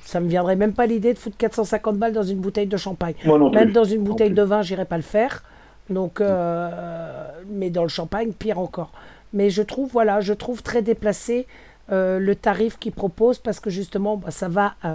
ça 0.04 0.20
me 0.20 0.28
viendrait 0.28 0.56
même 0.56 0.72
pas 0.72 0.86
l'idée 0.86 1.14
de 1.14 1.18
foutre 1.18 1.36
450 1.36 1.96
balles 1.96 2.12
dans 2.12 2.24
une 2.24 2.40
bouteille 2.40 2.66
de 2.66 2.76
champagne. 2.76 3.14
Moi 3.24 3.38
non 3.38 3.50
plus. 3.50 3.61
Même 3.61 3.72
dans 3.72 3.84
une 3.84 4.02
bouteille 4.02 4.32
de 4.32 4.42
vin, 4.42 4.62
j'irais 4.62 4.86
pas 4.86 4.96
le 4.96 5.02
faire. 5.02 5.44
Donc, 5.90 6.20
euh, 6.20 7.28
mais 7.48 7.70
dans 7.70 7.82
le 7.82 7.88
champagne, 7.88 8.32
pire 8.32 8.58
encore. 8.58 8.92
Mais 9.32 9.50
je 9.50 9.62
trouve, 9.62 9.90
voilà, 9.90 10.20
je 10.20 10.32
trouve 10.32 10.62
très 10.62 10.82
déplacé 10.82 11.46
euh, 11.93 12.18
le 12.18 12.34
tarif 12.34 12.78
qu'ils 12.78 12.93
proposent 12.93 13.38
parce 13.38 13.61
que 13.61 13.70
justement, 13.70 14.16
bah, 14.16 14.30
ça 14.30 14.49
va, 14.49 14.74
euh, 14.84 14.95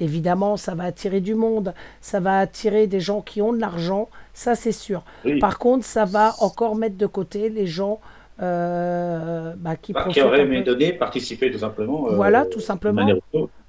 évidemment, 0.00 0.56
ça 0.56 0.74
va 0.74 0.84
attirer 0.84 1.20
du 1.20 1.34
monde, 1.34 1.74
ça 2.00 2.20
va 2.20 2.38
attirer 2.40 2.86
des 2.86 3.00
gens 3.00 3.20
qui 3.22 3.42
ont 3.42 3.52
de 3.52 3.60
l'argent, 3.60 4.08
ça 4.34 4.54
c'est 4.54 4.72
sûr. 4.72 5.02
Oui. 5.24 5.38
Par 5.38 5.58
contre, 5.58 5.84
ça 5.84 6.04
va 6.04 6.34
encore 6.40 6.76
mettre 6.76 6.96
de 6.96 7.06
côté 7.06 7.48
les 7.48 7.66
gens 7.66 8.00
euh, 8.40 9.52
bah, 9.56 9.74
qui 9.76 9.92
Bah, 9.92 10.06
qui 10.10 10.20
un 10.20 10.32
aimé 10.34 10.62
donner, 10.62 10.92
participer 10.92 11.50
tout 11.50 11.58
simplement. 11.58 12.08
euh, 12.08 12.14
Voilà, 12.14 12.44
tout 12.44 12.60
simplement. 12.60 13.08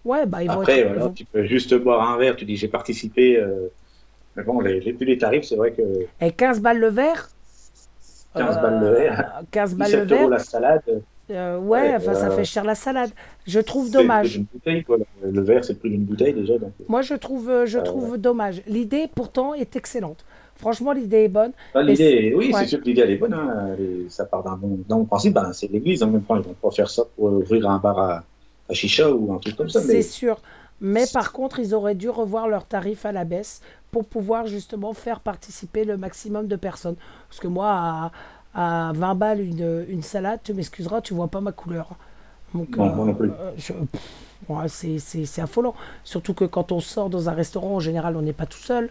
Ouais, 0.06 0.26
bah, 0.26 0.44
ils 0.44 0.48
vont 0.48 0.62
Après, 0.62 0.80
être- 0.80 0.88
voilà, 0.90 1.06
vont- 1.06 1.12
tu 1.14 1.26
peux 1.26 1.44
juste 1.44 1.74
boire 1.76 2.10
un 2.10 2.18
verre, 2.18 2.36
tu 2.36 2.46
dis 2.46 2.56
j'ai 2.56 2.68
participé. 2.68 3.44
Mais 4.36 4.44
bon, 4.44 4.60
les, 4.62 4.80
les, 4.80 4.94
les 4.94 5.18
tarifs, 5.18 5.44
c'est 5.46 5.56
vrai 5.56 5.72
que 5.72 5.82
Et 6.22 6.32
15 6.32 6.62
balles 6.62 6.80
le 6.80 6.88
verre? 6.90 7.30
15 8.36 8.58
Euh, 8.58 8.62
balles 8.62 8.80
le 8.80 8.90
verre, 8.94 9.42
15 9.52 9.76
balles 9.76 9.92
le 9.92 9.98
17 9.98 10.12
euros 10.12 10.20
verre 10.22 10.30
la 10.30 10.40
salade. 10.40 10.84
Euh, 11.32 11.58
ouais, 11.60 11.82
Ouais, 11.82 11.96
enfin, 11.96 12.14
ça 12.16 12.28
euh, 12.30 12.36
fait 12.36 12.46
cher 12.46 12.64
la 12.64 12.76
salade. 12.76 13.12
Je 13.48 13.60
trouve 13.60 13.86
le 13.88 13.92
dommage. 13.92 14.34
d'une 14.34 14.46
bouteille, 14.52 14.84
quoi. 14.84 14.98
Le, 14.98 15.32
le 15.32 15.42
verre, 15.42 15.64
c'est 15.64 15.74
le 15.74 15.80
prix 15.80 15.90
d'une 15.90 16.04
bouteille 16.06 16.34
déjà. 16.34 16.58
Donc, 16.58 16.72
Moi, 16.88 17.02
je 17.02 17.14
trouve, 17.16 17.50
euh, 17.50 17.66
je 17.66 17.80
Euh, 17.80 17.84
trouve 17.84 18.18
dommage. 18.18 18.62
L'idée, 18.68 19.10
pourtant, 19.14 19.54
est 19.54 19.76
excellente. 19.76 20.26
Franchement, 20.56 20.92
l'idée 20.92 21.24
est 21.24 21.30
bonne. 21.30 21.52
Ah, 21.74 21.84
Mais 21.84 21.92
l'idée, 21.94 22.34
oui, 22.36 22.52
ouais. 22.54 22.60
c'est 22.60 22.68
sûr 22.68 22.80
que 22.82 22.86
l'idée 22.86 23.02
elle 23.02 23.12
est 23.12 23.18
bonne. 23.18 23.34
Hein. 23.34 23.76
Ça 24.10 24.26
part 24.26 24.44
d'un 24.44 24.58
bon, 24.58 24.80
d'un 24.90 24.98
bon 24.98 25.06
principe. 25.06 25.34
Ben, 25.34 25.54
c'est 25.54 25.72
l'église. 25.72 26.04
En 26.04 26.08
même 26.08 26.22
temps, 26.24 26.36
ils 26.36 26.42
vont 26.44 26.54
pas 26.62 26.72
faire 26.72 26.90
ça 26.90 27.04
pour 27.16 27.26
ouvrir 27.32 27.70
un 27.70 27.78
bar 27.78 27.98
à, 27.98 28.24
à 28.70 28.74
chicha 28.74 29.10
ou 29.10 29.32
un 29.34 29.38
truc 29.38 29.56
comme 29.56 29.70
ça. 29.70 29.80
C'est 29.82 29.94
Mais 29.94 30.02
sûr. 30.02 30.42
Mais 30.82 31.06
par 31.14 31.32
contre, 31.34 31.60
ils 31.60 31.74
auraient 31.74 31.96
dû 31.96 32.10
revoir 32.10 32.48
leurs 32.50 32.66
tarifs 32.66 33.06
à 33.06 33.12
la 33.12 33.24
baisse 33.26 33.62
pour 33.92 34.06
pouvoir 34.06 34.48
justement 34.48 34.94
faire 34.94 35.20
participer 35.22 35.84
le 35.86 35.98
maximum 35.98 36.48
de 36.48 36.56
personnes. 36.56 36.96
Parce 37.30 37.40
que 37.42 37.48
moi, 37.48 37.68
à, 37.70 38.12
à 38.56 38.92
20 38.96 39.16
balles 39.16 39.42
une, 39.42 39.86
une 39.90 40.02
salade, 40.04 40.40
tu 40.44 40.54
m'excuseras, 40.54 41.02
tu 41.02 41.14
vois 41.14 41.28
pas 41.28 41.42
ma 41.42 41.52
couleur. 41.52 41.90
Donc, 42.54 42.70
euh, 42.78 43.14
c'est- 44.68 45.42
affolant. 45.42 45.76
Surtout 46.04 46.34
que 46.34 46.46
quand 46.46 46.72
on 46.72 46.80
sort 46.80 47.10
dans 47.10 47.30
un 47.30 47.34
restaurant, 47.34 47.76
en 47.76 47.80
général, 47.80 48.16
on 48.18 48.22
n'est 48.22 48.34
pas 48.34 48.46
tout 48.48 48.58
seul. 48.60 48.90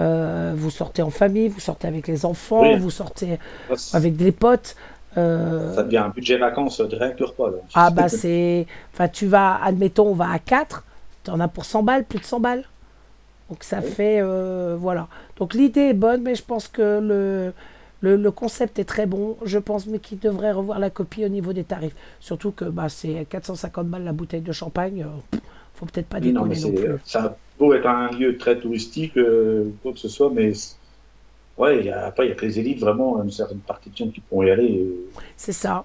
Euh, 0.00 0.54
vous 0.56 0.70
sortez 0.70 1.02
en 1.02 1.10
famille, 1.10 1.48
vous 1.48 1.60
sortez 1.60 1.86
avec 1.86 2.08
les 2.08 2.24
enfants, 2.24 2.62
Oui. 2.62 2.78
vous 2.78 2.90
sortez 2.90 3.38
avec 3.92 4.16
des 4.16 4.32
potes. 4.32 4.74
euh, 5.18 5.74
ça 5.74 5.82
devient 5.82 5.98
un 5.98 6.08
budget 6.08 6.38
vacances 6.38 6.80
direct 6.80 7.18
du 7.18 7.24
repas. 7.24 7.50
Là. 7.50 7.56
ah 7.74 7.90
bah 7.90 8.08
c'est... 8.08 8.66
Enfin 8.94 9.08
tu 9.08 9.26
vas, 9.26 9.60
admettons, 9.62 10.08
on 10.08 10.14
va 10.14 10.30
à 10.30 10.38
4, 10.38 10.82
tu 11.24 11.30
en 11.30 11.38
as 11.40 11.48
pour 11.48 11.66
100 11.66 11.82
balles, 11.82 12.04
plus 12.04 12.18
de 12.18 12.24
100 12.24 12.40
balles. 12.40 12.64
Donc 13.50 13.62
ça 13.62 13.82
fait... 13.82 14.20
euh, 14.22 14.74
voilà. 14.80 15.08
Donc 15.36 15.52
l'idée 15.52 15.90
est 15.90 15.94
bonne, 15.94 16.22
mais 16.22 16.34
je 16.34 16.42
pense 16.42 16.66
que 16.68 16.98
le, 17.00 17.52
le, 18.02 18.16
le 18.16 18.30
concept 18.30 18.78
est 18.78 18.84
très 18.84 19.06
bon. 19.06 19.36
Je 19.44 19.58
pense 19.58 19.86
mais 19.86 19.98
qu'il 19.98 20.18
devrait 20.18 20.52
revoir 20.52 20.78
la 20.78 20.90
copie 20.90 21.24
au 21.24 21.28
niveau 21.28 21.52
des 21.54 21.64
tarifs. 21.64 21.94
Surtout 22.20 22.50
que 22.52 22.66
bah, 22.66 22.88
c'est 22.90 23.26
450 23.30 23.86
balles 23.88 24.04
la 24.04 24.12
bouteille 24.12 24.42
de 24.42 24.52
champagne. 24.52 25.04
euh, 25.08 25.38
faut 25.74 25.86
peut-être 25.86 26.06
pas 26.08 26.20
non, 26.20 26.26
déconner 26.26 26.48
mais 26.50 26.60
non, 26.60 26.68
c'est- 26.76 26.84
plus. 26.84 26.94
ça 27.04 27.36
beau 27.58 27.72
être 27.74 27.86
un 27.86 28.10
lieu 28.12 28.36
très 28.36 28.58
touristique, 28.58 29.16
euh, 29.16 29.70
quoi 29.82 29.92
que 29.92 29.98
ce 29.98 30.08
soit, 30.08 30.30
mais 30.32 30.52
ouais, 31.58 31.78
il 31.80 31.86
y 31.86 31.90
a, 31.90 32.06
après, 32.06 32.26
il 32.26 32.28
y 32.30 32.32
a 32.32 32.34
que 32.34 32.44
les 32.46 32.58
élites, 32.58 32.80
vraiment, 32.80 33.22
une 33.22 33.30
certaine 33.30 33.58
partie 33.58 33.90
de 33.90 33.96
gens 33.96 34.08
qui 34.08 34.20
pourront 34.20 34.42
y 34.42 34.50
aller. 34.50 34.78
euh, 34.80 35.08
C'est 35.36 35.52
ça. 35.52 35.84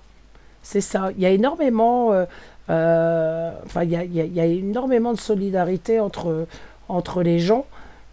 C'est 0.64 0.82
ça. 0.82 1.12
Il 1.16 1.22
y 1.22 1.26
a 1.26 1.30
énormément, 1.30 2.12
euh, 2.14 2.26
euh, 2.70 3.52
enfin, 3.66 3.84
y 3.84 3.90
y 3.96 4.20
il 4.20 4.34
y 4.34 4.40
a 4.40 4.46
énormément 4.46 5.14
de 5.14 5.20
solidarité 5.20 6.00
entre, 6.00 6.46
entre 6.90 7.24
les 7.24 7.40
gens. 7.40 7.66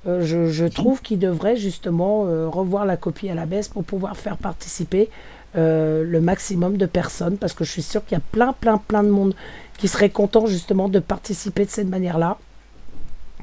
Euh, 0.06 0.22
je, 0.22 0.48
je 0.50 0.66
trouve 0.66 1.00
qu'ils 1.00 1.18
devraient 1.18 1.56
justement 1.56 2.26
euh, 2.26 2.48
revoir 2.48 2.84
la 2.84 2.96
copie 2.96 3.30
à 3.30 3.34
la 3.34 3.46
baisse 3.46 3.68
pour 3.68 3.84
pouvoir 3.84 4.16
faire 4.16 4.36
participer 4.36 5.08
euh, 5.56 6.04
le 6.04 6.20
maximum 6.20 6.76
de 6.76 6.86
personnes 6.86 7.38
parce 7.38 7.54
que 7.54 7.64
je 7.64 7.70
suis 7.70 7.82
sûr 7.82 8.04
qu'il 8.04 8.16
y 8.16 8.20
a 8.20 8.24
plein, 8.32 8.52
plein, 8.52 8.76
plein 8.78 9.02
de 9.02 9.08
monde 9.08 9.34
qui 9.78 9.88
serait 9.88 10.10
content 10.10 10.46
justement 10.46 10.88
de 10.88 10.98
participer 10.98 11.64
de 11.64 11.70
cette 11.70 11.88
manière-là. 11.88 12.38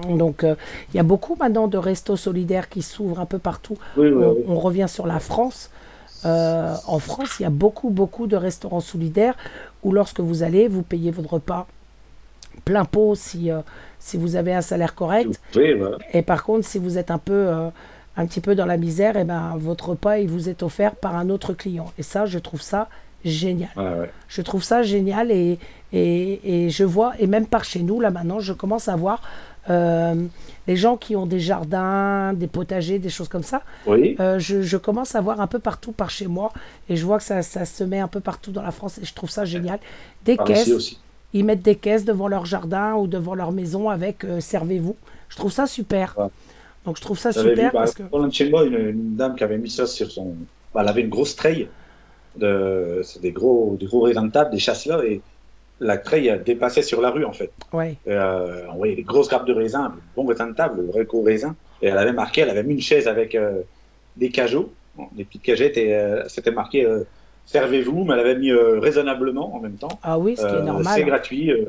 Donc, 0.07 0.43
il 0.43 0.97
y 0.97 0.99
a 0.99 1.03
beaucoup 1.03 1.36
maintenant 1.36 1.68
de 1.68 1.78
restos 1.78 2.16
solidaires 2.16 2.70
qui 2.70 2.82
s'ouvrent 2.82 3.20
un 3.20 3.26
peu 3.26 3.38
partout. 3.39 3.78
Oui, 3.97 4.07
oui, 4.07 4.24
on, 4.24 4.32
oui. 4.32 4.43
on 4.47 4.55
revient 4.57 4.88
sur 4.88 5.05
la 5.05 5.20
France. 5.20 5.70
En 6.24 6.99
France, 6.99 7.39
il 7.39 7.43
y 7.43 7.45
a 7.45 7.49
beaucoup, 7.49 7.89
beaucoup 7.89 8.26
de 8.26 8.38
restaurants 8.38 8.80
solidaires 8.80 9.36
où 9.84 9.91
lorsque 9.91 10.22
vous 10.22 10.43
allez, 10.43 10.70
vous 10.70 10.82
payez 10.82 11.12
votre 11.12 11.34
repas 11.34 11.68
plein 12.66 12.86
pot 12.86 13.16
si, 13.16 13.52
euh, 13.52 13.62
si 13.99 14.18
vous 14.18 14.36
avez 14.36 14.54
un 14.54 14.62
salaire 14.62 14.95
correct. 14.95 15.39
Oui. 15.56 15.74
Et 16.14 16.22
par 16.22 16.43
contre, 16.43 16.66
si 16.66 16.80
vous 16.80 16.97
êtes 16.97 17.12
un 17.12 17.18
peu, 17.18 17.34
euh, 17.34 17.70
un 18.18 18.26
petit 18.26 18.41
peu 18.41 18.56
dans 18.56 18.66
la 18.66 18.78
misère, 18.78 19.18
et 19.18 19.24
ben, 19.24 19.56
votre 19.58 19.89
repas 19.89 20.18
il 20.18 20.30
vous 20.30 20.49
est 20.49 20.64
offert 20.64 20.95
par 20.95 21.16
un 21.16 21.30
autre 21.30 21.54
client. 21.54 21.91
Et 21.97 22.04
ça, 22.04 22.26
je 22.26 22.39
trouve 22.39 22.62
ça 22.62 22.88
génial. 23.24 23.70
Ouais. 23.78 24.10
Je 24.28 24.41
trouve 24.41 24.64
ça 24.64 24.82
génial 24.84 25.32
et, 25.32 25.60
et, 25.93 26.66
et 26.66 26.70
je 26.70 26.84
vois, 26.84 27.14
et 27.20 27.28
même 27.28 27.45
par 27.45 27.64
chez 27.64 27.84
nous, 27.84 27.99
là 27.99 28.10
maintenant, 28.10 28.39
je 28.39 28.54
commence 28.54 28.88
à 28.88 28.95
voir 28.95 29.22
euh, 29.70 30.16
les 30.68 30.76
gens 30.76 30.97
qui 30.97 31.16
ont 31.16 31.28
des 31.28 31.39
jardins, 31.39 32.34
des 32.34 32.47
potagers, 32.47 32.97
des 32.97 33.10
choses 33.10 33.28
comme 33.28 33.43
ça. 33.43 33.62
Oui. 33.86 34.16
Euh, 34.20 34.39
je, 34.39 34.64
je 34.64 34.78
commence 34.78 35.14
à 35.14 35.22
voir 35.22 35.39
un 35.39 35.45
peu 35.45 35.60
partout 35.60 35.91
par 35.91 36.10
chez 36.10 36.26
moi 36.26 36.52
et 36.89 36.95
je 36.95 37.06
vois 37.06 37.20
que 37.20 37.24
ça, 37.24 37.43
ça 37.43 37.66
se 37.66 37.84
met 37.84 37.99
un 37.99 38.08
peu 38.08 38.22
partout 38.22 38.52
dans 38.52 38.64
la 38.64 38.72
France 38.72 38.97
et 38.97 39.06
je 39.06 39.14
trouve 39.14 39.30
ça 39.30 39.45
génial. 39.45 39.80
Des 40.26 40.36
Par 40.36 40.47
caisses, 40.47 40.70
aussi. 40.70 40.99
Ils 41.34 41.45
mettent 41.45 41.61
des 41.61 41.75
caisses 41.75 42.05
devant 42.05 42.27
leur 42.27 42.45
jardin 42.45 42.95
ou 42.95 43.07
devant 43.07 43.36
leur 43.36 43.51
maison 43.51 43.89
avec 43.89 44.23
euh, 44.23 44.39
servez-vous. 44.39 44.95
Je 45.29 45.36
trouve 45.38 45.51
ça 45.51 45.65
super. 45.65 46.15
Ouais. 46.17 46.27
Donc 46.86 46.97
je 46.97 47.01
trouve 47.01 47.19
ça 47.19 47.32
super 47.32 47.55
vu, 47.55 47.61
bah, 47.63 47.69
parce 47.71 47.93
que 47.93 48.03
chez 48.32 48.49
moi, 48.49 48.65
une, 48.65 48.89
une 48.89 49.15
dame 49.15 49.36
qui 49.36 49.43
avait 49.43 49.57
mis 49.57 49.69
ça 49.69 49.86
sur 49.86 50.11
son. 50.11 50.36
bah, 50.73 50.82
elle 50.82 50.89
avait 50.89 51.01
une 51.01 51.09
grosse 51.09 51.36
treille. 51.36 51.67
De... 52.36 53.01
C'est 53.03 53.21
des 53.21 53.32
gros, 53.32 53.75
des 53.79 53.86
gros 53.86 54.01
raisins 54.01 54.25
de 54.27 54.32
table, 54.32 54.51
des 54.51 54.59
chasses 54.59 54.86
là, 54.86 55.03
et 55.03 55.21
la 55.82 55.97
treille 55.97 56.39
dépassait 56.45 56.82
sur 56.82 57.01
la 57.01 57.09
rue 57.09 57.25
en 57.25 57.34
fait. 57.34 57.51
ouais, 57.73 57.97
euh, 58.07 58.63
on 58.71 58.77
voyait 58.77 58.95
des 58.95 59.03
grosses 59.03 59.27
grappes 59.27 59.47
de 59.47 59.53
raisins, 59.53 59.91
des 59.93 60.01
bons 60.15 60.25
raisins 60.25 60.49
de 60.49 60.55
table, 60.55 60.77
de 60.77 60.91
vrais 60.91 61.05
gros 61.05 61.23
raisins. 61.23 61.53
Et 61.82 61.88
elle 61.88 61.97
avait 61.97 62.13
marqué, 62.13 62.41
elle 62.41 62.49
avait 62.49 62.63
mis 62.63 62.75
une 62.75 62.82
chaise 62.82 63.07
avec 63.07 63.36
euh, 63.36 63.61
des 64.15 64.29
cajots, 64.29 64.71
bon, 64.95 65.07
des 65.13 65.25
petites 65.25 65.41
cagettes, 65.41 65.77
et 65.77 65.95
euh, 65.95 66.27
c'était 66.29 66.51
marqué 66.51 66.88
servez-vous, 67.46 68.04
mais 68.04 68.14
elle 68.14 68.20
avait 68.20 68.36
mis 68.38 68.52
euh, 68.52 68.80
raisonnablement 68.80 69.56
en 69.56 69.60
même 69.60 69.76
temps. 69.78 70.00
ah 70.04 70.18
oui, 70.20 70.36
ce 70.38 70.42
qui 70.42 70.48
est 70.48 70.52
Euh, 70.52 70.60
C'est 70.60 70.66
normal. 70.66 71.06
gratuit. 71.06 71.52
euh, 71.52 71.66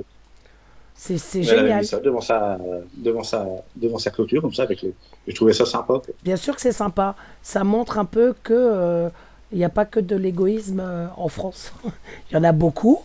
C'est 0.94 1.18
c'est 1.18 1.40
elle 1.40 1.48
avait 1.50 1.58
génial. 1.60 1.80
mis 1.80 1.86
ça 1.86 1.98
devant 2.00 2.20
sa, 2.20 2.58
devant 2.96 3.22
sa, 3.24 3.46
devant 3.76 3.98
sa 3.98 4.10
clôture 4.10 4.42
comme 4.42 4.54
ça 4.54 4.62
avec 4.64 4.82
les. 4.82 4.94
Je 5.26 5.34
trouvais 5.34 5.52
ça 5.52 5.66
sympa. 5.66 5.94
quoi. 5.94 6.02
Bien 6.22 6.36
sûr 6.36 6.54
que 6.54 6.60
c'est 6.60 6.72
sympa. 6.72 7.14
Ça 7.42 7.64
montre 7.64 7.98
un 7.98 8.04
peu 8.04 8.34
que 8.42 8.52
euh, 8.54 9.08
il 9.50 9.58
n'y 9.58 9.64
a 9.64 9.68
pas 9.68 9.84
que 9.84 10.00
de 10.00 10.16
l'égoïsme 10.16 10.80
euh, 10.80 11.06
en 11.16 11.28
France. 11.28 11.72
Il 12.30 12.34
y 12.34 12.36
en 12.36 12.44
a 12.44 12.52
beaucoup, 12.52 13.02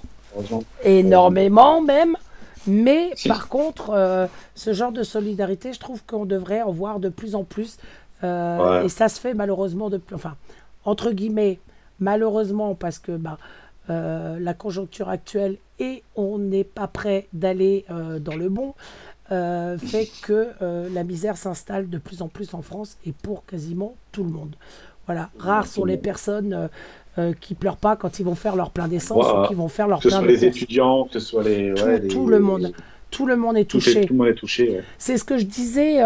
énormément 0.83 1.81
même. 1.81 2.15
Mais 2.69 3.11
Si. 3.15 3.29
par 3.29 3.47
contre, 3.47 3.91
euh, 3.91 4.27
ce 4.55 4.73
genre 4.73 4.91
de 4.91 5.03
solidarité, 5.03 5.71
je 5.71 5.79
trouve 5.79 6.03
qu'on 6.05 6.25
devrait 6.25 6.61
en 6.61 6.71
voir 6.71 6.99
de 6.99 7.09
plus 7.09 7.33
en 7.35 7.43
plus. 7.43 7.77
Euh, 8.23 8.79
Ouais. 8.81 8.85
Et 8.85 8.89
ça 8.89 9.07
se 9.09 9.19
fait 9.19 9.33
malheureusement 9.33 9.89
de 9.89 9.97
plus. 9.97 10.15
Enfin, 10.15 10.35
entre 10.83 11.11
guillemets, 11.11 11.59
malheureusement, 11.99 12.75
parce 12.75 12.99
que 12.99 13.11
bah, 13.13 13.37
euh, 13.89 14.37
la 14.39 14.53
conjoncture 14.53 15.09
actuelle 15.09 15.57
et 15.79 16.03
on 16.15 16.37
n'est 16.39 16.63
pas 16.63 16.87
prêt 16.87 17.27
d'aller 17.33 17.85
euh, 17.91 18.19
dans 18.19 18.35
le 18.35 18.49
bon, 18.49 18.73
euh, 19.31 19.77
fait 19.77 20.07
que 20.21 20.47
la 20.93 21.03
misère 21.03 21.37
s'installe 21.37 21.89
de 21.89 21.97
plus 21.97 22.21
en 22.21 22.27
plus 22.27 22.53
en 22.53 22.61
France 22.61 22.97
et 23.05 23.11
pour 23.11 23.45
quasiment 23.45 23.95
tout 24.11 24.23
le 24.23 24.29
monde. 24.29 24.55
Voilà, 25.05 25.29
rares 25.39 25.67
sont 25.67 25.85
les 25.85 25.97
personnes 25.97 26.69
qui 27.39 27.55
pleurent 27.55 27.77
pas 27.77 27.95
quand 27.95 28.19
ils 28.19 28.23
vont 28.25 28.35
faire 28.35 28.55
leur 28.55 28.69
plein 28.71 28.87
d'essence 28.87 29.23
Voilà. 29.25 29.43
ou 29.43 29.47
qui 29.47 29.55
vont 29.55 29.69
faire 29.69 29.87
leur 29.87 29.99
Que 29.99 30.03
ce 30.03 30.09
plein 30.09 30.17
soit 30.19 30.27
de 30.27 30.31
les 30.33 30.39
courses. 30.39 30.57
étudiants, 30.57 31.05
que 31.05 31.13
ce 31.13 31.19
soit 31.19 31.43
les. 31.43 31.73
Tout, 31.73 31.83
ouais, 31.83 31.99
les- 31.99 32.07
tout 32.09 32.27
le 32.27 32.39
monde, 32.39 32.73
tout 33.09 33.25
le 33.25 33.35
monde 33.37 33.57
est 33.57 33.65
touché. 33.65 34.05
tout 34.05 34.13
le 34.13 34.17
monde 34.19 34.27
est 34.27 34.33
touché. 34.35 34.69
ouais. 34.69 34.83
C'est 34.97 35.17
ce 35.17 35.23
que 35.23 35.37
je 35.37 35.45
disais, 35.45 35.97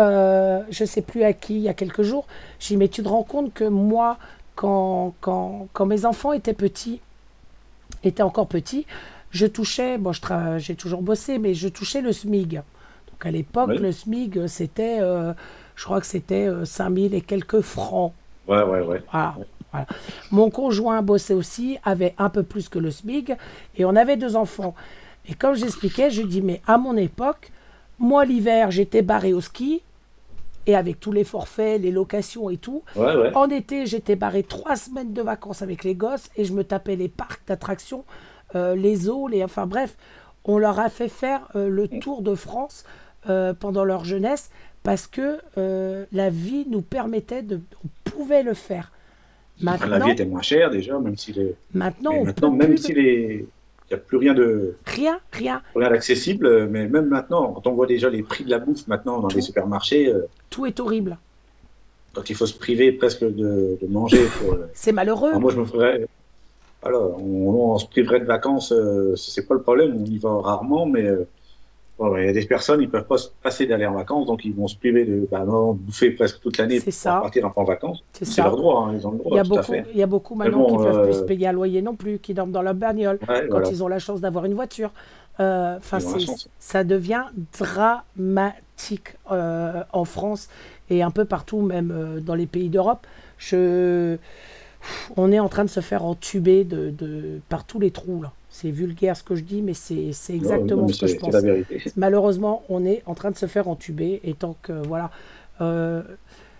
je 0.69 0.85
sais 0.85 1.01
plus 1.01 1.23
à 1.23 1.33
qui, 1.33 1.55
il 1.55 1.61
y 1.61 1.69
a 1.69 1.73
quelques 1.73 2.03
jours. 2.03 2.27
J'ai 2.59 2.75
dit, 2.75 2.77
mais 2.77 2.87
tu 2.89 3.01
te 3.03 3.09
rends 3.09 3.23
compte 3.23 3.53
que 3.53 3.63
moi, 3.65 4.17
quand, 4.55 5.13
quand, 5.21 5.67
quand 5.73 5.85
mes 5.85 6.05
enfants 6.05 6.33
étaient 6.33 6.53
petits, 6.53 6.99
étaient 8.03 8.23
encore 8.23 8.47
petits, 8.47 8.85
je 9.31 9.45
touchais, 9.45 9.97
bon, 9.97 10.11
j'ai 10.57 10.75
toujours 10.75 11.01
bossé, 11.01 11.37
mais 11.37 11.53
je 11.53 11.67
touchais 11.67 12.01
le 12.01 12.11
SMIG. 12.11 12.55
Donc 12.55 13.25
à 13.25 13.31
l'époque, 13.31 13.69
Oui. 13.69 13.77
le 13.77 13.91
SMIG, 13.91 14.47
c'était, 14.47 14.97
euh, 14.99 15.33
je 15.75 15.85
crois 15.85 15.99
que 16.01 16.05
c'était 16.07 16.47
euh, 16.47 16.65
5000 16.65 17.13
et 17.13 17.21
quelques 17.21 17.61
francs. 17.61 18.13
Ouais, 18.47 18.63
ouais, 18.63 18.81
ouais. 18.81 19.01
Voilà, 19.11 19.35
voilà. 19.71 19.87
Mon 20.31 20.49
conjoint 20.49 21.01
bossait 21.01 21.33
aussi, 21.33 21.77
avait 21.83 22.13
un 22.17 22.29
peu 22.29 22.43
plus 22.43 22.67
que 22.67 22.79
le 22.79 22.91
SMIG, 22.91 23.37
et 23.77 23.85
on 23.85 23.95
avait 23.95 24.17
deux 24.17 24.35
enfants. 24.35 24.75
Et 25.29 25.33
comme 25.35 25.55
j'expliquais, 25.55 26.09
je 26.09 26.23
dis, 26.23 26.41
mais 26.41 26.61
à 26.67 26.77
mon 26.77 26.97
époque, 26.97 27.51
moi 27.99 28.25
l'hiver, 28.25 28.71
j'étais 28.71 29.01
barré 29.03 29.31
au 29.33 29.39
ski, 29.41 29.81
et 30.67 30.75
avec 30.75 30.99
tous 30.99 31.11
les 31.11 31.23
forfaits, 31.23 31.81
les 31.81 31.91
locations 31.91 32.49
et 32.49 32.57
tout. 32.57 32.83
Ouais, 32.95 33.15
ouais. 33.15 33.35
En 33.35 33.49
été, 33.49 33.85
j'étais 33.85 34.15
barré 34.15 34.43
trois 34.43 34.75
semaines 34.75 35.13
de 35.13 35.21
vacances 35.21 35.61
avec 35.61 35.83
les 35.83 35.95
gosses, 35.95 36.29
et 36.37 36.45
je 36.45 36.53
me 36.53 36.63
tapais 36.63 36.95
les 36.95 37.07
parcs 37.09 37.41
d'attractions, 37.47 38.05
euh, 38.55 38.75
les 38.75 39.09
eaux, 39.09 39.27
les... 39.27 39.43
enfin 39.43 39.65
bref, 39.65 39.95
on 40.45 40.57
leur 40.57 40.79
a 40.79 40.89
fait 40.89 41.09
faire 41.09 41.47
euh, 41.55 41.69
le 41.69 41.87
tour 41.87 42.21
de 42.21 42.35
France 42.35 42.85
euh, 43.29 43.53
pendant 43.53 43.83
leur 43.83 44.05
jeunesse, 44.05 44.49
parce 44.83 45.05
que 45.07 45.37
la 46.11 46.29
vie 46.29 46.65
nous 46.69 46.81
permettait 46.81 47.43
de... 47.43 47.59
On 47.85 47.87
pouvait 48.09 48.43
le 48.43 48.53
faire. 48.55 48.91
Maintenant, 49.61 49.87
la 49.87 49.99
vie 50.05 50.11
était 50.11 50.25
moins 50.25 50.41
chère 50.41 50.71
déjà, 50.71 50.97
même 50.97 51.15
si 51.15 51.33
les. 51.33 51.53
maintenant, 51.73 52.23
maintenant, 52.23 52.49
même 52.49 52.69
plus 52.69 52.77
si 52.79 52.93
le- 52.93 53.01
les. 53.01 53.45
Il 53.91 53.95
n'y 53.95 53.99
a 53.99 54.03
plus 54.05 54.15
rien 54.17 54.33
de 54.33 54.75
Rien, 54.85 55.19
rien. 55.33 55.61
rien 55.75 55.89
d'accessible, 55.89 56.45
euh, 56.45 56.65
mais 56.69 56.87
même 56.87 57.07
maintenant, 57.07 57.51
quand 57.51 57.67
on 57.67 57.73
voit 57.73 57.87
déjà 57.87 58.09
les 58.09 58.23
prix 58.23 58.45
de 58.45 58.49
la 58.49 58.59
bouffe 58.59 58.87
maintenant 58.87 59.19
dans 59.19 59.27
les 59.27 59.41
supermarchés, 59.41 60.07
euh, 60.07 60.29
Tout 60.49 60.65
est 60.65 60.79
horrible. 60.79 61.17
quand 62.13 62.29
il 62.29 62.35
faut 62.37 62.45
se 62.45 62.57
priver 62.57 62.93
presque 62.93 63.23
de, 63.25 63.77
de 63.81 63.87
manger 63.89 64.25
pour. 64.39 64.53
euh, 64.53 64.69
C'est 64.73 64.93
malheureux. 64.93 65.29
alors 65.31 65.41
moi, 65.41 65.51
je 65.51 65.59
me 65.59 65.65
ferais. 65.65 66.07
Alors, 66.83 67.21
on, 67.21 67.73
on 67.73 67.77
se 67.79 67.85
priverait 67.85 68.21
de 68.21 68.25
vacances, 68.25 68.71
euh, 68.71 69.13
c'est 69.17 69.45
pas 69.45 69.55
le 69.55 69.61
problème, 69.61 69.93
on 70.01 70.05
y 70.05 70.17
va 70.17 70.39
rarement, 70.39 70.85
mais 70.85 71.05
il 72.17 72.25
y 72.25 72.29
a 72.29 72.33
des 72.33 72.45
personnes, 72.45 72.81
ils 72.81 72.89
peuvent 72.89 73.05
pas 73.07 73.17
se 73.17 73.29
passer 73.43 73.65
d'aller 73.67 73.85
en 73.85 73.93
vacances, 73.93 74.25
donc 74.25 74.43
ils 74.45 74.53
vont 74.53 74.67
se 74.67 74.75
priver 74.75 75.05
de 75.05 75.27
bah, 75.31 75.43
non, 75.45 75.73
bouffer 75.73 76.11
presque 76.11 76.39
toute 76.41 76.57
l'année 76.57 76.79
pour 76.79 76.91
ça. 76.93 77.19
partir 77.21 77.51
en 77.55 77.63
vacances. 77.63 78.03
C'est 78.13 78.41
leur 78.41 78.55
droit, 78.55 78.87
hein, 78.87 78.93
ils 78.97 79.05
ont 79.07 79.11
le 79.11 79.17
Il 79.17 79.21
y, 79.21 79.23
droit, 79.23 79.39
a 79.39 79.43
tout 79.43 79.53
à 79.53 79.57
beaucoup, 79.57 79.71
fait. 79.73 79.85
il 79.93 79.99
y 79.99 80.03
a 80.03 80.07
beaucoup 80.07 80.35
maintenant 80.35 80.65
qui 80.67 80.73
ne 80.77 80.83
peuvent 80.83 81.03
plus 81.03 81.15
euh, 81.15 81.19
se 81.19 81.23
payer 81.23 81.47
un 81.47 81.51
loyer 81.53 81.81
non 81.81 81.95
plus, 81.95 82.19
qui 82.19 82.33
dorment 82.33 82.51
dans 82.51 82.61
leur 82.61 82.73
bagnole 82.73 83.19
Ouais, 83.27 83.41
quand 83.47 83.59
voilà. 83.59 83.69
ils 83.69 83.83
ont 83.83 83.87
la 83.87 83.99
chance 83.99 84.21
d'avoir 84.21 84.45
une 84.45 84.53
voiture. 84.53 84.91
Euh, 85.39 85.77
Enfin, 85.77 85.99
ça 86.59 86.83
devient 86.83 87.23
dramatique 87.59 89.15
euh, 89.31 89.83
en 89.93 90.05
France 90.05 90.49
et 90.89 91.03
un 91.03 91.11
peu 91.11 91.25
partout, 91.25 91.61
même 91.61 92.19
dans 92.25 92.35
les 92.35 92.45
pays 92.47 92.69
d'Europe. 92.69 93.05
Je... 93.37 94.17
On 95.17 95.31
est 95.31 95.39
en 95.39 95.49
train 95.49 95.63
de 95.65 95.69
se 95.69 95.79
faire 95.79 96.03
entuber 96.05 96.63
de, 96.63 96.89
de... 96.89 97.39
par 97.49 97.63
tous 97.65 97.79
les 97.79 97.91
trous. 97.91 98.21
là. 98.21 98.31
C'est 98.49 98.69
vulgaire 98.71 99.15
ce 99.15 99.23
que 99.23 99.35
je 99.35 99.43
dis, 99.43 99.61
mais 99.61 99.73
c'est 99.73 100.09
exactement 100.29 100.81
non, 100.83 100.87
ce 100.89 101.01
que 101.01 101.07
je 101.07 101.15
pense. 101.17 101.33
la 101.33 101.41
vérité. 101.41 101.81
Malheureusement, 101.95 102.63
on 102.69 102.85
est 102.85 103.01
en 103.05 103.13
train 103.13 103.31
de 103.31 103.37
se 103.37 103.45
faire 103.45 103.67
entuber 103.69 104.19
et 104.23 104.33
tant 104.33 104.55
que 104.61 104.73
voilà, 104.87 105.09
euh, 105.61 106.01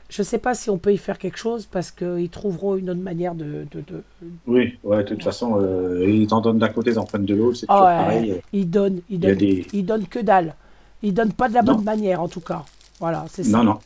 je 0.09 0.23
sais 0.23 0.37
pas 0.37 0.53
si 0.53 0.69
on 0.69 0.77
peut 0.77 0.93
y 0.93 0.97
faire 0.97 1.17
quelque 1.17 1.37
chose 1.37 1.65
parce 1.65 1.91
qu'ils 1.91 2.29
trouveront 2.29 2.75
une 2.77 2.89
autre 2.89 2.99
manière 3.01 3.35
de. 3.35 3.65
de, 3.71 3.81
de- 3.81 4.03
Oui, 4.47 4.77
ouais, 4.83 5.03
de 5.03 5.09
toute 5.09 5.23
façon, 5.23 5.59
euh, 5.61 6.05
ils 6.09 6.27
t'en 6.27 6.39
donnent 6.41 6.59
d'un 6.59 6.69
côté, 6.69 6.91
ils 6.91 6.99
en 6.99 7.05
prennent 7.05 7.25
de 7.25 7.35
l'autre, 7.35 7.57
c'est 7.57 7.65
Ah 7.69 7.73
toujours 7.73 7.87
ouais, 7.87 7.97
pareil. 7.97 8.41
ils 8.53 8.69
donnent, 8.69 9.01
ils 9.09 9.19
donnent, 9.19 9.35
des- 9.35 9.67
ils 9.73 9.85
donnent 9.85 10.07
que 10.07 10.19
dalle. 10.19 10.55
Ils 11.03 11.13
donnent 11.13 11.33
pas 11.33 11.49
de 11.49 11.53
la 11.55 11.61
bonne 11.61 11.77
Non. 11.77 11.81
manière 11.83 12.21
en 12.21 12.27
tout 12.29 12.41
cas. 12.41 12.63
Voilà, 12.99 13.25
c'est 13.29 13.43
ça. 13.43 13.57
Non, 13.57 13.63
non. 13.65 13.79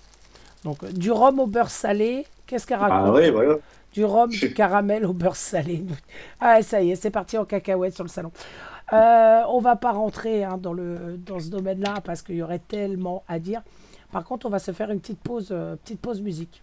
Donc 0.63 0.83
euh, 0.83 0.91
du 0.91 1.11
rhum 1.11 1.39
au 1.39 1.47
beurre 1.47 1.69
salé, 1.71 2.25
qu'est-ce 2.45 2.67
qu'elle 2.67 2.77
raconte? 2.79 3.15
Ah 3.17 3.31
voilà. 3.31 3.55
Du 3.95 4.03
rhum, 4.05 4.29
du 4.29 4.53
caramel 4.53 5.05
au 5.05 5.13
beurre 5.13 5.35
salé. 5.37 5.83
Ah 6.39 6.61
ça 6.61 6.81
y 6.81 6.91
est, 6.91 6.95
c'est 6.95 7.09
parti 7.11 7.37
en 7.37 7.45
cacahuète 7.45 7.95
sur 7.95 8.03
le 8.03 8.09
salon. 8.09 8.31
Euh, 8.93 9.41
on 9.49 9.59
va 9.61 9.75
pas 9.77 9.91
rentrer 9.93 10.43
hein, 10.43 10.57
dans, 10.61 10.73
le, 10.73 11.17
dans 11.17 11.39
ce 11.39 11.49
domaine-là 11.49 11.95
parce 12.03 12.21
qu'il 12.21 12.35
y 12.35 12.43
aurait 12.43 12.59
tellement 12.59 13.23
à 13.27 13.39
dire. 13.39 13.63
Par 14.11 14.23
contre, 14.23 14.45
on 14.45 14.49
va 14.49 14.59
se 14.59 14.71
faire 14.71 14.91
une 14.91 14.99
petite 14.99 15.19
pause, 15.19 15.47
euh, 15.51 15.75
petite 15.77 15.99
pause 15.99 16.21
musique. 16.21 16.61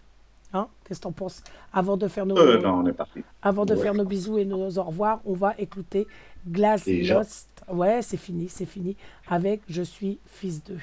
Hein 0.53 0.67
Qu'est-ce 0.87 0.99
que 0.99 1.03
t'en 1.05 1.11
penses? 1.11 1.41
Avant 1.73 1.97
de 1.97 2.07
faire 2.07 2.25
nos, 2.27 2.37
Euh, 2.37 2.61
non, 2.61 2.75
on 2.75 2.85
est 2.85 2.93
parti. 2.93 3.23
avant 3.41 3.65
de 3.65 3.73
Ouais. 3.73 3.81
faire 3.81 3.93
nos 3.95 4.05
bisous 4.05 4.37
et 4.37 4.45
nos 4.45 4.77
au 4.77 4.83
revoir, 4.83 5.19
on 5.25 5.33
va 5.33 5.55
écouter 5.57 6.07
Glass 6.47 6.85
Déjà. 6.85 7.15
Lost. 7.15 7.49
Ouais, 7.67 8.01
c'est 8.03 8.17
fini, 8.17 8.47
c'est 8.49 8.65
fini. 8.67 8.95
Avec 9.27 9.61
Je 9.67 9.81
suis 9.81 10.19
fils 10.27 10.63
d'eux. 10.63 10.79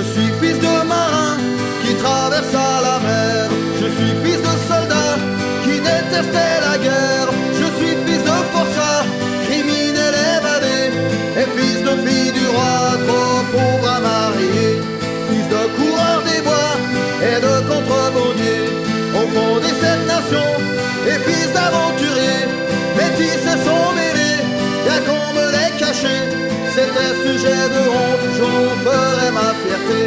Je 0.00 0.04
suis 0.12 0.32
fils 0.40 0.58
de 0.58 0.88
marin 0.88 1.36
qui 1.82 1.94
traversa 1.94 2.66
la 2.86 2.98
mer. 3.00 3.50
Je 3.80 3.86
suis 3.96 4.14
fils 4.24 4.40
de 4.40 4.54
soldat 4.66 5.12
qui 5.62 5.76
détestait 5.78 6.56
la 6.66 6.78
guerre. 6.78 7.28
Je 7.60 7.66
suis 7.76 7.94
fils 8.06 8.22
de 8.30 8.36
forçat, 8.54 9.04
criminel 9.46 10.14
évadé. 10.36 10.80
Et 11.40 11.48
fils 11.56 11.82
de 11.88 11.94
fille 12.04 12.32
du 12.32 12.46
roi, 12.46 12.96
trop 13.06 13.42
pauvre 13.52 13.88
à 13.96 14.00
marier. 14.00 14.80
Fils 15.28 15.46
de 15.54 15.62
coureur 15.76 16.22
des 16.28 16.40
bois 16.48 16.74
et 17.30 17.38
de 17.46 17.54
contrebandier. 17.68 18.60
Au 19.18 19.24
fond 19.32 19.60
des 19.60 19.76
sept 19.82 20.02
nations 20.14 20.56
et 21.10 21.18
fils 21.28 21.52
d'aventurier. 21.52 22.49
C'était 27.00 27.28
sujet 27.28 27.68
de 27.76 27.82
honte, 27.88 28.26
j'en 28.38 28.68
ferai 28.84 29.30
ma 29.30 29.54
fierté. 29.62 30.02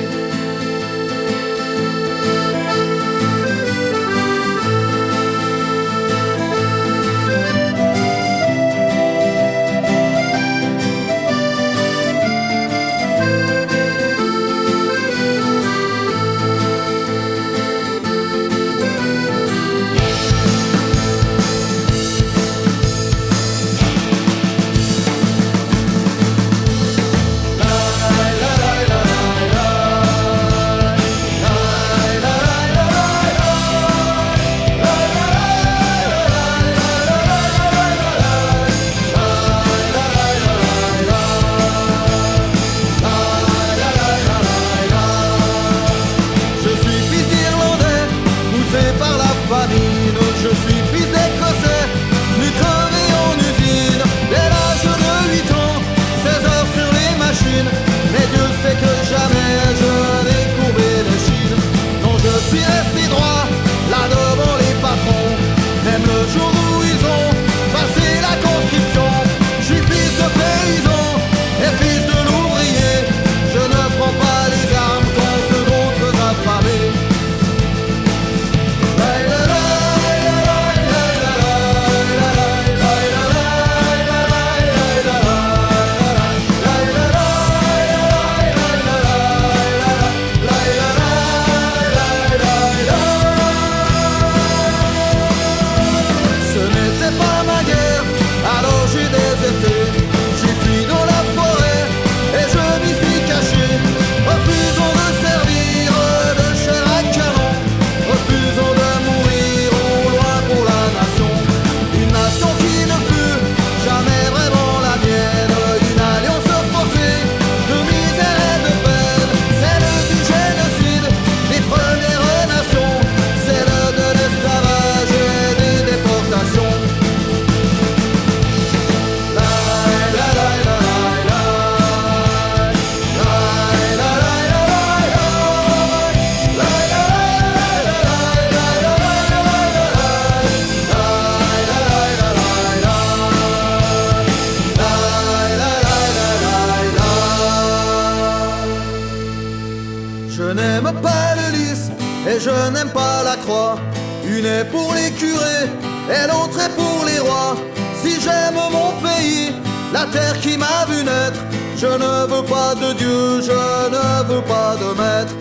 Pas 164.41 164.75
de 164.75 164.89
maître. 164.99 165.33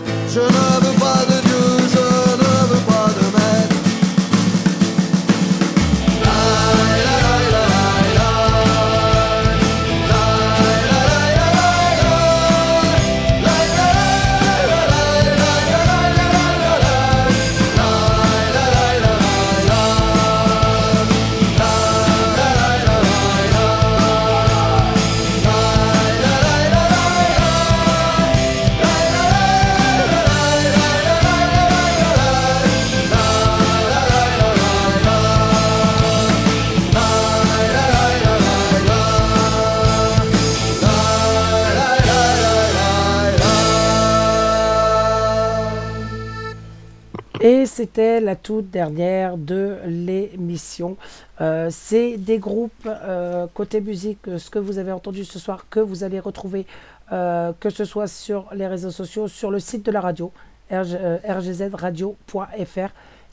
Toute 48.35 48.69
dernière 48.69 49.37
de 49.37 49.77
l'émission. 49.85 50.97
Euh, 51.41 51.69
c'est 51.71 52.17
des 52.17 52.37
groupes 52.37 52.87
euh, 52.87 53.47
côté 53.53 53.81
musique, 53.81 54.19
ce 54.37 54.49
que 54.49 54.59
vous 54.59 54.77
avez 54.77 54.91
entendu 54.91 55.25
ce 55.25 55.39
soir, 55.39 55.65
que 55.69 55.79
vous 55.79 56.03
allez 56.03 56.19
retrouver, 56.19 56.65
euh, 57.11 57.51
que 57.59 57.69
ce 57.69 57.85
soit 57.85 58.07
sur 58.07 58.47
les 58.53 58.67
réseaux 58.67 58.91
sociaux, 58.91 59.27
sur 59.27 59.51
le 59.51 59.59
site 59.59 59.85
de 59.85 59.91
la 59.91 60.01
radio, 60.01 60.31
RG, 60.71 60.97
rgzradio.fr. 61.27 62.89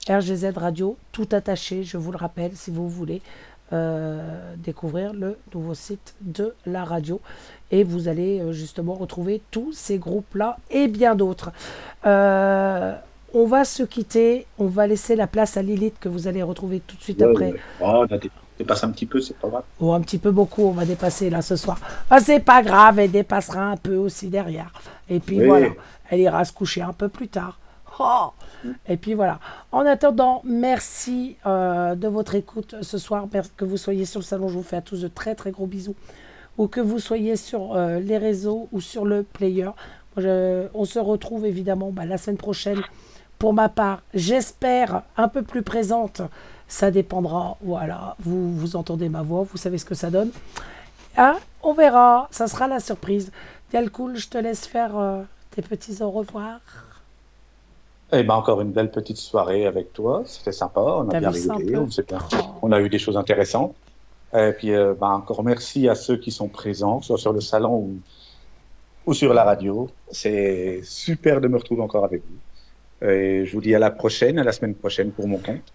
RGZ 0.09 0.53
Radio, 0.57 0.97
tout 1.13 1.29
attaché, 1.33 1.85
je 1.85 1.99
vous 1.99 2.11
le 2.11 2.17
rappelle, 2.17 2.53
si 2.55 2.71
vous 2.71 2.89
voulez 2.89 3.21
découvrir 4.57 5.13
le 5.13 5.39
nouveau 5.55 5.75
site 5.75 6.17
de 6.23 6.57
la 6.67 6.83
radio. 6.83 7.21
Et 7.71 7.85
vous 7.85 8.09
allez 8.09 8.43
justement 8.53 8.95
retrouver 8.95 9.43
tous 9.53 9.73
ces 9.73 9.99
groupes-là 9.99 10.57
et 10.71 10.89
bien 10.89 11.15
d'autres. 11.15 11.53
On 13.35 13.47
va 13.47 13.65
se 13.65 13.83
quitter, 13.83 14.47
on 14.59 14.67
va 14.67 14.87
laisser 14.87 15.17
la 15.17 15.27
place 15.27 15.57
à 15.57 15.63
Lilith 15.63 15.95
que 16.01 16.09
vous 16.09 16.27
allez 16.29 16.43
retrouver 16.43 16.81
tout 16.81 16.97
de 16.97 17.03
suite 17.03 17.21
Ouais, 17.21 17.31
après. 17.31 17.53
ouais. 17.53 17.61
Oh, 17.81 18.05
on 18.11 18.15
a 18.15 18.19
dé- 18.19 18.31
dépassé 18.59 18.85
un 18.87 18.91
petit 18.91 19.07
peu, 19.07 19.21
c'est 19.21 19.37
pas 19.39 19.49
grave. 19.49 19.63
Ou 19.81 19.93
un 19.93 20.01
petit 20.01 20.19
peu 20.19 20.31
beaucoup, 20.31 20.63
on 20.65 20.73
va 20.73 20.85
dépasser 20.85 21.31
là 21.31 21.41
ce 21.43 21.57
soir. 21.57 21.79
Ah, 22.11 22.21
c'est 22.21 22.41
pas 22.41 22.63
grave, 22.63 22.99
elle 22.99 23.11
dépassera 23.11 23.63
un 23.63 23.77
peu 23.77 23.97
aussi 23.97 24.29
derrière. 24.29 24.73
Et 25.09 25.21
puis 25.21 25.39
Oui. 25.41 25.47
voilà, 25.47 25.69
elle 26.11 26.21
ira 26.21 26.45
se 26.45 26.53
coucher 26.53 26.83
un 26.83 26.93
peu 26.93 27.09
plus 27.09 27.29
tard. 27.29 27.59
Oh 27.99 28.31
Et 28.89 28.97
puis 28.97 29.15
voilà. 29.15 29.41
En 29.73 29.81
attendant, 29.85 30.41
merci 30.45 31.37
euh, 31.47 31.95
de 31.95 32.09
votre 32.09 32.35
écoute 32.35 32.75
ce 32.83 32.97
soir. 32.99 33.27
Que 33.57 33.65
vous 33.65 33.77
soyez 33.77 34.07
sur 34.07 34.21
le 34.21 34.25
salon, 34.25 34.49
je 34.49 34.55
vous 34.55 34.63
fais 34.63 34.77
à 34.77 34.81
tous 34.81 35.03
de 35.03 35.09
très 35.09 35.35
très 35.35 35.51
gros 35.51 35.67
bisous. 35.67 35.95
Ou 36.59 36.67
que 36.67 36.81
vous 36.81 36.99
soyez 36.99 37.37
sur 37.37 37.75
euh, 37.75 38.01
les 38.01 38.17
réseaux 38.19 38.69
ou 38.73 38.81
sur 38.81 39.05
le 39.05 39.23
player. 39.23 39.69
Je- 40.17 40.67
on 40.75 40.85
se 40.85 40.99
retrouve 40.99 41.45
évidemment 41.47 41.91
bah, 41.91 42.05
la 42.07 42.17
semaine 42.19 42.37
prochaine. 42.39 42.81
Pour 43.41 43.55
ma 43.55 43.71
part, 43.71 44.03
j'espère 44.13 45.03
un 45.17 45.27
peu 45.27 45.41
plus 45.43 45.63
présente. 45.63 46.21
Ça 46.69 46.91
dépendra. 46.91 47.57
Voilà, 47.63 48.15
vous, 48.21 48.55
vous 48.55 48.77
entendez 48.77 49.09
ma 49.09 49.23
voix, 49.23 49.45
vous 49.51 49.57
savez 49.57 49.79
ce 49.79 49.87
que 49.87 49.95
ça 49.95 50.11
donne. 50.11 50.31
Hein 51.17 51.37
on 51.63 51.73
verra, 51.73 52.29
ça 52.31 52.47
sera 52.49 52.69
la 52.69 52.81
surprise. 52.81 53.33
Dialcool, 53.71 54.17
je 54.17 54.29
te 54.29 54.37
laisse 54.37 54.67
faire 54.67 54.97
euh, 54.99 55.23
tes 55.53 55.63
petits 55.63 56.03
au 56.03 56.11
revoir. 56.11 56.61
Eh 58.13 58.23
ben, 58.25 58.35
encore 58.35 58.61
une 58.61 58.73
belle 58.73 58.91
petite 58.91 59.17
soirée 59.17 59.65
avec 59.67 59.95
toi. 59.95 60.23
C'était 60.27 60.53
sympa. 60.53 60.81
On 60.83 61.09
a 61.09 61.19
bien 61.21 61.31
rigolé. 61.31 61.77
On, 61.77 61.85
bien- 61.85 62.19
on 62.63 62.73
a 62.73 62.81
eu 62.81 62.91
des 62.91 62.99
choses 62.99 63.17
intéressantes. 63.17 63.75
Et 64.35 64.53
puis, 64.53 64.73
euh, 64.75 64.93
ben, 65.01 65.09
encore 65.13 65.43
merci 65.43 65.89
à 65.89 65.95
ceux 65.95 66.19
qui 66.19 66.31
sont 66.31 66.49
présents, 66.49 67.01
soit 67.01 67.17
sur 67.19 67.33
le 67.33 67.41
salon 67.41 67.75
ou, 67.77 67.99
ou 69.07 69.15
sur 69.15 69.33
la 69.33 69.45
radio. 69.45 69.89
C'est 70.11 70.81
super 70.85 71.41
de 71.41 71.49
me 71.49 71.57
retrouver 71.57 71.81
encore 71.83 72.05
avec 72.05 72.21
vous. 72.29 72.37
Et 73.03 73.45
je 73.47 73.53
vous 73.53 73.61
dis 73.61 73.75
à 73.75 73.79
la 73.79 73.91
prochaine, 73.91 74.39
à 74.39 74.45
la 74.45 74.53
semaine 74.53 74.75
prochaine 74.75 75.11
pour 75.11 75.27
mon 75.29 75.39
compte. 75.39 75.73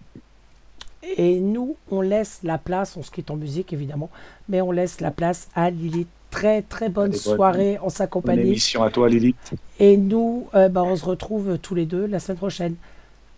Et 1.16 1.38
nous, 1.40 1.76
on 1.90 2.00
laisse 2.00 2.40
la 2.42 2.58
place, 2.58 2.96
on 2.96 3.02
se 3.02 3.10
quitte 3.10 3.30
en 3.30 3.36
musique 3.36 3.72
évidemment, 3.72 4.10
mais 4.48 4.60
on 4.60 4.72
laisse 4.72 5.00
la 5.00 5.10
place 5.10 5.48
à 5.54 5.70
Lilith. 5.70 6.08
Très 6.30 6.62
très 6.62 6.88
bonne 6.88 7.12
Allez, 7.12 7.20
bonne- 7.24 7.36
soirée 7.36 7.78
en 7.78 7.88
sa 7.88 8.04
Bonne 8.04 8.10
compagnie. 8.10 8.40
émission 8.42 8.82
à 8.82 8.90
toi, 8.90 9.08
Lilith. 9.08 9.54
Et 9.78 9.96
nous, 9.96 10.48
euh, 10.54 10.68
bah, 10.68 10.82
on 10.82 10.96
se 10.96 11.04
retrouve 11.04 11.56
tous 11.58 11.74
les 11.74 11.86
deux 11.86 12.06
la 12.06 12.18
semaine 12.18 12.36
prochaine. 12.36 12.74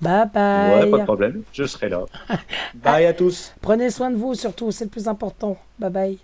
Bye 0.01 0.27
bye. 0.33 0.85
Ouais, 0.85 0.91
pas 0.91 0.99
de 0.99 1.05
problème. 1.05 1.43
Je 1.53 1.65
serai 1.65 1.89
là. 1.91 2.05
Bye 2.75 3.05
à 3.07 3.13
tous. 3.13 3.53
Prenez 3.61 3.91
soin 3.91 4.11
de 4.11 4.17
vous 4.17 4.35
surtout, 4.35 4.71
c'est 4.73 4.85
le 4.85 4.91
plus 4.91 5.07
important. 5.07 5.57
Bye 5.79 5.91
bye. 5.91 6.19